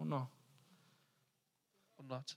[0.00, 0.28] ¿O no?
[1.98, 2.34] I'm not.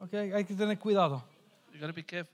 [0.00, 1.22] Ok, hay que tener cuidado.
[1.72, 2.32] you got to be careful.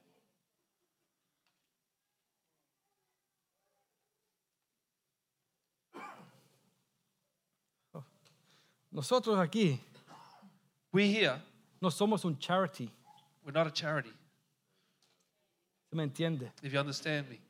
[8.90, 9.78] Nosotros aquí
[10.92, 11.40] We here,
[11.80, 12.90] no somos un charity.
[13.44, 14.12] we're not a charity,
[15.90, 16.50] ¿Se me entiende?
[16.62, 17.40] if you understand me.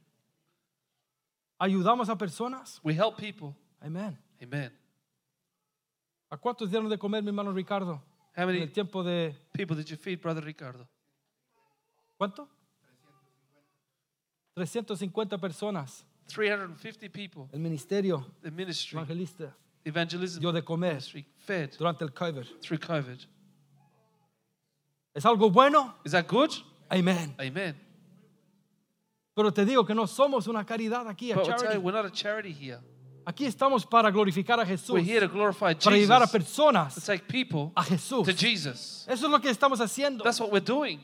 [1.60, 2.80] Ayudamos a personas.
[2.84, 3.54] We help people.
[3.82, 4.16] Amén.
[4.42, 4.70] Amen.
[6.30, 8.00] ¿A cuántos dieron de comer, mi hermano Ricardo?
[8.36, 9.34] How En many el tiempo de.
[9.52, 10.86] people did you feed, Brother Ricardo?
[12.16, 12.48] ¿Cuánto?
[14.54, 16.04] 350 personas.
[16.28, 17.48] 350 people.
[17.52, 22.44] El ministerio The ministry, evangelista evangelism dio de comer ministry, fed durante el COVID.
[22.60, 23.18] through COVID.
[25.14, 25.94] ¿Es algo bueno?
[26.04, 26.50] Is that good?
[26.90, 27.34] Amén.
[27.38, 27.74] Amen.
[29.34, 31.78] Pero te digo que no somos una caridad aquí, a But I'll tell you, charity.
[31.78, 32.80] we're not a charity here.
[33.24, 36.38] Aquí estamos para glorificar a Jesús, We're here to glorify para llevar a Jesus, to
[36.38, 38.24] personas take people a Jesús.
[38.24, 39.04] to Jesus.
[39.06, 40.24] Eso es lo que estamos haciendo.
[40.24, 40.98] That's what we're doing.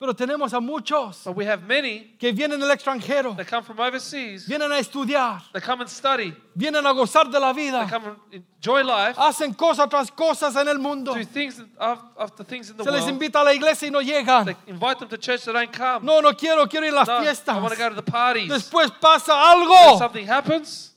[0.00, 3.78] Pero tenemos a muchos But we have many que vienen del extranjero, that come from
[3.80, 7.86] overseas, vienen a estudiar, that come and study, vienen a gozar de la that vida,
[7.86, 8.16] come and
[8.56, 11.12] enjoy life, hacen cosas tras cosas en el mundo.
[11.14, 13.12] do things af- after things in the Se les world.
[13.12, 14.46] invita a la iglesia y no llegan.
[14.46, 16.02] They invite them to church, they don't come.
[16.06, 17.60] No, no quiero, quiero ir a las No, I fiestas.
[17.62, 18.48] want to go to the parties.
[18.50, 19.98] Después pasa If algo.
[19.98, 20.94] something happens,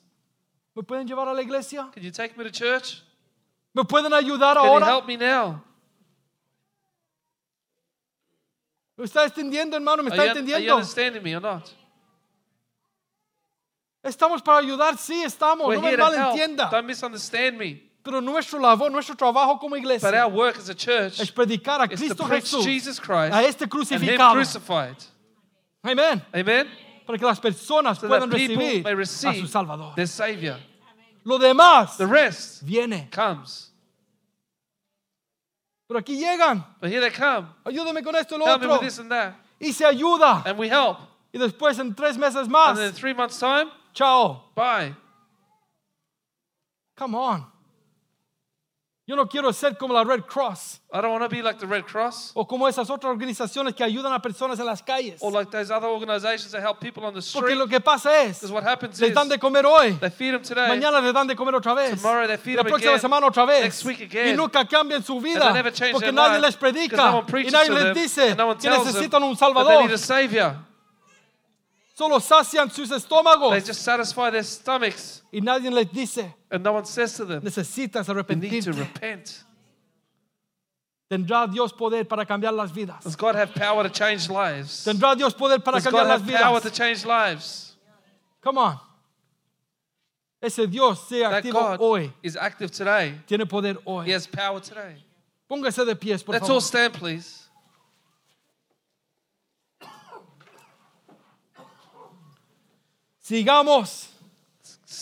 [0.75, 1.89] ¿Me pueden llevar a la iglesia?
[1.93, 3.01] can you take me to church?
[3.75, 4.85] ¿Me pueden ayudar Can you ahora?
[4.85, 5.61] help me now?
[8.95, 10.03] ¿Me está entendiendo, hermano?
[10.03, 10.82] ¿Me está entendiendo?
[14.03, 16.70] Estamos para ayudar, sí estamos, We're no me malentienda.
[16.70, 17.94] Don't misunderstand me.
[18.03, 21.80] Pero nuestro labor, nuestro trabajo como But iglesia our work as a church es predicar
[21.80, 24.36] a is to Cristo Jesús, Jesus Christ a este crucificado.
[25.82, 26.22] Amén.
[26.34, 26.68] Amen?
[27.06, 29.95] Para que las personas So puedan recibir may a su Salvador.
[29.95, 30.60] their Savior.
[31.24, 33.10] Lo demás The rest viene.
[33.10, 33.73] comes.
[35.88, 36.64] Pero aquí llegan.
[36.81, 37.47] But here they come.
[37.65, 38.80] Ayúdame con esto y lo Help me otro.
[38.80, 39.35] with this and that.
[39.60, 40.43] Y se ayuda.
[40.45, 40.97] And we help.
[41.34, 42.76] Y después en tres meses And más.
[42.76, 44.43] then in three months' time, Chao.
[44.55, 44.93] bye.
[46.95, 47.45] Come on.
[49.05, 51.67] Yo no quiero ser como la Red Cross I don't want to be like the
[51.67, 55.21] Red Cross o como esas otras organizaciones que ayudan a personas en las calles.
[55.21, 57.57] or like those other organizations that help people on the Porque street.
[57.57, 60.69] lo que pasa es, what happens les dan de comer hoy, they feed them today
[60.69, 63.27] mañana les dan de comer otra vez, Tomorrow they feed la them próxima again, semana
[63.27, 64.38] otra vez, next week y again.
[64.38, 67.17] nunca cambian su and vida, they never change porque their nadie life les predica no
[67.17, 69.81] one y nadie les dice and no que necesitan un that they Salvador.
[69.84, 70.55] need a Savior.
[71.95, 76.74] Solo sacian sus estómagos They just satisfy their stomachs y nadie les dice, and no
[76.74, 78.80] one says to them, necesitas you need to arrepentirte.
[78.80, 79.44] repent.
[81.10, 83.03] Tendrá Dios poder para cambiar las vidas.
[83.03, 84.84] Does God have power to change lives?
[84.84, 86.78] Tendrá Dios poder para cambiar God las have power to vidas.
[86.78, 87.76] change lives?
[88.41, 88.80] Come on.
[90.41, 92.11] Ese Dios sea That activo God hoy.
[92.24, 93.14] is active today.
[93.28, 94.11] Tiene poder He hoy.
[94.11, 94.95] has power today.
[95.49, 96.61] Póngase de pies, por Let's all favor.
[96.61, 97.43] stand, please.
[103.24, 104.10] Sigamos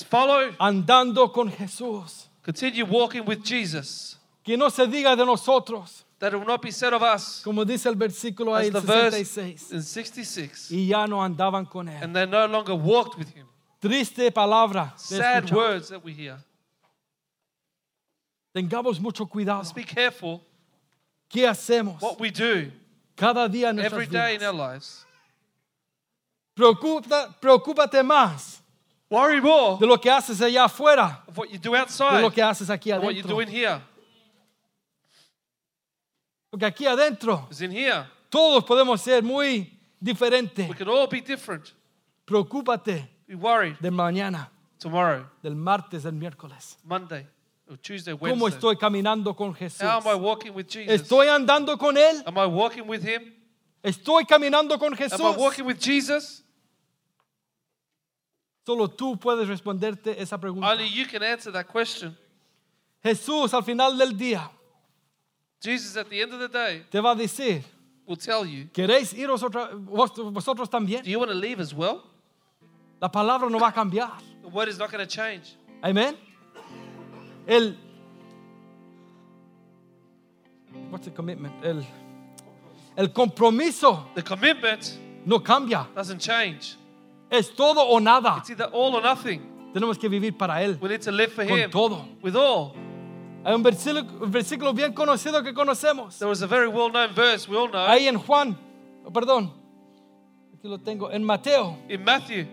[0.10, 2.28] Follow, andando con Jesús.
[2.44, 4.18] continue walking with Jesus.
[4.44, 7.66] Que no se diga de nosotros, That it will not be said of us, como
[7.66, 9.72] dice el versículo ahí, as el the verse 66.
[9.72, 10.72] in 66.
[10.72, 12.02] Y ya no andaban con él.
[12.04, 13.48] And they no longer walked with him.
[13.82, 14.94] Triste palabra.
[14.96, 15.58] de Sad escuchar.
[15.58, 16.38] words that we hear.
[18.56, 19.60] Tengamos mucho cuidado.
[19.64, 20.42] Let's be careful
[21.30, 22.72] ¿Qué hacemos what we do
[23.16, 24.74] cada día en every nuestras day in our vidas?
[24.74, 25.06] lives.
[26.62, 28.62] Preocupa- preocúpate más
[29.10, 32.30] Worry more de lo que haces allá afuera of what you do de outside lo
[32.32, 33.42] que haces aquí than what you do adentro.
[33.42, 33.82] in here.
[36.50, 40.70] Porque aquí adentro Because in here, todos podemos ser muy diferentes.
[40.70, 41.74] we can all be different.
[42.26, 46.78] Preocúpate Be worried de mañana, tomorrow, del martes, del miércoles.
[46.84, 47.26] Monday,
[47.70, 48.50] or Tuesday, ¿Cómo Wednesday.
[48.58, 49.82] estoy caminando con Jesús?
[49.82, 51.02] How am I walking with Jesus?
[51.02, 52.22] ¿Estoy andando con Él?
[52.26, 53.34] Am I walking with Him?
[53.84, 55.38] ¿Estoy caminando con Am I Jesús?
[55.38, 56.44] walking with Jesus?
[58.72, 60.72] Solo tú puedes responderte esa pregunta.
[60.72, 62.16] Only you can answer that question.
[63.04, 64.50] Jesús al final del día
[65.62, 67.64] Jesus, at the end of the day, te va a decir,
[68.08, 71.04] will tell you, ¿queréis iros otra, vos- vosotros también?
[71.04, 72.04] Do you want to leave as well?
[73.02, 74.12] La palabra no va a cambiar.
[74.42, 75.56] The word is not going to change.
[75.84, 76.16] Amén.
[77.48, 77.76] El
[80.90, 81.54] What's the commitment?
[81.64, 81.86] El,
[82.98, 85.88] el compromiso The commitment no cambia.
[85.94, 86.76] doesn't change.
[87.32, 88.38] Es todo o nada.
[88.40, 89.42] It's either all or nothing.
[89.74, 90.78] Tenemos que vivir para Él.
[90.82, 92.06] We need to live for Con Him todo.
[92.22, 92.76] with all.
[93.44, 96.20] Hay un versículo, un versículo bien conocido que conocemos.
[96.20, 98.56] There was a very well known verse we all know Ahí en Juan,
[99.06, 99.52] oh, perdón,
[100.54, 101.78] aquí lo tengo, en Mateo.
[101.90, 102.46] in Matthew.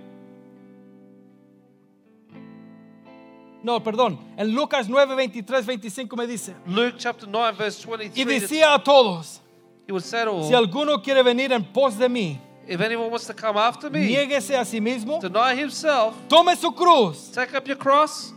[3.63, 6.55] No, perdón, en Lucas 9, 23, 25 me dice.
[6.67, 8.41] Luke chapter 9, verse Y 23.
[8.43, 9.43] decía a todos,
[9.87, 12.39] He would say to all, si alguno quiere venir en pos de mí,
[12.69, 16.71] If anyone wants to come after me, niéguese a sí mismo, deny himself, tome su
[16.73, 18.33] cruz take up your cross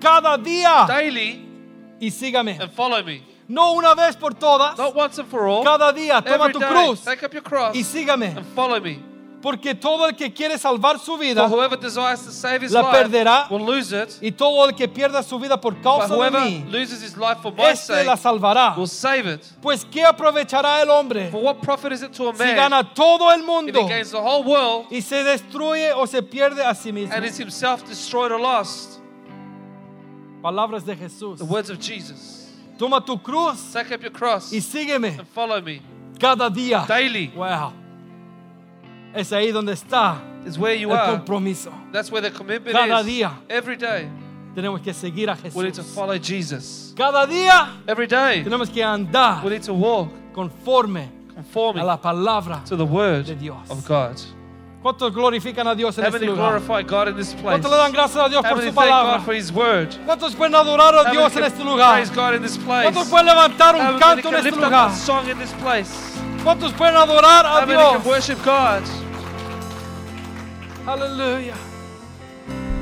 [0.00, 1.46] cada día daily,
[2.00, 2.58] y sígame.
[2.60, 3.22] and follow me.
[3.46, 5.62] No una vez por todas, Not once and for all.
[5.64, 8.34] cada día toma Every tu day, cruz take up your cross y sígame.
[8.34, 9.02] and follow me.
[9.44, 12.80] Porque todo el que quiere salvar su For vida whoever desires to save his La
[12.80, 13.46] life perderá.
[13.50, 14.08] will lose it.
[14.22, 17.14] y todo el que pierda su vida por But causa de whoever mí, loses his
[17.18, 18.74] life for my este la salvará.
[18.74, 19.42] will save it.
[19.60, 22.94] Pues ¿qué aprovechará el hombre For what profit is it to a si man gana
[22.94, 26.64] todo el if mundo he gains the whole world y se destruye o se pierde
[26.64, 27.14] a sí mismo?
[27.14, 28.98] and is himself destroyed or lost?
[30.42, 31.36] Palabras de Jesús.
[31.38, 32.48] The words of Jesus.
[32.78, 35.82] Toma tu cruz Take up your cross y sígueme and follow me
[36.18, 36.86] cada día.
[36.88, 37.30] daily.
[37.36, 37.72] Wow.
[39.14, 40.16] Es ahí donde está
[40.46, 41.12] Is where you el are.
[41.12, 41.70] compromiso.
[41.92, 43.06] That's where the commitment Cada is.
[43.06, 43.30] día.
[43.48, 44.08] Every day
[44.54, 45.94] Tenemos que seguir a we need to Jesús.
[45.94, 46.92] follow Jesus.
[46.96, 51.96] Cada día Every day tenemos que andar we need to walk conforme a conforming la
[52.00, 53.68] palabra to the word de Dios.
[53.70, 54.16] of God.
[54.82, 56.60] ¿Cuántos glorifican a Dios en este lugar?
[56.60, 57.58] glorify God in this place?
[57.58, 59.16] ¿Cuántos le dan gracias a Dios por su thank palabra?
[59.16, 59.88] God for His word?
[60.04, 61.94] ¿Cuántos pueden adorar a Dios en este lugar?
[61.94, 62.82] Praise God in this place.
[62.92, 64.90] ¿Cuántos pueden levantar un canto en este lift up lugar?
[64.90, 65.90] a song in this place?
[66.44, 68.04] ¿Cuántos pueden adorar a can Dios?
[68.04, 68.82] worship God?
[70.86, 71.54] Aleluya.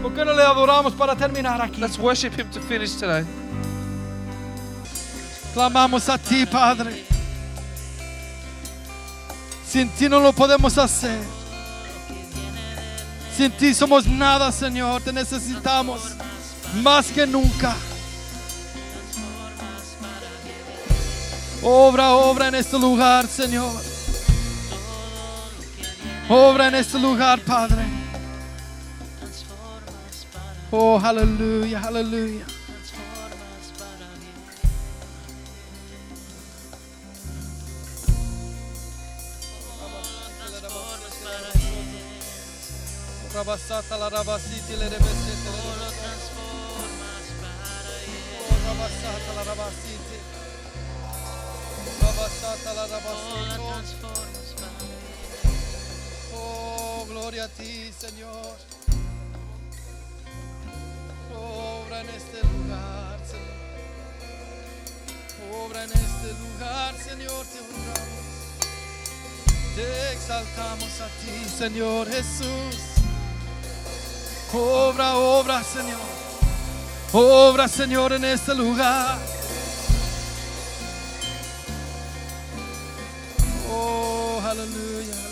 [0.03, 1.81] ¿Por qué no le adoramos para terminar aquí?
[1.81, 3.24] Let's worship Him to finish today.
[5.55, 7.05] Clamamos a ti, Padre.
[9.65, 11.20] Sin ti no lo podemos hacer.
[13.37, 15.01] Sin ti somos nada, Señor.
[15.03, 16.01] Te necesitamos
[16.83, 17.77] más que nunca.
[21.62, 23.91] Obra, obra en este lugar, Señor.
[26.28, 27.85] Obra en este lugar, Padre.
[30.70, 32.47] Oh, aleluya, aleluya.
[43.35, 45.59] Rabasata la rabasiti le rebesete le
[48.39, 50.19] Oh, rabasata la rabasiti.
[52.01, 53.59] Rabasata la rabasiti.
[53.59, 55.02] Oh,
[57.12, 58.56] gloria a ti, Señor.
[61.34, 63.60] Obra en este lugar, Señor.
[65.64, 68.22] Obra en este lugar, Señor, te honramos.
[69.76, 72.76] Te exaltamos a ti, Señor Jesús.
[74.55, 76.01] Obra, obra, Señor.
[77.12, 79.18] Obra, Señor, en este lugar.
[83.70, 85.31] Oh, aleluya,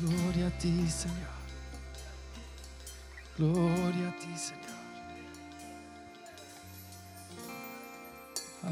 [0.00, 1.38] Gloria a ti, Señor.
[3.36, 4.68] Gloria a ti, Señor.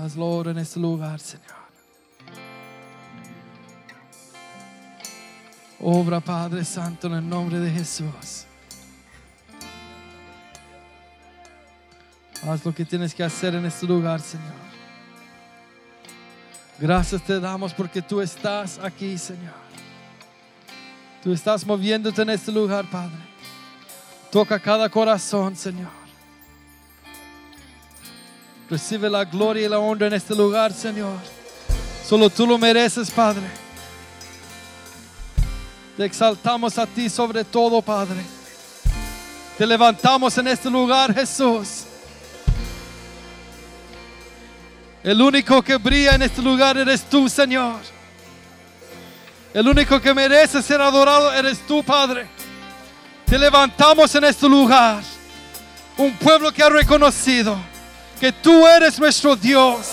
[0.00, 1.56] Hazlo ahora en este lugar, Señor.
[5.80, 8.46] Obra, Padre Santo, en el nombre de Jesús.
[12.46, 14.54] Haz lo que tienes que hacer en este lugar, Señor.
[16.78, 19.65] Gracias te damos porque tú estás aquí, Señor.
[21.26, 23.16] Tú estás moviéndote en este lugar, Padre.
[24.30, 25.90] Toca cada corazón, Señor.
[28.70, 31.18] Recibe la gloria y la honra en este lugar, Señor.
[32.08, 33.42] Solo tú lo mereces, Padre.
[35.96, 38.24] Te exaltamos a ti sobre todo, Padre.
[39.58, 41.86] Te levantamos en este lugar, Jesús.
[45.02, 47.95] El único que brilla en este lugar eres tú, Señor.
[49.56, 52.26] El único que merece ser adorado eres tú, Padre.
[53.24, 55.02] Te levantamos en este lugar.
[55.96, 57.56] Un pueblo que ha reconocido
[58.20, 59.86] que tú eres nuestro Dios.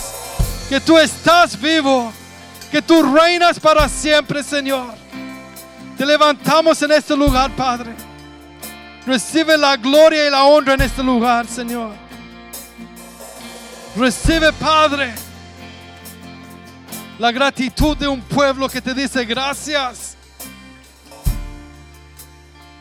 [0.68, 2.12] Que tú estás vivo.
[2.70, 4.96] Que tú reinas para siempre, Señor.
[5.98, 7.92] Te levantamos en este lugar, Padre.
[9.08, 11.94] Recibe la gloria y la honra en este lugar, Señor.
[13.96, 15.14] Recibe, Padre,
[17.20, 20.16] la gratitud de un pueblo que te dice gracias.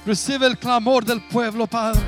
[0.04, 2.02] Recibe el clamor del pueblo, Padre.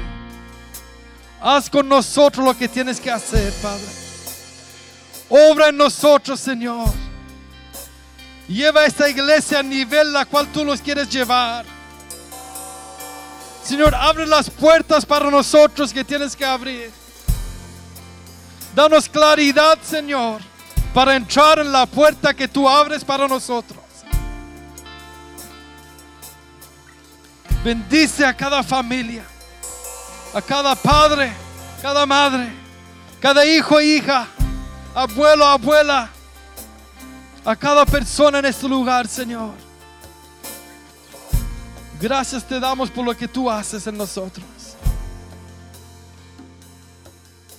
[1.40, 3.86] Haz con nosotros lo que tienes que hacer, Padre.
[5.28, 6.90] Obra en nosotros, Señor.
[8.48, 11.64] Lleva esta iglesia al nivel la cual tú los quieres llevar.
[13.62, 16.90] Señor, abre las puertas para nosotros que tienes que abrir.
[18.74, 20.42] Danos claridad, Señor,
[20.94, 23.82] para entrar en la puerta que tú abres para nosotros.
[27.64, 29.24] Bendice a cada familia,
[30.32, 31.32] a cada padre,
[31.82, 32.48] cada madre,
[33.20, 34.28] cada hijo e hija,
[34.94, 36.10] abuelo, abuela,
[37.44, 39.54] a cada persona en este lugar, Señor.
[42.00, 44.44] Gracias te damos por lo que tú haces en nosotros.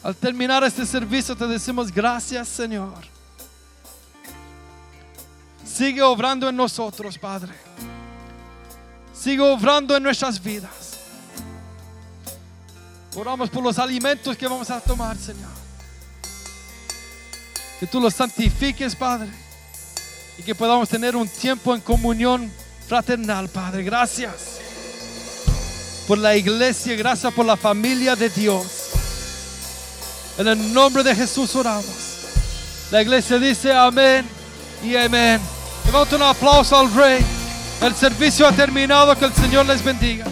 [0.03, 3.15] Al terminar este servicio te decimos gracias, Señor.
[5.76, 7.52] Sigue obrando en nosotros, Padre.
[9.14, 10.99] Sigue obrando en nuestras vidas.
[13.14, 15.49] Oramos por los alimentos que vamos a tomar, Señor.
[17.77, 19.27] Que tú los santifiques, Padre.
[20.38, 22.49] Y que podamos tener un tiempo en comunión
[22.88, 23.84] fraternal, Padre.
[23.84, 24.60] Gracias
[26.07, 28.91] por la iglesia, gracias por la familia de Dios.
[30.38, 32.15] En el nombre de Jesús oramos.
[32.91, 34.26] La iglesia dice amén
[34.81, 35.55] y amén.
[35.95, 37.26] Levanta un aplauso al Rey.
[37.81, 39.17] El servicio ha terminado.
[39.17, 40.26] Que el Señor les bendiga.